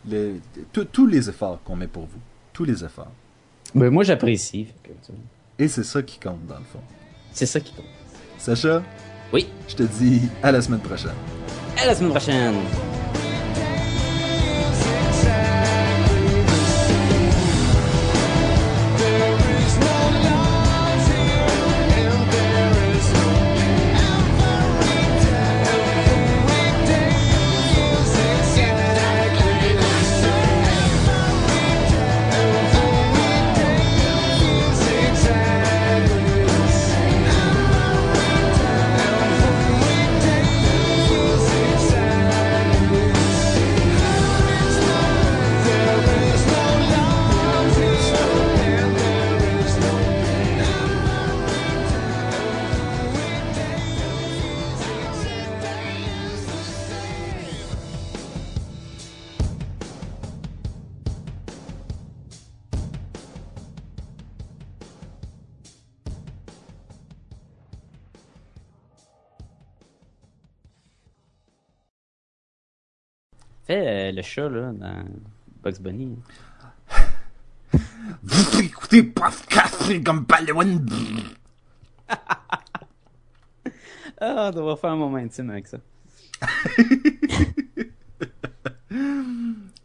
le, 0.10 0.36
tous- 0.92 1.06
les 1.06 1.30
efforts 1.30 1.60
qu'on 1.64 1.76
met 1.76 1.86
pour 1.88 2.04
vous. 2.04 2.20
Tous 2.52 2.64
les 2.64 2.84
efforts. 2.84 3.12
Ben, 3.76 3.92
moi, 3.92 4.04
j'apprécie. 4.04 4.68
Et 5.60 5.68
c'est 5.68 5.84
ça 5.84 6.02
qui 6.02 6.20
compte, 6.20 6.46
dans 6.48 6.56
le 6.58 6.64
fond. 6.72 6.80
C'est 7.32 7.46
ça 7.46 7.60
qui 7.60 7.74
compte. 7.74 7.86
Sacha, 8.40 8.82
Oui, 9.32 9.48
je 9.68 9.76
te 9.76 9.84
dis 9.84 10.22
à 10.42 10.52
la 10.52 10.62
semaine 10.64 10.80
prochaine. 10.80 11.12
à 11.80 11.86
la 11.86 11.94
semaine 11.94 12.10
prochaine. 12.12 12.56
Chat, 74.38 74.50
là, 74.50 74.72
dans 74.72 75.04
Bugs 75.64 75.80
Bunny. 75.82 76.16
Vous 78.24 78.60
écoutez 78.62 79.02
podcast 79.04 79.92
comme. 80.06 80.26
Ah, 84.20 84.50
on 84.52 84.56
devrait 84.56 84.76
faire 84.78 84.92
un 84.92 84.96
moment 84.96 85.18
intime 85.18 85.52
avec 85.52 85.68
ça. 85.68 85.78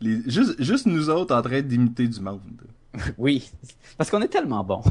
Les- 0.00 0.22
juste, 0.30 0.62
juste 0.62 0.86
nous 0.86 1.10
autres 1.10 1.36
en 1.36 1.42
train 1.42 1.60
d'imiter 1.60 2.08
du 2.08 2.18
monde. 2.20 2.40
Oui, 3.18 3.50
parce 3.98 4.10
qu'on 4.10 4.22
est 4.22 4.28
tellement 4.28 4.64
bons. 4.64 4.82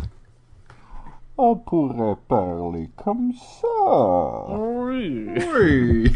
On 1.38 1.56
pourrait 1.56 2.18
parler 2.28 2.90
comme 2.96 3.32
ça. 3.34 3.68
Oui. 4.50 5.30
Oui. 5.56 6.12